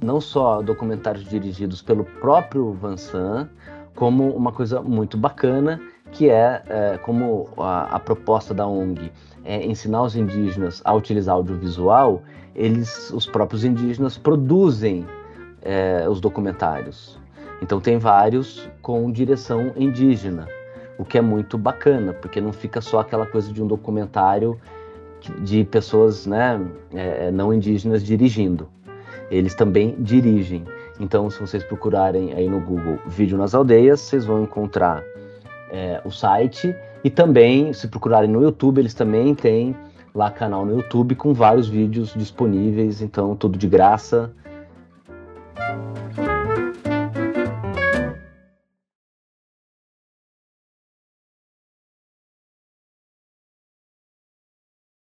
não 0.00 0.20
só 0.20 0.62
documentários 0.62 1.24
dirigidos 1.24 1.82
pelo 1.82 2.04
próprio 2.04 2.72
Vansan, 2.74 3.48
como 3.94 4.30
uma 4.30 4.52
coisa 4.52 4.80
muito 4.80 5.16
bacana, 5.16 5.80
que 6.12 6.30
é, 6.30 6.62
é 6.68 6.98
como 6.98 7.48
a, 7.58 7.96
a, 7.96 7.98
proposta 7.98 8.54
da 8.54 8.66
ONG 8.66 9.10
é 9.44 9.66
ensinar 9.66 10.02
os 10.02 10.14
indígenas 10.14 10.80
a 10.84 10.94
utilizar 10.94 11.34
audiovisual, 11.34 12.22
eles, 12.54 13.10
os 13.10 13.26
próprios 13.26 13.64
indígenas, 13.64 14.16
produzem 14.16 15.04
é, 15.62 16.06
os 16.08 16.20
documentários. 16.20 17.18
Então 17.60 17.80
tem 17.80 17.98
vários 17.98 18.70
com 18.80 19.10
direção 19.10 19.72
indígena 19.76 20.46
o 20.98 21.04
que 21.04 21.16
é 21.16 21.20
muito 21.20 21.56
bacana, 21.56 22.12
porque 22.12 22.40
não 22.40 22.52
fica 22.52 22.80
só 22.80 23.00
aquela 23.00 23.24
coisa 23.24 23.52
de 23.52 23.62
um 23.62 23.66
documentário 23.66 24.60
de 25.40 25.64
pessoas 25.64 26.26
né, 26.26 26.60
é, 26.92 27.26
é, 27.26 27.30
não 27.30 27.54
indígenas 27.54 28.04
dirigindo. 28.04 28.68
Eles 29.30 29.54
também 29.54 29.94
dirigem. 29.98 30.64
Então, 31.00 31.30
se 31.30 31.40
vocês 31.40 31.62
procurarem 31.62 32.32
aí 32.34 32.48
no 32.48 32.60
Google 32.60 32.98
Vídeo 33.06 33.38
nas 33.38 33.54
Aldeias, 33.54 34.00
vocês 34.00 34.24
vão 34.24 34.42
encontrar 34.42 35.02
é, 35.70 36.00
o 36.04 36.10
site 36.10 36.74
e 37.04 37.10
também, 37.10 37.72
se 37.72 37.86
procurarem 37.86 38.28
no 38.28 38.42
YouTube, 38.42 38.80
eles 38.80 38.94
também 38.94 39.34
têm 39.34 39.76
lá 40.14 40.30
canal 40.30 40.66
no 40.66 40.76
YouTube 40.76 41.14
com 41.14 41.32
vários 41.32 41.68
vídeos 41.68 42.12
disponíveis, 42.14 43.00
então 43.00 43.36
tudo 43.36 43.56
de 43.56 43.68
graça. 43.68 44.32